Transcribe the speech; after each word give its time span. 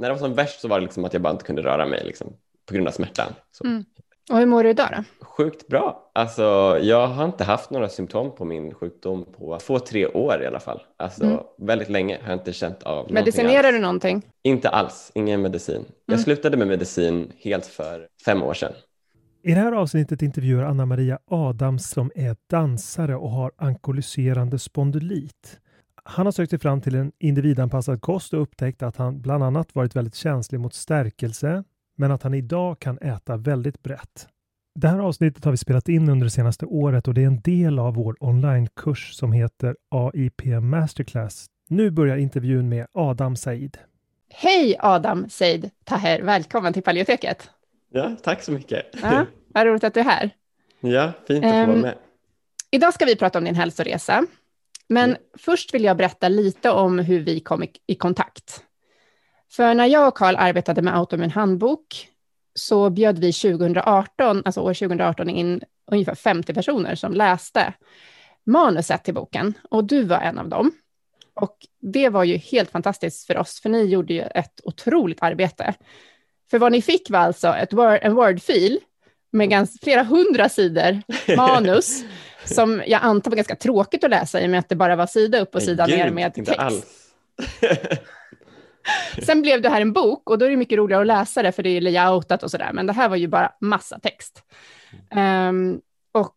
När 0.00 0.08
det 0.08 0.14
var 0.14 0.18
som 0.18 0.34
värst 0.34 0.60
så 0.60 0.68
var 0.68 0.78
det 0.78 0.84
liksom 0.84 1.04
att 1.04 1.12
jag 1.12 1.22
bara 1.22 1.32
inte 1.32 1.44
kunde 1.44 1.62
röra 1.62 1.86
mig 1.86 2.04
liksom, 2.04 2.32
på 2.66 2.74
grund 2.74 2.88
av 2.88 2.92
smärtan. 2.92 3.32
Mm. 3.64 3.84
Och 4.30 4.38
hur 4.38 4.46
mår 4.46 4.64
du 4.64 4.70
idag 4.70 4.88
då? 4.96 5.26
Sjukt 5.26 5.68
bra. 5.68 6.10
Alltså, 6.14 6.42
jag 6.82 7.06
har 7.06 7.24
inte 7.24 7.44
haft 7.44 7.70
några 7.70 7.88
symptom 7.88 8.34
på 8.34 8.44
min 8.44 8.74
sjukdom 8.74 9.24
på 9.38 9.58
två, 9.58 9.78
tre 9.78 10.06
år 10.06 10.42
i 10.42 10.46
alla 10.46 10.60
fall. 10.60 10.82
Alltså, 10.96 11.24
mm. 11.24 11.38
Väldigt 11.58 11.88
länge 11.88 12.18
har 12.22 12.30
jag 12.30 12.38
inte 12.38 12.52
känt 12.52 12.82
av 12.82 13.12
Medicinerar 13.12 13.72
du 13.72 13.78
någonting? 13.78 14.22
Inte 14.42 14.68
alls, 14.68 15.10
ingen 15.14 15.42
medicin. 15.42 15.76
Mm. 15.76 15.86
Jag 16.04 16.20
slutade 16.20 16.56
med 16.56 16.68
medicin 16.68 17.32
helt 17.38 17.66
för 17.66 18.08
fem 18.24 18.42
år 18.42 18.54
sedan. 18.54 18.72
I 19.42 19.54
det 19.54 19.60
här 19.60 19.72
avsnittet 19.72 20.22
intervjuar 20.22 20.64
Anna-Maria 20.64 21.18
Adams 21.30 21.90
som 21.90 22.10
är 22.14 22.36
dansare 22.50 23.16
och 23.16 23.30
har 23.30 23.52
ankoliserande 23.56 24.58
spondylit. 24.58 25.60
Han 26.04 26.26
har 26.26 26.32
sökt 26.32 26.50
sig 26.50 26.58
fram 26.58 26.80
till 26.80 26.94
en 26.94 27.12
individanpassad 27.18 28.00
kost 28.00 28.34
och 28.34 28.42
upptäckt 28.42 28.82
att 28.82 28.96
han 28.96 29.20
bland 29.20 29.44
annat 29.44 29.74
varit 29.74 29.96
väldigt 29.96 30.14
känslig 30.14 30.60
mot 30.60 30.74
stärkelse, 30.74 31.64
men 31.96 32.10
att 32.10 32.22
han 32.22 32.34
idag 32.34 32.78
kan 32.78 32.98
äta 32.98 33.36
väldigt 33.36 33.82
brett. 33.82 34.28
Det 34.74 34.88
här 34.88 34.98
avsnittet 34.98 35.44
har 35.44 35.50
vi 35.50 35.56
spelat 35.56 35.88
in 35.88 36.08
under 36.08 36.24
det 36.24 36.30
senaste 36.30 36.66
året 36.66 37.08
och 37.08 37.14
det 37.14 37.22
är 37.22 37.26
en 37.26 37.40
del 37.40 37.78
av 37.78 37.94
vår 37.94 38.16
onlinekurs 38.20 39.14
som 39.14 39.32
heter 39.32 39.76
AIP 39.90 40.42
Masterclass. 40.62 41.46
Nu 41.68 41.90
börjar 41.90 42.16
intervjun 42.16 42.68
med 42.68 42.86
Adam 42.92 43.36
Said. 43.36 43.78
Hej 44.28 44.76
Adam 44.78 45.28
Said 45.28 45.70
Taher, 45.84 46.22
välkommen 46.22 46.72
till 46.72 46.82
Paleoteket. 46.82 47.50
Ja, 47.92 48.16
tack 48.22 48.42
så 48.42 48.52
mycket. 48.52 48.86
Ja, 49.02 49.26
vad 49.48 49.66
roligt 49.66 49.84
att 49.84 49.94
du 49.94 50.00
är 50.00 50.04
här. 50.04 50.30
Ja, 50.80 51.12
fint 51.26 51.44
att 51.44 51.50
få 51.50 51.56
vara 51.56 51.72
ehm, 51.72 51.80
med. 51.80 51.94
idag 52.70 52.94
ska 52.94 53.04
vi 53.04 53.16
prata 53.16 53.38
om 53.38 53.44
din 53.44 53.54
hälsoresa. 53.54 54.26
Men 54.90 55.10
mm. 55.10 55.22
först 55.38 55.74
vill 55.74 55.84
jag 55.84 55.96
berätta 55.96 56.28
lite 56.28 56.70
om 56.70 56.98
hur 56.98 57.20
vi 57.20 57.40
kom 57.40 57.62
i, 57.62 57.70
i 57.86 57.94
kontakt. 57.94 58.64
För 59.50 59.74
när 59.74 59.86
jag 59.86 60.08
och 60.08 60.16
Karl 60.16 60.36
arbetade 60.38 60.82
med 60.82 60.96
Autoimmun 60.96 61.30
handbok 61.30 62.08
så 62.54 62.90
bjöd 62.90 63.18
vi 63.18 63.32
2018, 63.32 64.42
alltså 64.44 64.60
år 64.60 64.74
2018 64.74 65.30
in 65.30 65.62
ungefär 65.92 66.14
50 66.14 66.54
personer 66.54 66.94
som 66.94 67.12
läste 67.12 67.72
manuset 68.46 69.04
till 69.04 69.14
boken 69.14 69.54
och 69.70 69.84
du 69.84 70.02
var 70.02 70.18
en 70.18 70.38
av 70.38 70.48
dem. 70.48 70.72
Och 71.34 71.56
det 71.80 72.08
var 72.08 72.24
ju 72.24 72.36
helt 72.36 72.70
fantastiskt 72.70 73.26
för 73.26 73.36
oss, 73.36 73.60
för 73.60 73.68
ni 73.68 73.84
gjorde 73.84 74.14
ju 74.14 74.20
ett 74.20 74.60
otroligt 74.64 75.22
arbete. 75.22 75.74
För 76.50 76.58
vad 76.58 76.72
ni 76.72 76.82
fick 76.82 77.10
var 77.10 77.18
alltså 77.18 77.48
ett 77.48 77.72
word, 77.72 77.98
en 78.02 78.14
Word-fil 78.14 78.80
med 79.32 79.50
ganska, 79.50 79.84
flera 79.84 80.02
hundra 80.02 80.48
sidor 80.48 81.02
manus, 81.36 82.04
som 82.54 82.82
jag 82.86 83.02
antar 83.02 83.30
var 83.30 83.36
ganska 83.36 83.56
tråkigt 83.56 84.04
att 84.04 84.10
läsa 84.10 84.40
i 84.40 84.46
och 84.46 84.50
med 84.50 84.60
att 84.60 84.68
det 84.68 84.76
bara 84.76 84.96
var 84.96 85.06
sida 85.06 85.40
upp 85.40 85.54
och 85.54 85.62
sida 85.62 85.86
ner 85.86 86.10
med 86.10 86.34
text. 86.34 86.58
Alls. 86.58 86.84
Sen 89.22 89.42
blev 89.42 89.62
det 89.62 89.68
här 89.68 89.80
en 89.80 89.92
bok 89.92 90.30
och 90.30 90.38
då 90.38 90.46
är 90.46 90.50
det 90.50 90.56
mycket 90.56 90.78
roligare 90.78 91.00
att 91.00 91.06
läsa 91.06 91.42
det 91.42 91.52
för 91.52 91.62
det 91.62 91.70
är 91.70 91.80
layoutat 91.80 92.42
och 92.42 92.50
sådär, 92.50 92.70
men 92.72 92.86
det 92.86 92.92
här 92.92 93.08
var 93.08 93.16
ju 93.16 93.28
bara 93.28 93.52
massa 93.60 93.98
text. 93.98 94.42
Um, 95.48 95.80
och 96.12 96.34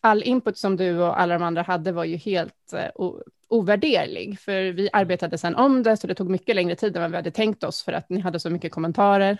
all 0.00 0.22
input 0.22 0.58
som 0.58 0.76
du 0.76 0.98
och 0.98 1.20
alla 1.20 1.34
de 1.34 1.42
andra 1.42 1.62
hade 1.62 1.92
var 1.92 2.04
ju 2.04 2.16
helt 2.16 2.74
uh, 2.74 3.10
ovärderlig, 3.48 4.40
för 4.40 4.72
vi 4.72 4.88
arbetade 4.92 5.38
sen 5.38 5.54
om 5.54 5.82
det, 5.82 5.96
så 5.96 6.06
det 6.06 6.14
tog 6.14 6.30
mycket 6.30 6.56
längre 6.56 6.76
tid 6.76 6.96
än 6.96 7.02
vad 7.02 7.10
vi 7.10 7.16
hade 7.16 7.30
tänkt 7.30 7.64
oss, 7.64 7.82
för 7.82 7.92
att 7.92 8.10
ni 8.10 8.20
hade 8.20 8.40
så 8.40 8.50
mycket 8.50 8.72
kommentarer. 8.72 9.38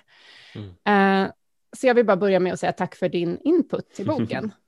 Mm. 0.54 1.24
Uh, 1.24 1.30
så 1.76 1.86
jag 1.86 1.94
vill 1.94 2.06
bara 2.06 2.16
börja 2.16 2.40
med 2.40 2.52
att 2.52 2.60
säga 2.60 2.72
tack 2.72 2.94
för 2.94 3.08
din 3.08 3.38
input 3.44 3.94
till 3.94 4.06
boken. 4.06 4.52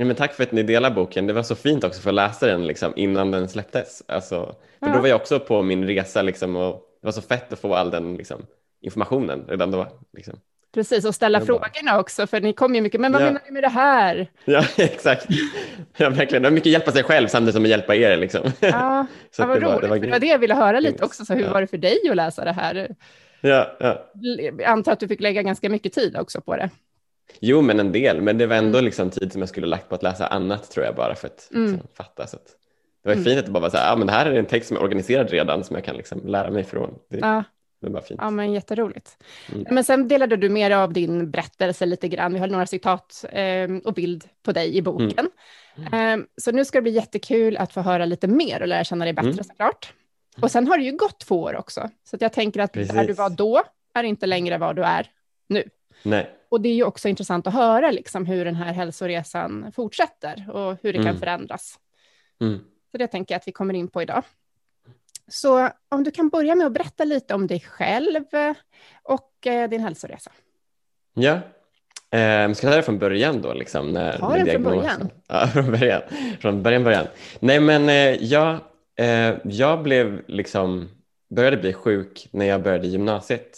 Ja, 0.00 0.06
men 0.06 0.16
tack 0.16 0.34
för 0.34 0.42
att 0.42 0.52
ni 0.52 0.62
delar 0.62 0.90
boken. 0.90 1.26
Det 1.26 1.32
var 1.32 1.42
så 1.42 1.54
fint 1.54 1.84
också 1.84 2.00
för 2.00 2.10
att 2.10 2.14
läsa 2.14 2.46
den 2.46 2.66
liksom, 2.66 2.92
innan 2.96 3.30
den 3.30 3.48
släpptes. 3.48 4.02
Alltså, 4.08 4.54
för 4.78 4.86
ja. 4.86 4.92
Då 4.92 5.00
var 5.00 5.08
jag 5.08 5.20
också 5.20 5.40
på 5.40 5.62
min 5.62 5.86
resa 5.86 6.22
liksom, 6.22 6.56
och 6.56 6.72
det 7.00 7.06
var 7.06 7.12
så 7.12 7.22
fett 7.22 7.52
att 7.52 7.58
få 7.58 7.74
all 7.74 7.90
den 7.90 8.16
liksom, 8.16 8.46
informationen 8.80 9.44
redan 9.48 9.70
då. 9.70 9.86
Liksom. 10.16 10.34
Precis, 10.74 11.04
och 11.04 11.14
ställa 11.14 11.40
frågorna 11.40 11.98
också, 11.98 12.26
för 12.26 12.40
ni 12.40 12.52
kom 12.52 12.74
ju 12.74 12.80
mycket, 12.80 13.00
men 13.00 13.12
vad 13.12 13.22
ja. 13.22 13.26
menar 13.26 13.40
ni 13.46 13.50
med 13.50 13.62
det 13.62 13.68
här? 13.68 14.30
Ja, 14.44 14.64
exakt. 14.76 15.26
Ja, 15.96 16.10
verkligen. 16.10 16.42
Det 16.42 16.48
var 16.48 16.54
mycket 16.54 16.72
hjälpa 16.72 16.92
sig 16.92 17.02
själv 17.02 17.26
samtidigt 17.28 17.54
som 17.54 17.62
att 17.62 17.70
hjälpa 17.70 17.96
er. 17.96 18.16
Liksom. 18.16 18.52
Ja, 18.60 19.06
så 19.30 19.42
ja, 19.42 19.46
vad 19.46 19.60
det 19.62 19.66
roligt. 19.66 19.74
Var, 19.74 19.80
det, 19.80 19.88
var 19.88 19.98
det 19.98 20.10
var 20.10 20.18
det 20.18 20.26
jag 20.26 20.38
ville 20.38 20.54
höra 20.54 20.80
lite 20.80 21.04
också, 21.04 21.24
så 21.24 21.34
hur 21.34 21.42
ja. 21.42 21.52
var 21.52 21.60
det 21.60 21.66
för 21.66 21.78
dig 21.78 21.98
att 22.10 22.16
läsa 22.16 22.44
det 22.44 22.52
här? 22.52 22.96
Ja, 23.40 23.76
ja. 23.80 24.10
Jag 24.58 24.62
antar 24.62 24.92
att 24.92 25.00
du 25.00 25.08
fick 25.08 25.20
lägga 25.20 25.42
ganska 25.42 25.68
mycket 25.68 25.92
tid 25.92 26.16
också 26.16 26.40
på 26.40 26.56
det. 26.56 26.70
Jo, 27.40 27.62
men 27.62 27.80
en 27.80 27.92
del, 27.92 28.20
men 28.22 28.38
det 28.38 28.46
var 28.46 28.56
ändå 28.56 28.78
mm. 28.78 28.84
liksom 28.84 29.10
tid 29.10 29.32
som 29.32 29.42
jag 29.42 29.48
skulle 29.48 29.66
lagt 29.66 29.88
på 29.88 29.94
att 29.94 30.02
läsa 30.02 30.26
annat 30.26 30.70
tror 30.70 30.86
jag 30.86 30.94
bara 30.94 31.14
för 31.14 31.26
att 31.26 31.50
mm. 31.54 31.72
liksom, 31.72 31.88
fatta. 31.94 32.26
Så 32.26 32.36
att, 32.36 32.46
det 33.02 33.08
var 33.08 33.12
mm. 33.12 33.24
fint 33.24 33.38
att 33.38 33.46
det 33.46 33.52
bara 33.52 33.60
var 33.60 33.70
så 33.70 33.76
här, 33.76 33.90
ja, 33.90 33.96
men 33.96 34.06
det 34.06 34.12
här 34.12 34.26
är 34.26 34.38
en 34.38 34.46
text 34.46 34.68
som 34.68 34.76
är 34.76 34.82
organiserad 34.82 35.30
redan 35.30 35.64
som 35.64 35.76
jag 35.76 35.84
kan 35.84 35.96
liksom 35.96 36.26
lära 36.26 36.50
mig 36.50 36.64
från. 36.64 36.94
Det, 37.10 37.18
ja. 37.18 37.44
det 37.80 37.88
var 37.88 38.00
fint. 38.00 38.20
Ja, 38.22 38.30
men 38.30 38.52
jätteroligt. 38.52 39.16
Mm. 39.52 39.66
Men 39.70 39.84
sen 39.84 40.08
delade 40.08 40.36
du 40.36 40.48
dig 40.48 40.74
av 40.74 40.92
din 40.92 41.30
berättelse 41.30 41.86
lite 41.86 42.08
grann. 42.08 42.32
Vi 42.32 42.38
har 42.38 42.46
några 42.46 42.66
citat 42.66 43.24
eh, 43.32 43.70
och 43.84 43.94
bild 43.94 44.24
på 44.42 44.52
dig 44.52 44.76
i 44.76 44.82
boken. 44.82 45.30
Eh, 45.92 46.16
så 46.36 46.52
nu 46.52 46.64
ska 46.64 46.78
det 46.78 46.82
bli 46.82 46.92
jättekul 46.92 47.56
att 47.56 47.72
få 47.72 47.80
höra 47.80 48.04
lite 48.04 48.26
mer 48.26 48.60
och 48.60 48.68
lära 48.68 48.84
känna 48.84 49.04
dig 49.04 49.14
bättre 49.14 49.44
såklart. 49.44 49.92
Och 50.40 50.50
sen 50.50 50.66
har 50.66 50.78
det 50.78 50.84
ju 50.84 50.96
gått 50.96 51.20
två 51.20 51.42
år 51.42 51.56
också, 51.56 51.90
så 52.04 52.16
jag 52.20 52.32
tänker 52.32 52.60
att 52.60 52.72
där 52.72 52.86
Precis. 52.86 53.06
du 53.06 53.12
var 53.12 53.30
då 53.30 53.62
är 53.94 54.02
inte 54.02 54.26
längre 54.26 54.58
vad 54.58 54.76
du 54.76 54.82
är 54.82 55.06
nu. 55.48 55.64
Nej, 56.02 56.30
Och 56.48 56.60
det 56.60 56.68
är 56.68 56.74
ju 56.74 56.84
också 56.84 57.08
intressant 57.08 57.46
att 57.46 57.54
höra 57.54 57.90
liksom, 57.90 58.26
hur 58.26 58.44
den 58.44 58.54
här 58.54 58.72
hälsoresan 58.72 59.72
fortsätter 59.72 60.50
och 60.50 60.78
hur 60.82 60.92
det 60.92 60.98
kan 60.98 61.06
Mm. 61.08 61.18
förändras. 61.20 61.78
mm. 62.40 62.58
Så 62.92 62.98
det 62.98 63.06
tänker 63.06 63.34
jag 63.34 63.40
att 63.40 63.48
vi 63.48 63.52
kommer 63.52 63.74
in 63.74 63.88
på 63.88 64.02
idag. 64.02 64.22
Så 65.28 65.68
om 65.88 66.04
du 66.04 66.10
kan 66.10 66.28
börja 66.28 66.54
med 66.54 66.66
att 66.66 66.72
berätta 66.72 67.04
lite 67.04 67.34
om 67.34 67.46
dig 67.46 67.60
själv 67.60 68.24
och 69.02 69.46
eh, 69.46 69.68
din 69.70 69.80
hälsoresa. 69.80 70.30
Ja. 71.14 71.32
Eh, 72.18 72.52
ska 72.52 72.66
jag 72.66 72.72
ta 72.72 72.76
det 72.76 72.82
från 72.82 72.98
början 72.98 73.42
då? 73.42 73.52
Liksom, 73.54 73.90
när, 73.92 74.18
Ta 74.18 74.36
det 74.36 74.52
från 74.52 74.62
början. 74.62 75.10
Ja, 75.28 75.46
från 75.46 75.70
början. 75.70 76.02
Från 76.40 76.62
början, 76.62 76.84
början. 76.84 77.06
Nej, 77.40 77.60
men 77.60 77.88
eh, 77.88 78.24
jag, 78.24 78.58
eh, 78.96 79.34
jag 79.44 79.82
blev 79.82 80.22
liksom, 80.26 80.88
började 81.34 81.56
bli 81.56 81.72
sjuk 81.72 82.28
när 82.32 82.46
jag 82.46 82.62
började 82.62 82.86
gymnasiet. 82.86 83.56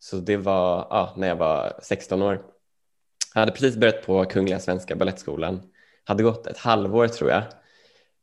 Så 0.00 0.16
det 0.16 0.36
var 0.36 0.86
ja, 0.90 1.14
när 1.16 1.28
jag 1.28 1.36
var 1.36 1.72
16 1.82 2.22
år. 2.22 2.42
Jag 3.34 3.40
hade 3.40 3.52
precis 3.52 3.76
börjat 3.76 4.06
på 4.06 4.24
Kungliga 4.24 4.60
Svenska 4.60 4.96
Balettskolan. 4.96 5.62
Hade 6.04 6.22
gått 6.22 6.46
ett 6.46 6.58
halvår 6.58 7.08
tror 7.08 7.30
jag. 7.30 7.42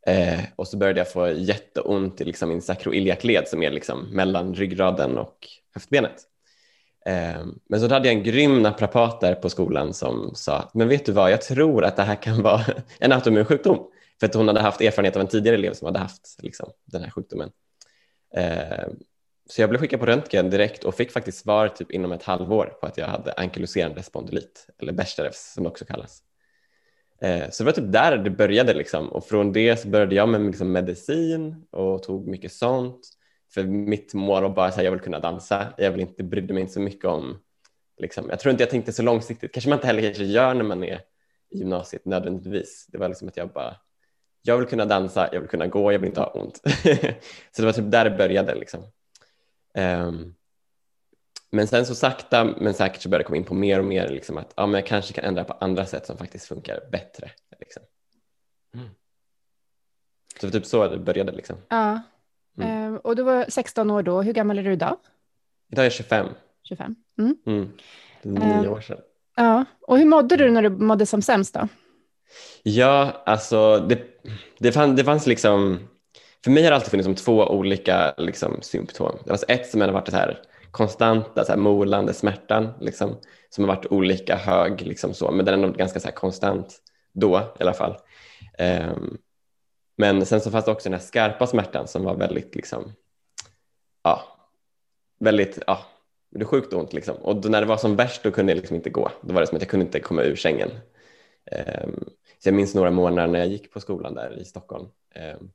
Eh, 0.06 0.40
och 0.56 0.68
så 0.68 0.76
började 0.76 1.00
jag 1.00 1.12
få 1.12 1.28
jätteont 1.28 2.20
i 2.20 2.24
liksom 2.24 2.48
min 2.48 2.62
sakroiliakled 2.62 3.48
som 3.48 3.62
är 3.62 3.70
liksom 3.70 4.10
mellan 4.10 4.54
ryggraden 4.54 5.18
och 5.18 5.48
höftbenet. 5.74 6.22
Eh, 7.06 7.46
men 7.68 7.80
så 7.80 7.88
hade 7.88 8.08
jag 8.08 8.16
en 8.16 8.22
grym 8.22 8.62
naprapat 8.62 9.20
där 9.20 9.34
på 9.34 9.50
skolan 9.50 9.94
som 9.94 10.30
sa, 10.34 10.70
men 10.74 10.88
vet 10.88 11.06
du 11.06 11.12
vad, 11.12 11.32
jag 11.32 11.42
tror 11.42 11.84
att 11.84 11.96
det 11.96 12.02
här 12.02 12.22
kan 12.22 12.42
vara 12.42 12.64
en 12.98 13.12
autoimmun 13.12 13.44
sjukdom. 13.44 13.90
För 14.20 14.26
att 14.26 14.34
hon 14.34 14.48
hade 14.48 14.60
haft 14.60 14.80
erfarenhet 14.80 15.16
av 15.16 15.20
en 15.22 15.28
tidigare 15.28 15.56
elev 15.56 15.72
som 15.72 15.86
hade 15.86 15.98
haft 15.98 16.36
liksom, 16.42 16.70
den 16.84 17.02
här 17.02 17.10
sjukdomen. 17.10 17.50
Eh, 18.34 18.88
så 19.50 19.60
jag 19.62 19.70
blev 19.70 19.80
skickad 19.80 20.00
på 20.00 20.06
röntgen 20.06 20.50
direkt 20.50 20.84
och 20.84 20.94
fick 20.94 21.10
faktiskt 21.12 21.38
svar 21.38 21.68
typ 21.68 21.90
inom 21.90 22.12
ett 22.12 22.22
halvår 22.22 22.66
på 22.80 22.86
att 22.86 22.98
jag 22.98 23.06
hade 23.06 23.32
ankyloserande 23.32 24.02
spondylit, 24.02 24.66
eller 24.78 24.92
Bechdels 24.92 25.52
som 25.54 25.64
det 25.64 25.70
också 25.70 25.84
kallas. 25.84 26.22
Eh, 27.20 27.50
Så 27.50 27.62
det 27.62 27.66
var 27.66 27.72
typ 27.72 27.92
där 27.92 28.16
det 28.18 28.30
började 28.30 28.74
liksom. 28.74 29.08
och 29.08 29.24
från 29.24 29.52
det 29.52 29.76
så 29.76 29.88
började 29.88 30.14
jag 30.14 30.28
med 30.28 30.40
liksom 30.46 30.72
medicin 30.72 31.66
och 31.70 32.02
tog 32.02 32.26
mycket 32.28 32.52
sånt. 32.52 33.00
För 33.54 33.64
mitt 33.64 34.14
mål 34.14 34.42
var 34.42 34.50
bara 34.50 34.66
att 34.66 34.84
jag 34.84 34.90
vill 34.90 35.00
kunna 35.00 35.18
dansa. 35.18 35.66
Jag 35.78 35.90
vill 35.90 36.00
inte 36.00 36.24
brydde 36.24 36.54
mig 36.54 36.60
inte 36.60 36.72
så 36.72 36.80
mycket 36.80 37.04
om, 37.04 37.38
liksom. 37.98 38.28
jag 38.30 38.40
tror 38.40 38.50
inte 38.50 38.62
jag 38.62 38.70
tänkte 38.70 38.92
så 38.92 39.02
långsiktigt, 39.02 39.52
kanske 39.52 39.70
man 39.70 39.76
inte 39.78 39.86
heller 39.86 40.02
kanske 40.02 40.24
gör 40.24 40.54
när 40.54 40.64
man 40.64 40.84
är 40.84 41.00
i 41.50 41.58
gymnasiet 41.58 42.04
nödvändigtvis. 42.04 42.86
Det 42.88 42.98
var 42.98 43.08
liksom 43.08 43.28
att 43.28 43.36
jag 43.36 43.48
bara, 43.52 43.76
jag 44.42 44.56
vill 44.58 44.66
kunna 44.66 44.84
dansa, 44.84 45.28
jag 45.32 45.40
vill 45.40 45.48
kunna 45.48 45.66
gå, 45.66 45.92
jag 45.92 45.98
vill 45.98 46.08
inte 46.08 46.20
ha 46.20 46.30
ont. 46.30 46.60
så 47.52 47.62
det 47.62 47.66
var 47.66 47.72
typ 47.72 47.90
där 47.90 48.04
det 48.04 48.16
började 48.16 48.54
liksom. 48.54 48.80
Ehm, 49.78 50.34
men 51.50 51.66
sen 51.66 51.86
så 51.86 51.94
sakta 51.94 52.44
men 52.44 52.74
säkert 52.74 53.02
så 53.02 53.08
började 53.08 53.22
jag 53.22 53.26
komma 53.26 53.36
in 53.36 53.44
på 53.44 53.54
mer 53.54 53.78
och 53.78 53.84
mer 53.84 54.08
liksom 54.08 54.38
att 54.38 54.52
ja, 54.56 54.66
men 54.66 54.74
jag 54.80 54.86
kanske 54.86 55.12
kan 55.12 55.24
ändra 55.24 55.44
på 55.44 55.52
andra 55.52 55.86
sätt 55.86 56.06
som 56.06 56.16
faktiskt 56.16 56.46
funkar 56.46 56.80
bättre. 56.92 57.30
Liksom. 57.60 57.82
Mm. 58.74 58.88
Så 60.40 60.50
typ 60.50 60.66
så 60.66 60.88
det 60.88 60.98
började. 60.98 61.32
Liksom. 61.32 61.56
Ja. 61.68 62.00
Mm. 62.58 62.94
Eh, 62.94 63.00
och 63.00 63.16
du 63.16 63.22
var 63.22 63.44
16 63.48 63.90
år 63.90 64.02
då. 64.02 64.22
Hur 64.22 64.32
gammal 64.32 64.58
är 64.58 64.62
du 64.62 64.72
idag? 64.72 64.96
Idag 65.72 65.82
är 65.82 65.86
jag 65.86 65.92
25. 65.92 66.26
25. 66.62 66.94
Mm. 67.18 67.36
Mm. 67.46 67.72
Det 68.22 68.28
är 68.28 68.32
nio 68.60 68.66
Eh. 68.66 68.72
år 68.72 68.80
sedan. 68.80 68.98
Ja. 69.36 69.64
Och 69.80 69.98
hur 69.98 70.04
mådde 70.06 70.36
du 70.36 70.50
när 70.50 70.62
du 70.62 70.70
mådde 70.70 71.06
som 71.06 71.22
sämst 71.22 71.54
då? 71.54 71.68
Ja, 72.62 73.22
alltså 73.26 73.78
det, 73.78 74.02
det, 74.58 74.72
fann, 74.72 74.96
det 74.96 75.04
fanns 75.04 75.26
liksom, 75.26 75.88
för 76.44 76.50
mig 76.50 76.62
har 76.62 76.70
det 76.70 76.76
alltid 76.76 76.90
funnits 76.90 77.04
som 77.04 77.14
två 77.14 77.44
olika 77.44 78.14
liksom, 78.18 78.62
symptom. 78.62 79.18
Det 79.24 79.30
var 79.30 79.40
ett 79.48 79.70
som 79.70 79.80
har 79.80 79.88
varit 79.88 80.08
så 80.08 80.16
här 80.16 80.42
konstanta, 80.70 81.44
så 81.44 81.52
här, 81.52 81.58
molande 81.58 82.14
smärtan 82.14 82.68
liksom, 82.80 83.16
som 83.50 83.64
har 83.64 83.76
varit 83.76 83.86
olika 83.86 84.36
hög, 84.36 84.80
liksom 84.80 85.14
så, 85.14 85.30
men 85.30 85.44
den 85.44 85.54
är 85.54 85.66
nog 85.66 85.76
ganska 85.76 86.00
så 86.00 86.08
här, 86.08 86.14
konstant 86.14 86.78
då 87.12 87.38
i 87.58 87.62
alla 87.62 87.72
fall. 87.72 87.96
Um, 88.58 89.18
men 89.96 90.26
sen 90.26 90.40
så 90.40 90.50
fanns 90.50 90.64
det 90.64 90.70
också 90.70 90.88
den 90.88 90.98
här 90.98 91.06
skarpa 91.06 91.46
smärtan 91.46 91.88
som 91.88 92.04
var 92.04 92.14
väldigt, 92.14 92.54
liksom, 92.54 92.92
ja, 94.02 94.22
väldigt, 95.20 95.58
ja, 95.66 95.86
det 96.30 96.40
är 96.40 96.44
sjukt 96.44 96.72
ont 96.72 96.92
liksom. 96.92 97.16
Och 97.16 97.36
då, 97.36 97.48
när 97.48 97.60
det 97.60 97.66
var 97.66 97.76
som 97.76 97.96
värst 97.96 98.22
då 98.22 98.30
kunde 98.30 98.52
jag 98.52 98.56
liksom 98.56 98.76
inte 98.76 98.90
gå. 98.90 99.10
Då 99.22 99.34
var 99.34 99.40
det 99.40 99.46
som 99.46 99.56
att 99.56 99.62
jag 99.62 99.70
kunde 99.70 99.86
inte 99.86 100.00
komma 100.00 100.22
ur 100.22 100.36
sängen. 100.36 100.70
Um, 101.84 102.04
så 102.38 102.48
jag 102.48 102.54
minns 102.54 102.74
några 102.74 102.90
månader 102.90 103.28
när 103.28 103.38
jag 103.38 103.48
gick 103.48 103.72
på 103.72 103.80
skolan 103.80 104.14
där 104.14 104.38
i 104.38 104.44
Stockholm. 104.44 104.88
Um, 105.38 105.50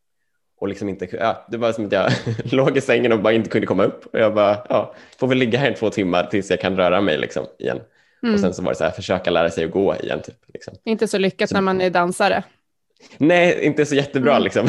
och 0.60 0.68
liksom 0.68 0.90
inte, 0.90 1.08
ja, 1.20 1.46
det 1.52 1.58
var 1.58 1.72
som 1.72 1.86
att 1.86 1.92
jag 1.92 2.12
låg 2.44 2.78
i 2.78 2.82
sängen 2.82 3.12
och 3.12 3.20
bara 3.22 3.34
inte 3.34 3.50
kunde 3.50 3.68
komma 3.68 3.84
upp. 3.84 4.06
Och 4.14 4.20
jag 4.20 4.34
bara, 4.34 4.66
ja, 4.70 4.96
får 5.20 5.28
väl 5.28 5.38
ligga 5.38 5.60
här 5.60 5.72
i 5.72 5.76
två 5.76 5.90
timmar 5.90 6.24
tills 6.24 6.50
jag 6.50 6.60
kan 6.62 6.78
röra 6.78 7.02
mig 7.02 7.18
liksom, 7.18 7.46
igen. 7.60 7.80
Mm. 8.24 8.34
Och 8.36 8.42
sen 8.42 8.54
så 8.54 8.62
var 8.62 8.72
det 8.72 8.76
så 8.78 8.84
här, 8.84 8.92
försöka 8.92 9.32
lära 9.32 9.50
sig 9.50 9.66
att 9.66 9.72
gå 9.72 9.96
igen. 9.96 10.22
Typ, 10.22 10.36
liksom. 10.54 10.74
Inte 10.86 11.08
så 11.08 11.18
lyckat 11.18 11.50
Så- 11.50 11.56
när 11.56 11.62
man 11.62 11.82
är 11.82 11.90
dansare. 11.90 12.44
Nej, 13.18 13.66
inte 13.66 13.86
så 13.86 13.96
jättebra 13.96 14.32
Mm. 14.32 14.44
liksom. 14.44 14.68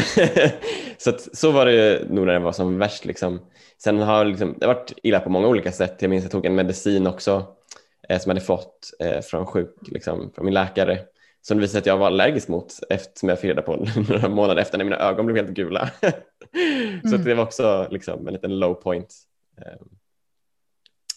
så, 0.99 1.11
att, 1.11 1.37
så 1.37 1.51
var 1.51 1.67
det 1.67 2.11
nog 2.11 2.27
när 2.27 2.33
det 2.33 2.39
var 2.39 2.53
som 2.53 2.79
värst. 2.79 3.05
Liksom. 3.05 3.41
Sen 3.83 3.99
har 3.99 4.25
liksom, 4.25 4.55
det 4.61 4.67
har 4.67 4.75
varit 4.75 4.93
illa 5.03 5.21
på 5.21 5.31
många 5.31 5.49
olika 5.49 5.73
sätt. 5.73 5.97
Jag 6.01 6.09
minns 6.09 6.23
att 6.23 6.33
jag 6.33 6.43
tog 6.43 6.47
en 6.47 6.55
medicin 6.55 7.07
också 7.07 7.47
eh, 8.09 8.21
som 8.21 8.31
jag 8.31 8.35
hade 8.35 8.47
fått 8.47 8.91
eh, 9.01 9.21
från 9.21 9.47
sjuk, 9.47 9.75
liksom, 9.87 10.33
från 10.35 10.45
min 10.45 10.55
läkare 10.55 10.99
som 11.47 11.57
det 11.57 11.61
visade 11.61 11.73
sig 11.73 11.79
att 11.79 11.87
jag 11.87 11.97
var 11.99 12.07
allergisk 12.07 12.49
mot 12.49 12.73
eftersom 12.91 13.29
jag 13.29 13.41
fick 13.41 13.49
reda 13.49 13.63
på 13.63 13.77
några 14.09 14.29
månader 14.29 14.63
efter 14.63 14.79
när 14.79 14.85
mina 14.85 14.97
ögon 14.99 15.27
blev 15.27 15.37
helt 15.45 15.57
gula. 15.57 15.91
så 17.03 17.09
Mm. 17.15 17.25
det 17.25 17.35
var 17.35 17.43
också 17.45 17.89
liksom, 17.91 18.27
en 18.29 18.33
liten 18.35 18.59
low 18.59 18.75
point. 18.75 19.15
Eh, 19.59 19.81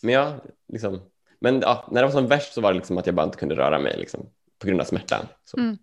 Men 0.01 0.13
ja, 0.13 0.33
liksom, 0.67 1.01
men 1.39 1.61
ja, 1.61 1.87
när 1.91 2.01
det 2.01 2.07
var 2.07 2.13
som 2.13 2.27
värst 2.27 2.53
så 2.53 2.61
var 2.61 2.71
det 2.71 2.77
liksom 2.77 2.97
att 2.97 3.05
jag 3.05 3.15
bara 3.15 3.25
inte 3.25 3.37
kunde 3.37 3.55
röra 3.55 3.79
mig 3.79 3.97
liksom, 3.97 4.29
på 4.59 4.67
grund 4.67 4.81
av 4.81 4.85
smärtan. 4.85 5.25
Så. 5.45 5.57
Mm. 5.57 5.77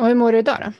Och 0.00 0.06
hur 0.06 0.14
mår 0.14 0.32
du 0.32 0.38
idag 0.38 0.56
då? 0.64 0.72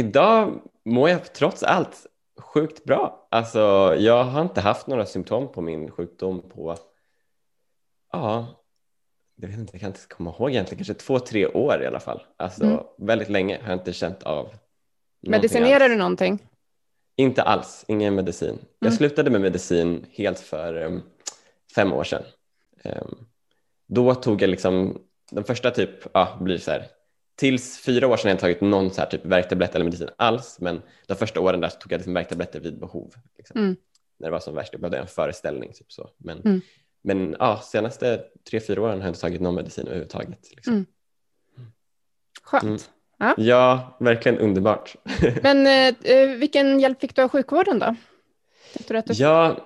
Idag 0.00 0.60
mår 0.84 1.08
jag 1.10 1.32
trots 1.34 1.62
allt 1.62 2.06
sjukt 2.40 2.84
bra. 2.84 3.28
Alltså, 3.30 3.94
jag 3.98 4.24
har 4.24 4.42
inte 4.42 4.60
haft 4.60 4.86
några 4.86 5.06
symptom 5.06 5.52
på 5.52 5.60
min 5.60 5.90
sjukdom 5.90 6.48
på, 6.48 6.76
ja, 8.12 8.46
jag 9.44 9.48
vet 9.50 9.58
inte, 9.58 9.74
jag 9.74 9.80
kan 9.80 9.90
inte 9.90 10.00
komma 10.08 10.30
ihåg 10.30 10.50
egentligen, 10.50 10.84
kanske 10.84 10.94
två, 10.94 11.18
tre 11.18 11.46
år 11.46 11.82
i 11.82 11.86
alla 11.86 12.00
fall. 12.00 12.22
Alltså, 12.36 12.64
Mm. 12.64 12.80
väldigt 12.98 13.28
länge 13.28 13.58
har 13.62 13.70
jag 13.70 13.78
inte 13.78 13.92
känt 13.92 14.22
av 14.22 14.54
Medicinerar 15.26 15.88
du 15.88 15.96
någonting? 15.96 16.38
Inte 17.16 17.42
alls, 17.42 17.84
ingen 17.88 18.14
medicin. 18.14 18.58
Jag 18.78 18.86
Mm. 18.86 18.96
slutade 18.96 19.30
med 19.30 19.40
medicin 19.40 20.06
helt 20.12 20.40
för 20.40 20.82
um, 20.82 21.02
fem 21.74 21.92
år 21.92 22.04
sedan. 22.04 22.22
Um, 22.84 23.26
då 23.88 24.14
tog 24.14 24.42
jag 24.42 24.50
liksom, 24.50 25.00
de 25.30 25.44
första 25.44 25.70
typ, 25.70 25.90
ja, 26.14 26.38
blir 26.40 26.58
så 26.58 26.70
här, 26.70 26.86
tills 27.36 27.78
fyra 27.78 28.06
år 28.08 28.16
sedan 28.16 28.24
har 28.24 28.30
jag 28.30 28.34
inte 28.34 28.40
tagit 28.40 28.60
någon 28.60 28.90
så 28.90 29.00
här 29.00 29.08
typ 29.08 29.24
värktablett 29.24 29.74
eller 29.74 29.84
medicin 29.84 30.08
alls, 30.18 30.56
men 30.60 30.82
de 31.06 31.14
första 31.14 31.40
åren 31.40 31.60
där 31.60 31.68
tog 31.68 31.92
jag 31.92 31.98
liksom 31.98 32.14
värktabletter 32.14 32.60
vid 32.60 32.80
behov. 32.80 33.14
Liksom. 33.38 33.60
Mm. 33.60 33.76
När 34.18 34.26
det 34.28 34.32
var 34.32 34.40
som 34.40 34.54
värst, 34.54 34.72
jag 34.72 34.80
behövde 34.80 34.98
en 34.98 35.06
föreställning. 35.06 35.72
Typ 35.72 35.92
så. 35.92 36.10
Men, 36.18 36.38
Mm. 36.40 36.60
Men 37.06 37.36
ja, 37.38 37.60
senaste 37.60 38.24
tre, 38.50 38.60
fyra 38.60 38.82
åren 38.82 38.98
har 38.98 39.06
jag 39.06 39.10
inte 39.10 39.20
tagit 39.20 39.40
någon 39.40 39.54
medicin 39.54 39.86
överhuvudtaget. 39.86 40.50
Liksom. 40.50 40.72
Mm. 40.72 40.86
Skönt. 42.42 42.90
Mm. 43.20 43.34
Ja, 43.36 43.96
verkligen 44.00 44.38
underbart. 44.38 44.96
Men 45.42 45.66
eh, 45.66 46.12
eh, 46.12 46.30
vilken 46.30 46.80
hjälp 46.80 47.00
fick 47.00 47.16
du 47.16 47.22
av 47.22 47.28
sjukvården 47.28 47.78
då? 47.78 47.96
Du 48.88 49.00
du... 49.00 49.12
Ja, 49.14 49.56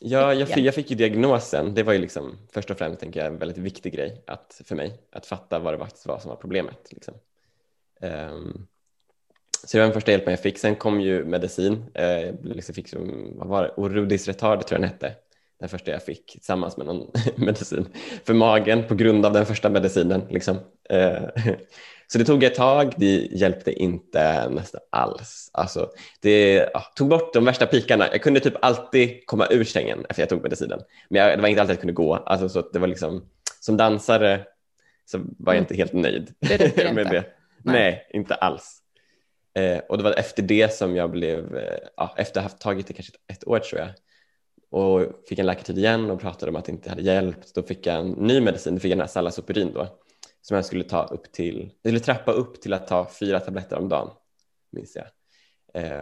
ja 0.00 0.34
jag, 0.34 0.48
fick, 0.48 0.64
jag 0.64 0.74
fick 0.74 0.90
ju 0.90 0.96
diagnosen. 0.96 1.74
Det 1.74 1.82
var 1.82 1.92
ju 1.92 1.98
liksom 1.98 2.38
först 2.52 2.70
och 2.70 2.78
främst 2.78 3.00
tänker 3.00 3.20
jag, 3.20 3.26
en 3.26 3.38
väldigt 3.38 3.58
viktig 3.58 3.92
grej 3.92 4.22
att, 4.26 4.60
för 4.64 4.74
mig 4.76 5.00
att 5.12 5.26
fatta 5.26 5.58
vad 5.58 5.74
det 5.74 5.78
faktiskt 5.78 6.06
var 6.06 6.18
som 6.18 6.28
var 6.28 6.36
problemet. 6.36 6.92
Liksom. 6.92 7.14
Ehm, 8.00 8.66
så 9.64 9.76
det 9.76 9.80
var 9.80 9.86
den 9.86 9.94
första 9.94 10.10
hjälpen 10.10 10.30
jag 10.30 10.40
fick. 10.40 10.58
Sen 10.58 10.76
kom 10.76 11.00
ju 11.00 11.24
medicin. 11.24 11.84
Jag 11.94 12.36
liksom 12.42 12.74
fick 12.74 12.94
vad 13.34 13.48
var 13.48 13.62
det? 13.62 13.72
Orudis 13.76 14.28
retard 14.28 14.66
tror 14.66 14.80
jag 14.80 14.82
den 14.82 14.90
hette. 14.90 15.14
Den 15.60 15.68
första 15.68 15.90
jag 15.90 16.02
fick 16.02 16.32
tillsammans 16.32 16.76
med 16.76 16.86
någon 16.86 17.10
medicin 17.36 17.86
för 18.24 18.34
magen 18.34 18.84
på 18.88 18.94
grund 18.94 19.26
av 19.26 19.32
den 19.32 19.46
första 19.46 19.70
medicinen. 19.70 20.22
Liksom. 20.30 20.56
Eh, 20.90 21.22
så 22.06 22.18
det 22.18 22.24
tog 22.24 22.44
ett 22.44 22.54
tag, 22.54 22.92
det 22.96 23.16
hjälpte 23.32 23.72
inte 23.72 24.48
nästan 24.48 24.80
alls. 24.90 25.50
Alltså, 25.52 25.90
det 26.20 26.54
ja, 26.74 26.80
tog 26.96 27.08
bort 27.08 27.34
de 27.34 27.44
värsta 27.44 27.66
pikarna. 27.66 28.08
Jag 28.12 28.22
kunde 28.22 28.40
typ 28.40 28.54
alltid 28.62 29.26
komma 29.26 29.46
ur 29.50 29.64
sängen 29.64 30.04
efter 30.08 30.22
jag 30.22 30.28
tog 30.28 30.42
medicinen. 30.42 30.80
Men 31.08 31.22
jag, 31.22 31.38
det 31.38 31.42
var 31.42 31.48
inte 31.48 31.60
alltid 31.60 31.74
jag 31.74 31.80
kunde 31.80 31.92
gå. 31.92 32.14
Alltså, 32.14 32.48
så 32.48 32.60
det 32.72 32.78
var 32.78 32.86
liksom, 32.88 33.28
som 33.60 33.76
dansare 33.76 34.44
så 35.04 35.18
var 35.18 35.26
jag 35.38 35.54
Mm. 35.54 35.62
inte 35.62 35.74
helt 35.74 35.92
nöjd 35.92 36.34
Det 36.40 36.76
med 36.76 36.98
inte. 36.98 37.10
det. 37.12 37.24
Nej. 37.62 38.06
inte 38.12 38.34
alls. 38.34 38.78
Eh, 39.54 39.78
och 39.88 39.98
det 39.98 40.04
var 40.04 40.12
efter 40.12 40.42
det 40.42 40.74
som 40.74 40.96
jag 40.96 41.10
blev, 41.10 41.56
eh, 41.56 41.78
ja, 41.96 42.14
efter 42.18 42.40
att 42.40 42.52
ha 42.52 42.58
tagit 42.58 42.86
det 42.86 42.92
kanske 42.92 43.12
ett 43.32 43.46
år 43.46 43.58
tror 43.58 43.80
jag, 43.80 43.88
och 44.76 45.06
fick 45.28 45.38
en 45.38 45.46
läkartid 45.46 45.78
igen 45.78 46.10
och 46.10 46.20
pratade 46.20 46.50
om 46.50 46.56
att 46.56 46.64
det 46.64 46.72
inte 46.72 46.88
hade 46.88 47.02
hjälpt. 47.02 47.54
Då 47.54 47.62
fick 47.62 47.86
jag 47.86 47.96
en 47.96 48.10
ny 48.10 48.40
medicin, 48.40 48.74
då 48.74 48.80
fick 48.80 48.96
jag 48.96 49.10
Salasopurin 49.10 49.72
då 49.74 49.88
som 50.42 50.54
jag 50.54 50.64
skulle 50.64 50.84
ta 50.84 51.04
upp 51.04 51.32
till, 51.32 51.70
skulle 51.78 52.00
trappa 52.00 52.32
upp 52.32 52.60
till 52.60 52.72
att 52.72 52.86
ta 52.86 53.08
fyra 53.20 53.40
tabletter 53.40 53.78
om 53.78 53.88
dagen, 53.88 54.10
minns 54.72 54.96
jag. 54.96 55.06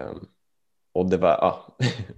Um, 0.08 0.28
och 0.92 1.10
det 1.10 1.16
var, 1.16 1.28
ja, 1.28 1.76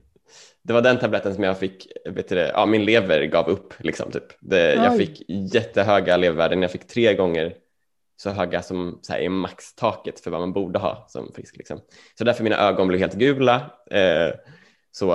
det 0.63 0.73
var 0.73 0.83
den 0.83 0.99
tabletten 0.99 1.35
som 1.35 1.45
jag 1.45 1.59
fick, 1.59 1.87
vet 2.05 2.29
du 2.29 2.37
ja, 2.37 2.67
min 2.67 2.85
lever 2.85 3.25
gav 3.25 3.49
upp 3.49 3.75
liksom 3.79 4.11
typ. 4.11 4.27
Det, 4.41 4.75
jag 4.75 4.97
fick 4.97 5.23
jättehöga 5.29 6.17
levervärden, 6.17 6.63
jag 6.63 6.71
fick 6.71 6.87
tre 6.87 7.15
gånger 7.15 7.57
så 8.17 8.31
höga 8.31 8.63
som 8.63 8.99
så 9.03 9.13
här, 9.13 9.21
är 9.21 9.29
maxtaket 9.29 10.21
för 10.21 10.31
vad 10.31 10.41
man 10.41 10.53
borde 10.53 10.79
ha 10.79 11.07
som 11.09 11.33
frisk. 11.33 11.57
Liksom. 11.57 11.81
Så 12.19 12.25
därför 12.25 12.45
mina 12.45 12.57
ögon 12.57 12.89
blev 12.89 13.01
helt 13.01 13.15
gula. 13.15 13.71
Eh, 13.91 14.35
så, 14.93 15.13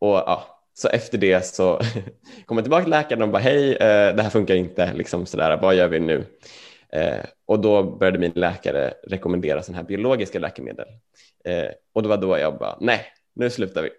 och, 0.00 0.16
ja, 0.16 0.57
så 0.78 0.88
efter 0.88 1.18
det 1.18 1.46
så 1.46 1.80
kom 2.46 2.56
jag 2.56 2.64
tillbaka 2.64 2.82
till 2.82 2.90
läkaren 2.90 3.22
och 3.22 3.28
bara 3.28 3.42
hej, 3.42 3.72
eh, 3.72 4.16
det 4.16 4.22
här 4.22 4.30
funkar 4.30 4.54
inte, 4.54 4.92
liksom 4.92 5.26
sådär, 5.26 5.58
vad 5.62 5.74
gör 5.74 5.88
vi 5.88 6.00
nu? 6.00 6.24
Eh, 6.92 7.24
och 7.46 7.60
då 7.60 7.82
började 7.82 8.18
min 8.18 8.32
läkare 8.34 8.94
rekommendera 9.06 9.62
sådana 9.62 9.78
här 9.78 9.88
biologiska 9.88 10.38
läkemedel. 10.38 10.86
Eh, 11.44 11.68
och 11.94 12.02
det 12.02 12.08
var 12.08 12.16
då 12.16 12.38
jag 12.38 12.58
bara, 12.58 12.76
nej, 12.80 13.00
nu 13.34 13.50
slutar 13.50 13.82
vi. 13.82 13.90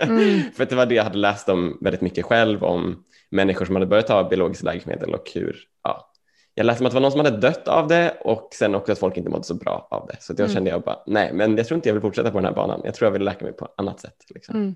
Mm. 0.02 0.40
För 0.56 0.66
det 0.66 0.76
var 0.76 0.86
det 0.86 0.94
jag 0.94 1.04
hade 1.04 1.18
läst 1.18 1.48
om 1.48 1.78
väldigt 1.80 2.00
mycket 2.00 2.24
själv, 2.24 2.64
om 2.64 3.04
människor 3.30 3.64
som 3.64 3.76
hade 3.76 3.86
börjat 3.86 4.06
ta 4.06 4.28
biologiska 4.28 4.66
läkemedel 4.66 5.14
och 5.14 5.30
hur, 5.34 5.56
ja, 5.82 6.10
jag 6.54 6.66
läste 6.66 6.82
om 6.82 6.86
att 6.86 6.92
det 6.92 6.94
var 6.94 7.00
någon 7.00 7.12
som 7.12 7.20
hade 7.20 7.36
dött 7.36 7.68
av 7.68 7.88
det 7.88 8.16
och 8.20 8.48
sen 8.52 8.74
också 8.74 8.92
att 8.92 8.98
folk 8.98 9.16
inte 9.16 9.30
mådde 9.30 9.44
så 9.44 9.54
bra 9.54 9.88
av 9.90 10.06
det. 10.06 10.16
Så 10.20 10.32
då 10.32 10.42
mm. 10.42 10.54
kände 10.54 10.70
jag 10.70 10.82
bara, 10.82 10.98
nej, 11.06 11.32
men 11.32 11.56
jag 11.56 11.66
tror 11.66 11.76
inte 11.76 11.88
jag 11.88 11.94
vill 11.94 12.02
fortsätta 12.02 12.30
på 12.30 12.38
den 12.38 12.44
här 12.44 12.54
banan. 12.54 12.80
Jag 12.84 12.94
tror 12.94 13.06
jag 13.06 13.12
vill 13.12 13.24
läka 13.24 13.44
mig 13.44 13.54
på 13.54 13.68
annat 13.76 14.00
sätt. 14.00 14.16
Liksom. 14.34 14.56
Mm. 14.56 14.74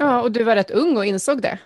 Ja, 0.00 0.20
och 0.20 0.32
du 0.32 0.44
var 0.44 0.56
rätt 0.56 0.70
ung 0.70 0.96
och 0.96 1.04
insåg 1.04 1.42
det. 1.42 1.58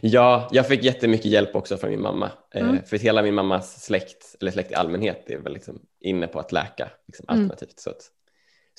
Ja, 0.00 0.48
jag 0.52 0.68
fick 0.68 0.84
jättemycket 0.84 1.26
hjälp 1.26 1.56
också 1.56 1.76
från 1.76 1.90
min 1.90 2.02
mamma. 2.02 2.30
Eh, 2.54 2.68
mm. 2.68 2.84
för 2.84 2.98
hela 2.98 3.22
min 3.22 3.34
mammas 3.34 3.84
släkt, 3.84 4.36
eller 4.40 4.50
släkt 4.50 4.70
i 4.70 4.74
allmänhet, 4.74 5.30
är 5.30 5.38
väl 5.38 5.52
liksom 5.52 5.78
inne 6.00 6.26
på 6.26 6.40
att 6.40 6.52
läka 6.52 6.90
liksom, 7.06 7.26
mm. 7.28 7.42
alternativt. 7.42 7.80
Så, 7.80 7.90
att, 7.90 8.02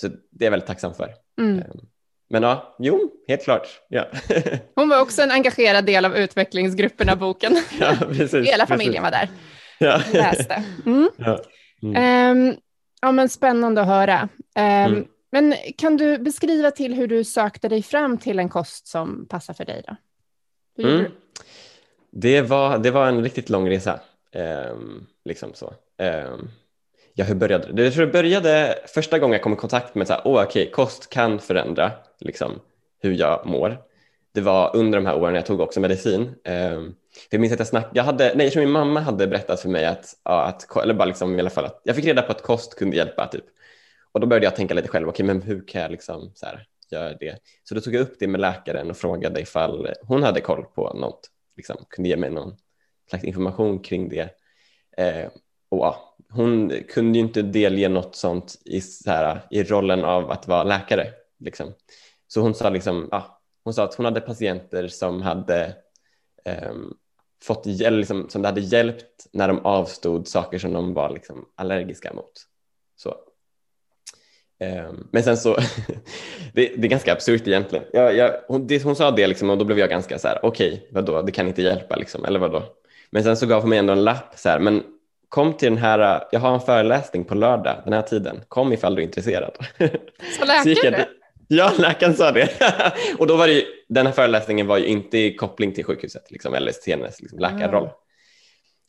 så 0.01 0.07
det 0.07 0.43
är 0.43 0.45
jag 0.45 0.51
väldigt 0.51 0.67
tacksam 0.67 0.93
för. 0.93 1.13
Mm. 1.41 1.59
Ehm, 1.59 1.79
men 2.29 2.43
ja, 2.43 2.75
jo, 2.79 3.11
helt 3.27 3.43
klart. 3.43 3.67
Ja. 3.89 4.07
Hon 4.75 4.89
var 4.89 5.01
också 5.01 5.21
en 5.21 5.31
engagerad 5.31 5.85
del 5.85 6.05
av 6.05 6.17
utvecklingsgrupperna, 6.17 7.15
boken. 7.15 7.57
Ja, 7.79 7.95
precis, 8.07 8.47
Hela 8.47 8.67
familjen 8.67 9.03
precis. 9.03 9.03
var 9.03 9.11
där. 9.11 9.29
Ja. 9.79 10.01
Läste. 10.13 10.63
Mm. 10.85 11.09
Ja. 11.17 11.39
Um, 12.31 12.55
ja, 13.01 13.11
men 13.11 13.29
spännande 13.29 13.81
att 13.81 13.87
höra. 13.87 14.29
Um, 14.87 15.07
men 15.31 15.55
kan 15.77 15.97
du 15.97 16.17
beskriva 16.17 16.71
till 16.71 16.93
hur 16.93 17.07
du 17.07 17.23
sökte 17.23 17.69
dig 17.69 17.83
fram 17.83 18.17
till 18.17 18.39
en 18.39 18.49
kost 18.49 18.87
som 18.87 19.25
passar 19.25 19.53
för 19.53 19.65
dig? 19.65 19.83
Då? 19.87 19.95
Mm. 20.83 21.11
Det, 22.11 22.41
var, 22.41 22.77
det 22.77 22.91
var 22.91 23.07
en 23.07 23.23
riktigt 23.23 23.49
lång 23.49 23.69
resa. 23.69 23.99
Um, 24.71 25.07
liksom 25.25 25.53
så. 25.53 25.73
Um, 25.97 26.49
ja, 27.13 27.25
hur 27.25 27.35
började 27.35 27.73
det? 27.73 27.95
Jag 27.95 28.11
började 28.11 28.79
första 28.87 29.19
gången 29.19 29.33
jag 29.33 29.41
kom 29.41 29.53
i 29.53 29.55
kontakt 29.55 29.95
med 29.95 30.11
att 30.11 30.25
oh, 30.25 30.43
okay, 30.43 30.69
kost 30.69 31.09
kan 31.09 31.39
förändra 31.39 31.91
liksom, 32.19 32.59
hur 33.01 33.13
jag 33.13 33.45
mår. 33.45 33.77
Det 34.33 34.41
var 34.41 34.75
under 34.75 34.99
de 34.99 35.05
här 35.05 35.15
åren 35.15 35.35
jag 35.35 35.45
tog 35.45 35.59
också 35.59 35.79
medicin. 35.79 36.35
Um, 36.45 36.95
jag 37.29 37.41
minns 37.41 37.53
att 37.53 37.59
jag 37.59 37.67
snackade, 37.67 37.97
jag 37.97 38.03
hade, 38.03 38.33
nej, 38.35 38.45
jag 38.45 38.53
tror 38.53 38.63
min 38.63 38.71
mamma 38.71 38.99
hade 38.99 39.27
berättat 39.27 39.61
för 39.61 39.69
mig 39.69 39.85
att, 39.85 40.15
ja, 40.23 40.43
att 40.43 40.77
eller 40.77 40.93
bara 40.93 41.05
liksom, 41.05 41.35
i 41.35 41.39
alla 41.39 41.49
fall 41.49 41.65
att 41.65 41.81
jag 41.83 41.95
fick 41.95 42.05
reda 42.05 42.21
på 42.21 42.31
att 42.31 42.43
kost 42.43 42.75
kunde 42.75 42.97
hjälpa. 42.97 43.27
Typ. 43.27 43.45
Och 44.11 44.19
då 44.19 44.27
började 44.27 44.45
jag 44.45 44.55
tänka 44.55 44.73
lite 44.73 44.87
själv, 44.87 45.09
okej, 45.09 45.23
okay, 45.23 45.35
men 45.35 45.41
hur 45.41 45.67
kan 45.67 45.81
jag 45.81 45.91
liksom 45.91 46.31
så 46.35 46.45
här, 46.45 46.67
göra 46.91 47.13
det? 47.13 47.39
Så 47.63 47.75
då 47.75 47.81
tog 47.81 47.95
jag 47.95 48.01
upp 48.01 48.15
det 48.19 48.27
med 48.27 48.41
läkaren 48.41 48.89
och 48.89 48.97
frågade 48.97 49.41
ifall 49.41 49.89
hon 50.01 50.23
hade 50.23 50.41
koll 50.41 50.65
på 50.65 50.93
något, 50.93 51.29
liksom, 51.57 51.77
kunde 51.89 52.09
ge 52.09 52.17
mig 52.17 52.29
någon 52.29 52.57
slags 53.09 53.23
information 53.23 53.79
kring 53.79 54.09
det. 54.09 54.29
Eh, 54.97 55.29
och 55.69 55.79
ja, 55.79 56.15
hon 56.29 56.73
kunde 56.89 57.19
ju 57.19 57.25
inte 57.25 57.41
delge 57.41 57.89
något 57.89 58.15
sånt 58.15 58.61
i, 58.65 58.81
så 58.81 59.11
här, 59.11 59.41
i 59.51 59.63
rollen 59.63 60.03
av 60.03 60.31
att 60.31 60.47
vara 60.47 60.63
läkare. 60.63 61.07
Liksom. 61.39 61.73
Så 62.27 62.41
hon 62.41 62.55
sa, 62.55 62.69
liksom, 62.69 63.07
ja, 63.11 63.41
hon 63.63 63.73
sa 63.73 63.83
att 63.83 63.95
hon 63.95 64.05
hade 64.05 64.21
patienter 64.21 64.87
som 64.87 65.21
hade 65.21 65.75
eh, 66.45 66.73
fått 67.43 67.65
liksom, 67.65 68.29
som 68.29 68.41
det 68.41 68.47
hade 68.47 68.61
hjälpt 68.61 69.27
när 69.33 69.47
de 69.47 69.65
avstod 69.65 70.27
saker 70.27 70.59
som 70.59 70.73
de 70.73 70.93
var 70.93 71.09
liksom, 71.09 71.49
allergiska 71.55 72.13
mot. 72.13 72.31
Så. 72.95 73.15
Ehm, 74.59 75.07
men 75.11 75.23
sen 75.23 75.37
så, 75.37 75.55
det, 76.53 76.71
det, 76.77 76.87
är 76.87 76.89
ganska 76.89 77.13
absurt 77.13 77.47
egentligen. 77.47 77.85
Jag, 77.93 78.15
jag, 78.15 78.33
hon, 78.47 78.67
det, 78.67 78.83
hon 78.83 78.95
sa 78.95 79.11
det 79.11 79.27
liksom, 79.27 79.49
och 79.49 79.57
då 79.57 79.65
blev 79.65 79.79
jag 79.79 79.89
ganska 79.89 80.19
så 80.19 80.27
här, 80.27 80.39
okej, 80.43 80.73
okay, 80.73 80.87
vadå, 80.91 81.21
det 81.21 81.31
kan 81.31 81.47
inte 81.47 81.61
hjälpa 81.61 81.95
liksom, 81.95 82.25
eller 82.25 82.39
vadå? 82.39 82.63
Men 83.09 83.23
sen 83.23 83.37
så 83.37 83.45
gav 83.45 83.61
hon 83.61 83.69
mig 83.69 83.79
ändå 83.79 83.93
en 83.93 84.03
lapp 84.03 84.33
så 84.35 84.49
här, 84.49 84.59
men 84.59 84.83
kom 85.29 85.53
till 85.53 85.69
den 85.69 85.77
här, 85.77 86.23
jag 86.31 86.39
har 86.39 86.53
en 86.53 86.59
föreläsning 86.59 87.25
på 87.25 87.35
lördag 87.35 87.81
den 87.83 87.93
här 87.93 88.01
tiden, 88.01 88.41
kom 88.47 88.73
ifall 88.73 88.95
du 88.95 89.01
är 89.01 89.05
intresserad. 89.05 89.51
Så 90.39 90.45
läkaren 90.45 90.91
det? 90.91 91.07
Ja, 91.47 91.71
läkaren 91.77 92.13
sa 92.13 92.31
det. 92.31 92.49
och 93.17 93.27
då 93.27 93.35
var 93.35 93.47
det 93.47 93.53
ju, 93.53 93.63
den 93.89 94.05
här 94.05 94.13
föreläsningen 94.13 94.67
var 94.67 94.77
ju 94.77 94.85
inte 94.85 95.17
i 95.17 95.35
koppling 95.35 95.73
till 95.73 95.85
sjukhuset 95.85 96.31
liksom, 96.31 96.53
eller 96.53 96.71
till 96.71 96.93
hennes 96.93 97.21
liksom, 97.21 97.39
läkarroll. 97.39 97.83
Mm. 97.83 97.95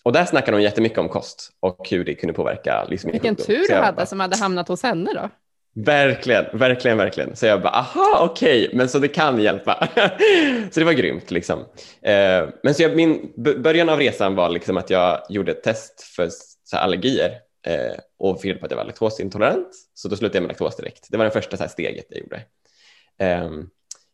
Och 0.03 0.13
där 0.13 0.25
snackade 0.25 0.57
hon 0.57 0.63
jättemycket 0.63 0.99
om 0.99 1.09
kost 1.09 1.51
och 1.61 1.89
hur 1.91 2.05
det 2.05 2.15
kunde 2.15 2.33
påverka 2.33 2.85
liksom, 2.85 3.11
Vilken 3.11 3.37
tur 3.37 3.69
du 3.69 3.75
hade 3.75 3.97
bara, 3.97 4.07
som 4.07 4.21
hade 4.21 4.37
hamnat 4.37 4.69
hos 4.69 4.83
henne 4.83 5.11
då. 5.15 5.29
Verkligen, 5.75 6.45
verkligen, 6.53 6.99
verkligen. 6.99 7.37
Så 7.37 7.47
jag 7.47 7.63
bara, 7.63 7.73
aha, 7.73 8.19
okej, 8.31 8.65
okay. 8.65 8.77
men 8.77 8.89
så 8.89 8.99
det 8.99 9.09
kan 9.09 9.43
hjälpa. 9.43 9.89
så 10.71 10.81
det 10.81 10.85
var 10.85 10.93
grymt 10.93 11.31
liksom. 11.31 11.59
Eh, 12.03 12.49
men 12.63 12.75
så 12.75 12.83
jag, 12.83 12.97
min 12.97 13.33
början 13.37 13.89
av 13.89 13.99
resan 13.99 14.35
var 14.35 14.49
liksom 14.49 14.77
att 14.77 14.91
jag 14.91 15.23
gjorde 15.29 15.53
ett 15.53 15.63
test 15.63 16.03
för 16.03 16.29
så 16.65 16.77
här, 16.77 16.83
allergier 16.83 17.31
eh, 17.67 17.99
och 18.19 18.41
fick 18.41 18.49
reda 18.49 18.59
på 18.59 18.65
att 18.65 18.71
jag 18.71 18.79
var 18.79 18.85
laktosintolerant. 18.85 19.69
Så 19.95 20.09
då 20.09 20.17
slutade 20.17 20.37
jag 20.37 20.43
med 20.43 20.49
laktos 20.49 20.77
direkt. 20.77 21.07
Det 21.11 21.17
var 21.17 21.25
det 21.25 21.31
första 21.31 21.57
så 21.57 21.63
här, 21.63 21.71
steget 21.71 22.07
jag 22.09 22.21
gjorde. 22.21 22.43
Eh, 23.19 23.51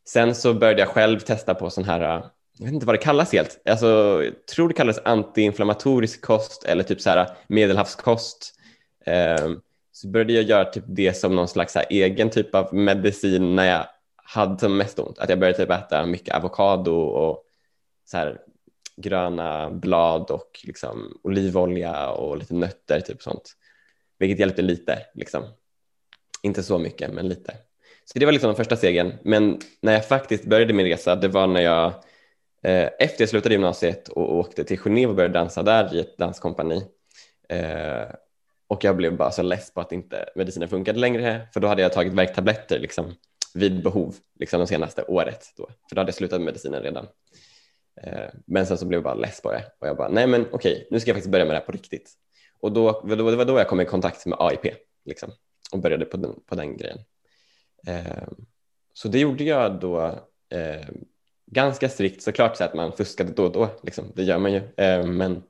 sen 0.08 0.34
så 0.34 0.54
började 0.54 0.80
jag 0.80 0.88
själv 0.88 1.20
testa 1.20 1.54
på 1.54 1.70
sån 1.70 1.84
här, 1.84 2.00
eh, 2.00 2.24
jag 2.58 2.66
vet 2.66 2.74
inte 2.74 2.86
vad 2.86 2.94
det 2.94 3.02
kallas 3.02 3.32
helt. 3.32 3.60
Alltså, 3.68 3.86
jag 4.24 4.46
tror 4.46 4.68
det 4.68 4.74
kallas 4.74 5.00
antiinflammatorisk 5.04 6.20
kost 6.20 6.64
eller 6.64 6.82
typ 6.82 7.00
så 7.00 7.10
här 7.10 7.28
medelhavskost. 7.48 8.52
Ehm, 9.06 9.60
så 9.96 10.08
började 10.08 10.32
jag 10.32 10.44
göra 10.44 10.64
typ 10.64 10.84
det 10.86 11.12
som 11.12 11.36
någon 11.36 11.48
slags 11.48 11.76
egen 11.90 12.30
typ 12.30 12.54
av 12.54 12.74
medicin 12.74 13.56
när 13.56 13.64
jag 13.64 13.86
hade 14.16 14.58
som 14.58 14.76
mest 14.76 14.98
ont. 14.98 15.18
Att 15.18 15.28
jag 15.28 15.38
började 15.38 15.58
typ 15.58 15.70
äta 15.70 16.06
mycket 16.06 16.34
avokado 16.34 16.92
och 16.92 17.44
så 18.04 18.16
här 18.16 18.40
gröna 18.96 19.70
blad 19.70 20.30
och 20.30 20.60
liksom 20.64 21.20
olivolja 21.22 22.10
och 22.10 22.36
lite 22.38 22.54
nötter 22.54 23.00
typ 23.00 23.22
sånt. 23.22 23.56
Vilket 24.18 24.38
hjälpte 24.38 24.62
lite 24.62 24.98
liksom. 25.14 25.44
Inte 26.42 26.62
så 26.62 26.78
mycket 26.78 27.12
men 27.12 27.28
lite. 27.28 27.54
Så 28.04 28.18
det 28.18 28.24
var 28.24 28.32
liksom 28.32 28.48
den 28.48 28.56
första 28.56 28.76
stegen. 28.76 29.12
Men 29.22 29.60
när 29.80 29.92
jag 29.92 30.08
faktiskt 30.08 30.44
började 30.44 30.72
min 30.72 30.86
resa 30.86 31.16
det 31.16 31.28
var 31.28 31.46
när 31.46 31.60
jag 31.60 31.86
eh, 32.62 32.90
efter 32.98 33.22
jag 33.22 33.28
slutade 33.28 33.54
gymnasiet 33.54 34.08
och 34.08 34.36
åkte 34.36 34.64
till 34.64 34.78
Genève 34.78 35.06
och 35.06 35.14
började 35.14 35.38
dansa 35.38 35.62
där 35.62 35.94
i 35.94 36.00
ett 36.00 36.18
danskompani. 36.18 36.82
Eh, 37.48 38.06
och 38.68 38.84
jag 38.84 38.96
blev 38.96 39.16
bara 39.16 39.30
så 39.30 39.42
less 39.42 39.74
på 39.74 39.80
att 39.80 39.92
inte 39.92 40.28
medicinen 40.34 40.68
funkade 40.68 40.98
längre 40.98 41.48
för 41.52 41.60
då 41.60 41.68
hade 41.68 41.82
jag 41.82 41.92
tagit 41.92 42.12
värktabletter 42.12 42.78
liksom, 42.78 43.14
vid 43.54 43.82
behov 43.82 44.14
liksom, 44.38 44.60
det 44.60 44.66
senaste 44.66 45.02
året. 45.02 45.52
Då. 45.56 45.66
För 45.88 45.96
då 45.96 46.00
hade 46.00 46.08
jag 46.08 46.14
slutat 46.14 46.40
med 46.40 46.46
medicinen 46.46 46.82
redan. 46.82 47.06
Eh, 48.02 48.28
men 48.46 48.66
sen 48.66 48.78
så 48.78 48.86
blev 48.86 48.98
jag 48.98 49.04
bara 49.04 49.14
less 49.14 49.40
på 49.40 49.52
det 49.52 49.64
och 49.78 49.88
jag 49.88 49.96
bara 49.96 50.08
nej 50.08 50.26
men 50.26 50.46
okej 50.50 50.88
nu 50.90 51.00
ska 51.00 51.10
jag 51.10 51.16
faktiskt 51.16 51.32
börja 51.32 51.44
med 51.44 51.54
det 51.54 51.58
här 51.58 51.66
på 51.66 51.72
riktigt. 51.72 52.12
Och 52.60 52.72
då, 52.72 53.00
det 53.06 53.22
var 53.22 53.44
då 53.44 53.58
jag 53.58 53.68
kom 53.68 53.80
i 53.80 53.84
kontakt 53.84 54.26
med 54.26 54.38
AIP 54.40 54.74
liksom, 55.04 55.30
och 55.72 55.78
började 55.78 56.04
på 56.04 56.16
den, 56.16 56.40
på 56.46 56.54
den 56.54 56.76
grejen. 56.76 56.98
Eh, 57.86 58.28
så 58.92 59.08
det 59.08 59.18
gjorde 59.18 59.44
jag 59.44 59.80
då 59.80 60.00
eh, 60.50 60.88
ganska 61.46 61.88
strikt 61.88 62.22
såklart 62.22 62.56
så 62.56 62.64
att 62.64 62.74
man 62.74 62.92
fuskade 62.92 63.32
då 63.32 63.44
och 63.44 63.52
då, 63.52 63.68
liksom. 63.82 64.12
det 64.14 64.22
gör 64.22 64.38
man 64.38 64.52
ju. 64.52 64.60
Eh, 64.76 65.06
men 65.06 65.42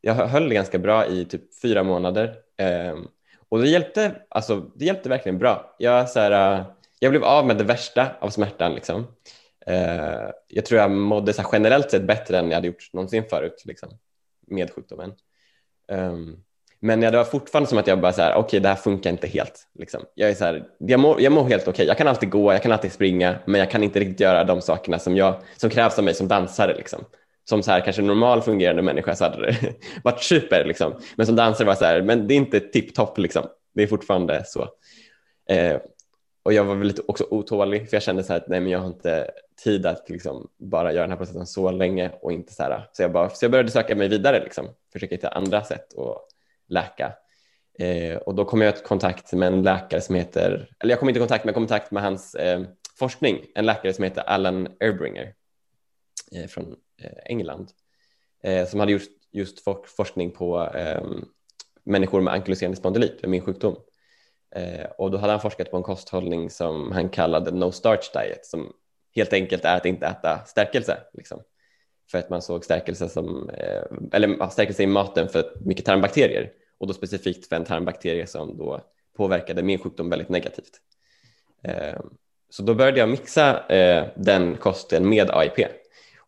jag 0.00 0.14
höll 0.14 0.52
ganska 0.52 0.78
bra 0.78 1.06
i 1.06 1.24
typ 1.24 1.60
fyra 1.62 1.82
månader 1.82 2.36
Ehm, 2.56 3.08
och 3.48 3.60
det 3.60 3.68
hjälpte, 3.68 4.22
alltså, 4.28 4.70
det 4.74 4.84
hjälpte 4.84 5.08
verkligen 5.08 5.38
bra. 5.38 5.74
Jag, 5.78 6.08
så 6.08 6.20
här, 6.20 6.58
eh, 6.58 6.66
jag 6.98 7.12
blev 7.12 7.24
av 7.24 7.46
med 7.46 7.58
det 7.58 7.64
värsta 7.64 8.08
av 8.20 8.30
smärtan. 8.30 8.74
Liksom. 8.74 9.06
Ehm, 9.66 10.30
jag 10.48 10.66
tror 10.66 10.80
jag 10.80 10.90
mådde 10.90 11.32
så 11.32 11.42
här, 11.42 11.48
generellt 11.52 11.90
sett 11.90 12.04
bättre 12.04 12.38
än 12.38 12.48
jag 12.48 12.54
hade 12.54 12.66
gjort 12.66 12.92
någonsin 12.92 13.24
förut 13.30 13.62
liksom, 13.64 13.88
med 14.46 14.70
sjukdomen. 14.70 15.12
Um, 15.92 16.44
men 16.80 17.00
det 17.00 17.10
var 17.10 17.24
fortfarande 17.24 17.68
som 17.68 17.78
att 17.78 17.86
jag 17.86 18.00
bara 18.00 18.12
så 18.12 18.22
här, 18.22 18.32
okej 18.32 18.44
okay, 18.44 18.60
det 18.60 18.68
här 18.68 18.76
funkar 18.76 19.10
inte 19.10 19.26
helt. 19.26 19.68
Liksom. 19.78 20.02
Jag, 20.14 20.30
är 20.30 20.34
så 20.34 20.44
här, 20.44 20.64
jag, 20.78 21.00
mår, 21.00 21.20
jag 21.20 21.32
mår 21.32 21.44
helt 21.44 21.62
okej, 21.62 21.72
okay. 21.72 21.86
jag 21.86 21.98
kan 21.98 22.08
alltid 22.08 22.30
gå, 22.30 22.52
jag 22.52 22.62
kan 22.62 22.72
alltid 22.72 22.92
springa, 22.92 23.38
men 23.46 23.58
jag 23.58 23.70
kan 23.70 23.82
inte 23.82 24.00
riktigt 24.00 24.20
göra 24.20 24.44
de 24.44 24.60
sakerna 24.60 24.98
som, 24.98 25.16
jag, 25.16 25.40
som 25.56 25.70
krävs 25.70 25.98
av 25.98 26.04
mig 26.04 26.14
som 26.14 26.28
dansare. 26.28 26.76
Liksom 26.76 27.04
som 27.44 27.62
så 27.62 27.70
här 27.70 27.80
kanske 27.80 28.02
normal 28.02 28.42
fungerande 28.42 28.82
människa 28.82 29.16
så 29.16 29.24
hade 29.24 29.46
det 29.46 29.74
varit 30.04 30.22
super 30.22 30.64
liksom. 30.64 31.00
Men 31.16 31.26
som 31.26 31.36
dansare 31.36 31.66
var 31.66 31.74
så 31.74 31.84
här, 31.84 32.02
men 32.02 32.28
det 32.28 32.34
är 32.34 32.36
inte 32.36 32.60
tipptopp 32.60 33.18
liksom. 33.18 33.46
Det 33.74 33.82
är 33.82 33.86
fortfarande 33.86 34.42
så. 34.46 34.68
Eh, 35.48 35.76
och 36.42 36.52
jag 36.52 36.64
var 36.64 36.74
väl 36.74 36.86
lite 36.86 37.02
också 37.06 37.26
otålig 37.30 37.90
för 37.90 37.96
jag 37.96 38.02
kände 38.02 38.24
så 38.24 38.32
här 38.32 38.40
att 38.40 38.48
nej 38.48 38.60
men 38.60 38.72
jag 38.72 38.78
har 38.78 38.86
inte 38.86 39.30
tid 39.64 39.86
att 39.86 40.10
liksom 40.10 40.48
bara 40.58 40.92
göra 40.92 41.02
den 41.02 41.10
här 41.10 41.18
processen 41.18 41.46
så 41.46 41.70
länge 41.70 42.10
och 42.22 42.32
inte 42.32 42.52
så 42.52 42.62
här. 42.62 42.88
Så 42.92 43.02
jag, 43.02 43.12
bara, 43.12 43.30
så 43.30 43.44
jag 43.44 43.50
började 43.52 43.70
söka 43.70 43.96
mig 43.96 44.08
vidare, 44.08 44.44
liksom, 44.44 44.68
försöka 44.92 45.14
hitta 45.14 45.28
andra 45.28 45.64
sätt 45.64 45.98
att 45.98 46.16
läka. 46.68 47.12
Eh, 47.78 48.16
och 48.16 48.34
då 48.34 48.44
kom 48.44 48.60
jag 48.60 48.74
i 48.74 48.82
kontakt 48.82 49.32
med 49.32 49.52
en 49.52 49.62
läkare 49.62 50.00
som 50.00 50.14
heter, 50.14 50.68
eller 50.80 50.92
jag 50.92 50.98
kom 50.98 51.08
inte 51.08 51.18
i 51.18 51.20
kontakt 51.20 51.44
men 51.44 51.48
jag 51.48 51.54
kom 51.54 51.64
i 51.64 51.66
kontakt 51.66 51.90
med 51.90 52.02
hans 52.02 52.34
eh, 52.34 52.60
forskning, 52.98 53.46
en 53.54 53.66
läkare 53.66 53.92
som 53.92 54.04
heter 54.04 54.22
Alan 54.22 54.68
Erbringer 54.80 55.34
Eh, 56.34 56.46
från 56.46 56.76
eh, 57.02 57.12
England 57.24 57.70
eh, 58.42 58.66
som 58.66 58.80
hade 58.80 58.92
gjort 58.92 59.02
just 59.32 59.58
forskning 59.96 60.30
på 60.30 60.68
eh, 60.74 61.04
människor 61.84 62.20
med 62.20 62.34
ankyloserande 62.34 62.76
spondylit, 62.76 63.26
min 63.26 63.40
sjukdom. 63.40 63.76
Eh, 64.54 64.84
och 64.98 65.10
då 65.10 65.18
hade 65.18 65.32
han 65.32 65.40
forskat 65.40 65.70
på 65.70 65.76
en 65.76 65.82
kosthållning 65.82 66.50
som 66.50 66.92
han 66.92 67.08
kallade 67.08 67.50
no 67.50 67.72
starch 67.72 68.12
diet 68.12 68.46
som 68.46 68.72
helt 69.14 69.32
enkelt 69.32 69.64
är 69.64 69.76
att 69.76 69.86
inte 69.86 70.06
äta 70.06 70.44
stärkelse. 70.46 70.98
Liksom. 71.12 71.42
För 72.10 72.18
att 72.18 72.30
man 72.30 72.42
såg 72.42 72.64
stärkelse, 72.64 73.08
som, 73.08 73.50
eh, 73.50 73.82
eller, 74.12 74.48
stärkelse 74.48 74.82
i 74.82 74.86
maten 74.86 75.28
för 75.28 75.52
mycket 75.60 75.84
tarmbakterier 75.84 76.52
och 76.78 76.86
då 76.86 76.94
specifikt 76.94 77.46
för 77.48 77.56
en 77.56 77.64
tarmbakterie 77.64 78.26
som 78.26 78.58
då 78.58 78.80
påverkade 79.16 79.62
min 79.62 79.78
sjukdom 79.78 80.10
väldigt 80.10 80.28
negativt. 80.28 80.80
Eh, 81.64 82.00
så 82.50 82.62
då 82.62 82.74
började 82.74 82.98
jag 82.98 83.08
mixa 83.08 83.68
eh, 83.68 84.06
den 84.16 84.56
kosten 84.56 85.08
med 85.08 85.30
AIP 85.30 85.81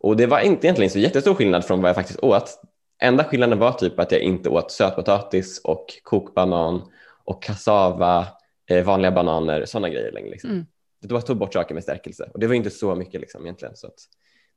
och 0.04 0.16
det 0.16 0.26
var 0.26 0.40
inte 0.40 0.66
egentligen 0.66 0.90
så 0.90 0.98
jättestor 0.98 1.34
skillnad 1.34 1.64
från 1.64 1.82
vad 1.82 1.88
jag 1.88 1.96
faktiskt 1.96 2.18
åt. 2.18 2.60
Enda 3.02 3.24
skillnaden 3.24 3.58
var 3.58 3.72
typ 3.72 3.98
att 3.98 4.12
jag 4.12 4.20
inte 4.20 4.48
åt 4.48 4.70
sötpotatis 4.70 5.60
och 5.64 5.86
kokbanan 6.02 6.82
och 7.24 7.42
kassava, 7.42 8.26
eh, 8.70 8.84
vanliga 8.84 9.12
bananer, 9.12 9.64
sådana 9.64 9.88
grejer 9.88 10.12
längre. 10.12 10.30
Liksom. 10.30 10.50
Mm. 10.50 10.66
Det 11.02 11.20
tog 11.20 11.36
bort 11.36 11.52
saker 11.52 11.74
med 11.74 11.82
stärkelse 11.82 12.30
och 12.34 12.40
det 12.40 12.46
var 12.46 12.54
inte 12.54 12.70
så 12.70 12.94
mycket 12.94 13.20
liksom, 13.20 13.42
egentligen. 13.42 13.76
Så 13.76 13.86
att 13.86 13.94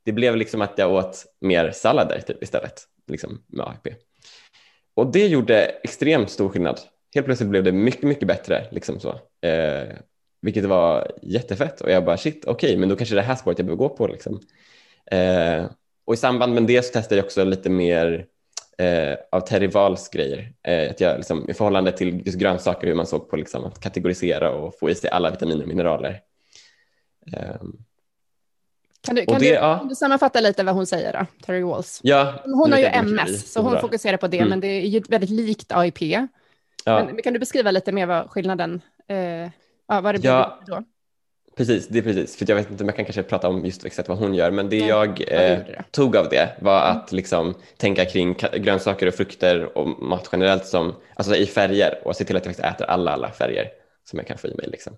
det 0.04 0.12
blev 0.12 0.36
liksom 0.36 0.62
att 0.62 0.72
jag 0.76 0.92
åt 0.92 1.24
mer 1.40 1.70
sallader 1.70 2.20
typ, 2.20 2.42
istället 2.42 2.82
liksom, 3.06 3.42
med 3.46 3.66
AIP. 3.66 3.94
Och 4.94 5.12
det 5.12 5.26
gjorde 5.26 5.64
extremt 5.64 6.30
stor 6.30 6.48
skillnad. 6.48 6.80
Helt 7.14 7.26
plötsligt 7.26 7.50
blev 7.50 7.64
det 7.64 7.72
mycket, 7.72 8.02
mycket 8.02 8.28
bättre. 8.28 8.66
Liksom 8.70 9.00
så. 9.00 9.08
Eh, 9.48 9.88
vilket 10.42 10.64
var 10.64 11.12
jättefett 11.22 11.80
och 11.80 11.90
jag 11.90 12.04
bara 12.04 12.16
shit, 12.16 12.44
okej, 12.44 12.68
okay, 12.68 12.76
men 12.78 12.88
då 12.88 12.96
kanske 12.96 13.14
det 13.14 13.22
här 13.22 13.34
spåret 13.34 13.58
jag 13.58 13.66
behöver 13.66 13.88
gå 13.88 13.88
på. 13.88 14.06
Liksom. 14.06 14.40
Eh, 15.10 15.64
och 16.04 16.14
i 16.14 16.16
samband 16.16 16.54
med 16.54 16.62
det 16.62 16.82
så 16.82 16.92
testade 16.92 17.16
jag 17.16 17.24
också 17.24 17.44
lite 17.44 17.70
mer 17.70 18.26
eh, 18.78 19.18
av 19.32 19.40
Terry 19.40 19.66
Wahls 19.66 20.08
grejer. 20.08 20.52
Eh, 20.62 20.90
att 20.90 21.00
jag, 21.00 21.16
liksom, 21.16 21.50
I 21.50 21.54
förhållande 21.54 21.92
till 21.92 22.26
just 22.26 22.38
grönsaker, 22.38 22.86
hur 22.86 22.94
man 22.94 23.06
såg 23.06 23.30
på 23.30 23.36
liksom, 23.36 23.64
att 23.64 23.80
kategorisera 23.80 24.50
och 24.50 24.78
få 24.78 24.90
i 24.90 24.94
sig 24.94 25.10
alla 25.10 25.30
vitaminer 25.30 25.62
och 25.62 25.68
mineraler. 25.68 26.20
Ehm, 27.32 27.72
kan 29.00 29.14
du, 29.14 29.24
kan, 29.24 29.34
det, 29.34 29.48
du, 29.48 29.54
ja. 29.54 29.78
kan 29.78 29.88
du 29.88 29.94
sammanfatta 29.94 30.40
lite 30.40 30.64
vad 30.64 30.74
hon 30.74 30.86
säger 30.86 31.12
då, 31.12 31.26
Terry 31.46 31.62
Walls? 31.62 32.00
Ja, 32.02 32.34
hon 32.44 32.72
har 32.72 32.78
ju 32.78 32.84
MS, 32.84 33.52
så 33.52 33.60
hon 33.60 33.72
bra. 33.72 33.80
fokuserar 33.80 34.16
på 34.16 34.28
det, 34.28 34.38
mm. 34.38 34.48
men 34.48 34.60
det 34.60 34.66
är 34.66 34.86
ju 34.86 35.00
väldigt 35.08 35.30
likt 35.30 35.72
AIP. 35.72 36.02
Ja. 36.02 36.26
Men, 36.84 37.22
kan 37.22 37.32
du 37.32 37.38
beskriva 37.38 37.70
lite 37.70 37.92
mer 37.92 38.06
vad 38.06 38.30
skillnaden, 38.30 38.80
eh, 39.08 39.50
vad 39.86 40.14
det 40.14 40.18
blir 40.18 40.30
ja. 40.30 40.60
då? 40.66 40.84
Precis, 41.58 41.88
det 41.88 41.98
är 41.98 42.02
precis. 42.02 42.36
För 42.36 42.46
jag 42.48 42.56
vet 42.56 42.70
inte 42.70 42.84
om 42.84 42.88
jag 42.88 42.96
kan 42.96 43.04
kanske 43.04 43.22
prata 43.22 43.48
om 43.48 43.64
just 43.64 43.84
exakt 43.84 44.08
vad 44.08 44.18
hon 44.18 44.34
gör, 44.34 44.50
men 44.50 44.68
det 44.68 44.78
Nej, 44.78 44.88
jag 44.88 45.32
eh, 45.32 45.58
tog 45.90 46.16
av 46.16 46.28
det 46.28 46.56
var 46.60 46.86
mm. 46.86 46.96
att 46.96 47.12
liksom 47.12 47.54
tänka 47.76 48.04
kring 48.04 48.36
grönsaker 48.56 49.06
och 49.06 49.14
frukter 49.14 49.78
och 49.78 50.02
mat 50.02 50.28
generellt 50.32 50.66
som, 50.66 50.94
alltså 51.14 51.36
i 51.36 51.46
färger 51.46 51.98
och 52.04 52.16
se 52.16 52.24
till 52.24 52.36
att 52.36 52.46
jag 52.46 52.56
faktiskt 52.56 52.74
äter 52.74 52.90
alla, 52.90 53.12
alla 53.12 53.30
färger 53.30 53.68
som 54.10 54.18
jag 54.18 54.26
kan 54.26 54.38
få 54.38 54.48
i 54.48 54.54
mig. 54.54 54.68
Liksom. 54.68 54.92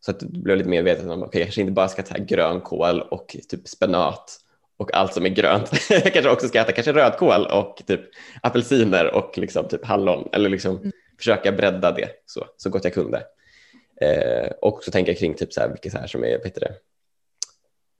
Så 0.00 0.10
att 0.10 0.20
det 0.20 0.26
blev 0.26 0.56
lite 0.56 0.70
medveten 0.70 1.10
om, 1.10 1.18
okej, 1.18 1.28
okay, 1.28 1.40
jag 1.40 1.46
kanske 1.46 1.60
inte 1.60 1.72
bara 1.72 1.88
ska 1.88 2.02
äta 2.02 2.18
grönkål 2.18 3.00
och 3.00 3.36
typ 3.48 3.68
spenat 3.68 4.36
och 4.76 4.94
allt 4.94 5.14
som 5.14 5.26
är 5.26 5.30
grönt. 5.30 5.70
jag 5.90 6.12
kanske 6.12 6.30
också 6.30 6.48
ska 6.48 6.60
äta 6.60 6.72
kanske 6.72 6.92
rödkål 6.92 7.46
och 7.46 7.82
typ 7.86 8.00
apelsiner 8.42 9.14
och 9.14 9.38
liksom 9.38 9.68
typ 9.68 9.84
hallon 9.84 10.28
eller 10.32 10.48
liksom 10.48 10.76
mm. 10.76 10.92
försöka 11.18 11.52
bredda 11.52 11.92
det 11.92 12.08
så, 12.26 12.44
så 12.56 12.70
gott 12.70 12.84
jag 12.84 12.94
kunde. 12.94 13.22
Eh, 14.00 14.50
och 14.60 14.84
så 14.84 14.90
tänka 14.90 15.14
kring 15.14 15.34
typ 15.34 15.52
så 15.52 15.60
här, 15.60 15.68
vilket 15.68 15.92
så 15.92 15.98
här 15.98 16.06
som 16.06 16.24
är, 16.24 16.38
vad 16.38 16.46
heter 16.46 16.60
det? 16.60 16.74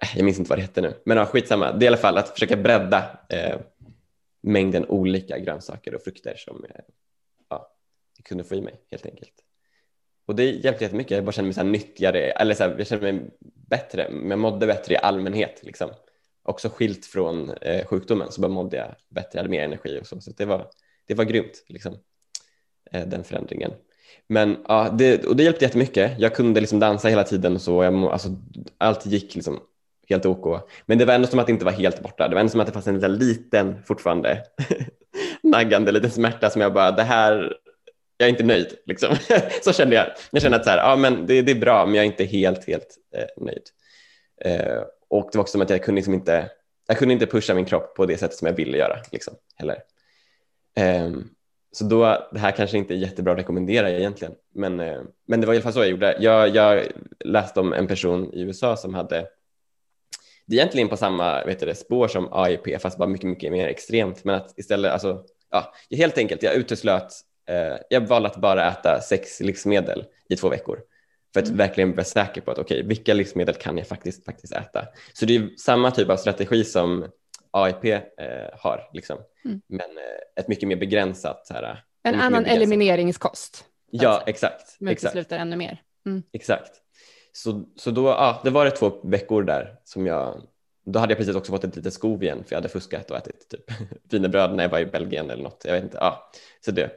Eh, 0.02 0.16
jag 0.16 0.24
minns 0.24 0.38
inte 0.38 0.48
vad 0.48 0.59
det 0.59 0.62
heter 0.62 0.83
nu, 0.83 0.94
men 1.04 1.16
ja, 1.16 1.26
skitsamma. 1.26 1.72
Det 1.72 1.85
är 1.85 1.85
i 1.85 1.88
alla 1.88 1.96
fall 1.96 2.18
att 2.18 2.28
försöka 2.28 2.57
bredda 2.57 3.18
eh, 3.28 3.57
mängden 4.42 4.87
olika 4.88 5.38
grönsaker 5.38 5.94
och 5.94 6.02
frukter 6.02 6.35
som 6.37 6.64
eh, 6.64 6.80
ja, 7.50 7.76
jag 8.16 8.24
kunde 8.24 8.44
få 8.44 8.54
i 8.54 8.61
mig 8.61 8.80
helt 8.90 9.07
enkelt. 9.07 9.33
Och 10.26 10.35
det 10.35 10.44
hjälpte 10.44 10.85
jättemycket. 10.85 11.11
Jag 11.11 11.24
bara 11.24 11.33
kände 11.33 11.46
mig 11.46 11.54
så 11.54 11.61
här 11.61 11.68
nyttigare, 11.68 12.30
eller 12.30 12.54
så 12.54 12.64
här, 12.64 12.74
jag 12.78 12.87
kände 12.87 13.12
mig 13.12 13.30
bättre, 13.68 14.11
men 14.11 14.30
jag 14.30 14.38
mådde 14.38 14.66
bättre 14.66 14.94
i 14.94 14.96
allmänhet. 14.96 15.61
Liksom. 15.62 15.90
Också 16.42 16.68
skilt 16.68 17.07
från 17.07 17.50
eh, 17.50 17.87
sjukdomen 17.87 18.33
så 18.33 18.40
bara 18.40 18.52
mådde 18.52 18.76
jag 18.76 18.94
bättre, 19.09 19.30
jag 19.33 19.38
hade 19.38 19.50
mer 19.50 19.64
energi 19.64 20.00
och 20.00 20.07
så. 20.07 20.20
Så 20.20 20.30
det 20.30 20.44
var, 20.44 20.70
det 21.07 21.14
var 21.14 21.24
grymt, 21.24 21.64
liksom, 21.68 21.98
eh, 22.90 23.07
den 23.07 23.24
förändringen. 23.24 23.70
Men 24.29 24.57
ja, 24.69 24.95
det, 24.99 25.25
och 25.25 25.37
det 25.37 25.43
hjälpte 25.43 25.65
jättemycket. 25.65 26.13
Jag 26.19 26.35
kunde 26.35 26.61
liksom 26.61 26.79
dansa 26.79 27.09
hela 27.09 27.25
tiden 27.25 27.55
och 27.55 27.61
så. 27.61 27.85
Jag, 27.85 28.05
alltså, 28.05 28.29
allt 28.79 29.07
gick 29.07 29.35
liksom 29.35 29.61
helt 30.09 30.27
OK. 30.27 30.71
Men 30.87 30.99
det 30.99 31.05
var 31.05 31.15
ändå 31.15 31.27
som 31.27 31.39
att 31.39 31.47
det 31.47 31.53
inte 31.53 31.65
var 31.65 31.73
helt 31.73 32.03
borta. 32.03 32.29
Det 32.29 32.35
var 32.35 32.41
ändå 32.41 32.51
som 32.51 32.61
att 32.61 32.67
det 32.67 32.73
fanns 32.73 32.87
en 32.87 33.17
liten 33.17 33.83
fortfarande 33.85 34.45
naggande 35.43 35.93
liten 35.93 36.11
smärta 36.11 36.51
som 36.51 36.61
jag 36.61 36.73
bara, 36.73 36.91
det 36.91 37.03
här, 37.03 37.57
jag 38.17 38.27
är 38.27 38.31
inte 38.31 38.45
nöjd. 38.45 38.75
Liksom. 38.87 39.17
så 39.63 39.73
kände 39.73 39.97
jag. 39.97 40.07
Jag 40.31 40.43
kände 40.43 40.57
att 40.57 40.65
så 40.65 40.71
här, 40.71 40.79
ja, 40.79 40.97
men 40.97 41.27
det, 41.27 41.43
det 41.43 41.53
är 41.53 41.61
bra, 41.61 41.87
men 41.87 41.95
jag 41.95 42.03
är 42.03 42.07
inte 42.07 42.25
helt, 42.25 42.67
helt 42.67 42.97
eh, 43.17 43.45
nöjd. 43.45 43.63
Eh, 44.41 44.83
och 45.09 45.29
det 45.33 45.39
var 45.39 45.43
också 45.43 45.53
som 45.53 45.61
att 45.61 45.71
jag 45.71 45.83
kunde 45.83 45.99
liksom 45.99 46.15
inte, 46.15 46.51
jag 46.87 46.99
kunde 46.99 47.15
inte 47.15 47.27
pusha 47.27 47.55
min 47.55 47.65
kropp 47.65 47.97
på 47.97 48.07
det 48.07 48.17
sättet 48.17 48.39
som 48.39 48.47
jag 48.47 48.55
ville 48.55 48.79
göra. 48.79 48.97
Liksom, 49.13 49.35
heller. 49.57 49.77
Um, 51.05 51.34
så 51.75 51.85
då, 51.85 52.29
det 52.33 52.39
här 52.39 52.51
kanske 52.51 52.79
inte 52.79 52.95
är 52.95 52.97
jättebra 52.97 53.33
att 53.33 53.39
rekommendera 53.39 53.91
egentligen, 53.91 54.35
men, 54.55 54.81
eh, 54.81 55.01
men 55.27 55.41
det 55.41 55.47
var 55.47 55.55
i 55.55 55.57
alla 55.57 55.63
fall 55.63 55.73
så 55.73 55.79
jag 55.79 55.89
gjorde. 55.89 56.17
Jag, 56.21 56.49
jag 56.57 56.87
läste 57.25 57.61
om 57.61 57.73
en 57.73 57.87
person 57.87 58.35
i 58.35 58.41
USA 58.41 58.77
som 58.77 58.95
hade, 58.95 59.27
det 60.47 60.57
är 60.57 60.61
egentligen 60.61 60.89
på 60.89 60.97
samma 60.97 61.45
vet 61.45 61.61
du, 61.61 61.75
spår 61.75 62.09
som 62.09 62.29
AIP, 62.33 62.83
fast 62.83 62.99
bara 62.99 63.09
mycket, 63.09 63.31
mycket 63.31 63.53
mer 63.53 63.69
extremt, 63.69 64.25
men 64.25 64.35
att 64.35 64.59
istället, 64.59 64.93
alltså, 64.93 65.25
ja, 65.51 65.75
helt 65.91 66.19
enkelt, 66.19 66.43
jag 66.43 66.55
uteslöt, 66.55 67.13
eh, 67.49 67.77
jag 67.91 68.01
valde 68.01 68.29
att 68.29 68.37
bara 68.37 68.71
äta 68.71 69.01
sex 69.01 69.41
livsmedel 69.41 70.05
i 70.29 70.37
två 70.37 70.49
veckor 70.49 70.79
för 71.33 71.41
att 71.41 71.47
mm. 71.47 71.59
verkligen 71.59 71.93
vara 71.93 72.05
säker 72.05 72.41
på 72.41 72.51
att 72.51 72.59
okej, 72.59 72.77
okay, 72.77 72.89
vilka 72.89 73.15
livsmedel 73.15 73.55
kan 73.55 73.79
jag 73.79 73.87
faktiskt, 73.87 74.25
faktiskt 74.25 74.53
äta? 74.53 74.87
Så 75.13 75.27
det 75.27 75.37
är 75.37 75.49
samma 75.57 75.91
typ 75.91 76.11
av 76.11 76.17
strategi 76.17 76.65
som 76.65 77.07
AIP 77.55 77.85
eh, 77.85 78.01
har, 78.53 78.90
liksom. 78.93 79.19
Mm. 79.45 79.61
men 79.67 79.81
eh, 79.81 80.40
ett 80.40 80.49
mycket 80.49 80.69
mer 80.69 80.77
begränsat. 80.77 81.47
Så 81.47 81.55
här, 81.55 81.85
en 82.03 82.21
annan 82.21 82.47
elimineringskost. 82.47 83.64
Ja, 83.90 84.23
exakt. 84.27 84.77
Men 84.81 84.93
utesluter 84.93 85.38
ännu 85.38 85.57
mer. 85.57 85.83
Mm. 86.07 86.23
Exakt. 86.33 86.73
Så, 87.33 87.64
så 87.77 87.90
då, 87.90 88.07
ja, 88.07 88.40
det 88.45 88.51
var 88.51 88.64
det 88.64 88.71
två 88.71 89.01
veckor 89.03 89.43
där 89.43 89.77
som 89.85 90.07
jag, 90.07 90.43
då 90.85 90.99
hade 90.99 91.12
jag 91.12 91.19
precis 91.19 91.37
också 91.37 91.53
fått 91.53 91.64
ett 91.64 91.77
litet 91.77 91.95
skov 91.95 92.23
igen 92.23 92.45
för 92.45 92.53
jag 92.53 92.57
hade 92.57 92.69
fuskat 92.69 93.11
och 93.11 93.17
ätit 93.17 93.49
typ 93.49 93.64
wienerbröd 94.12 94.57
när 94.57 94.64
jag 94.64 94.71
var 94.71 94.79
i 94.79 94.87
Belgien 94.87 95.31
eller 95.31 95.43
något. 95.43 95.62
Jag 95.64 95.73
vet 95.73 95.83
inte. 95.83 95.99
Ja, 96.01 96.31
så, 96.64 96.71
det. 96.71 96.90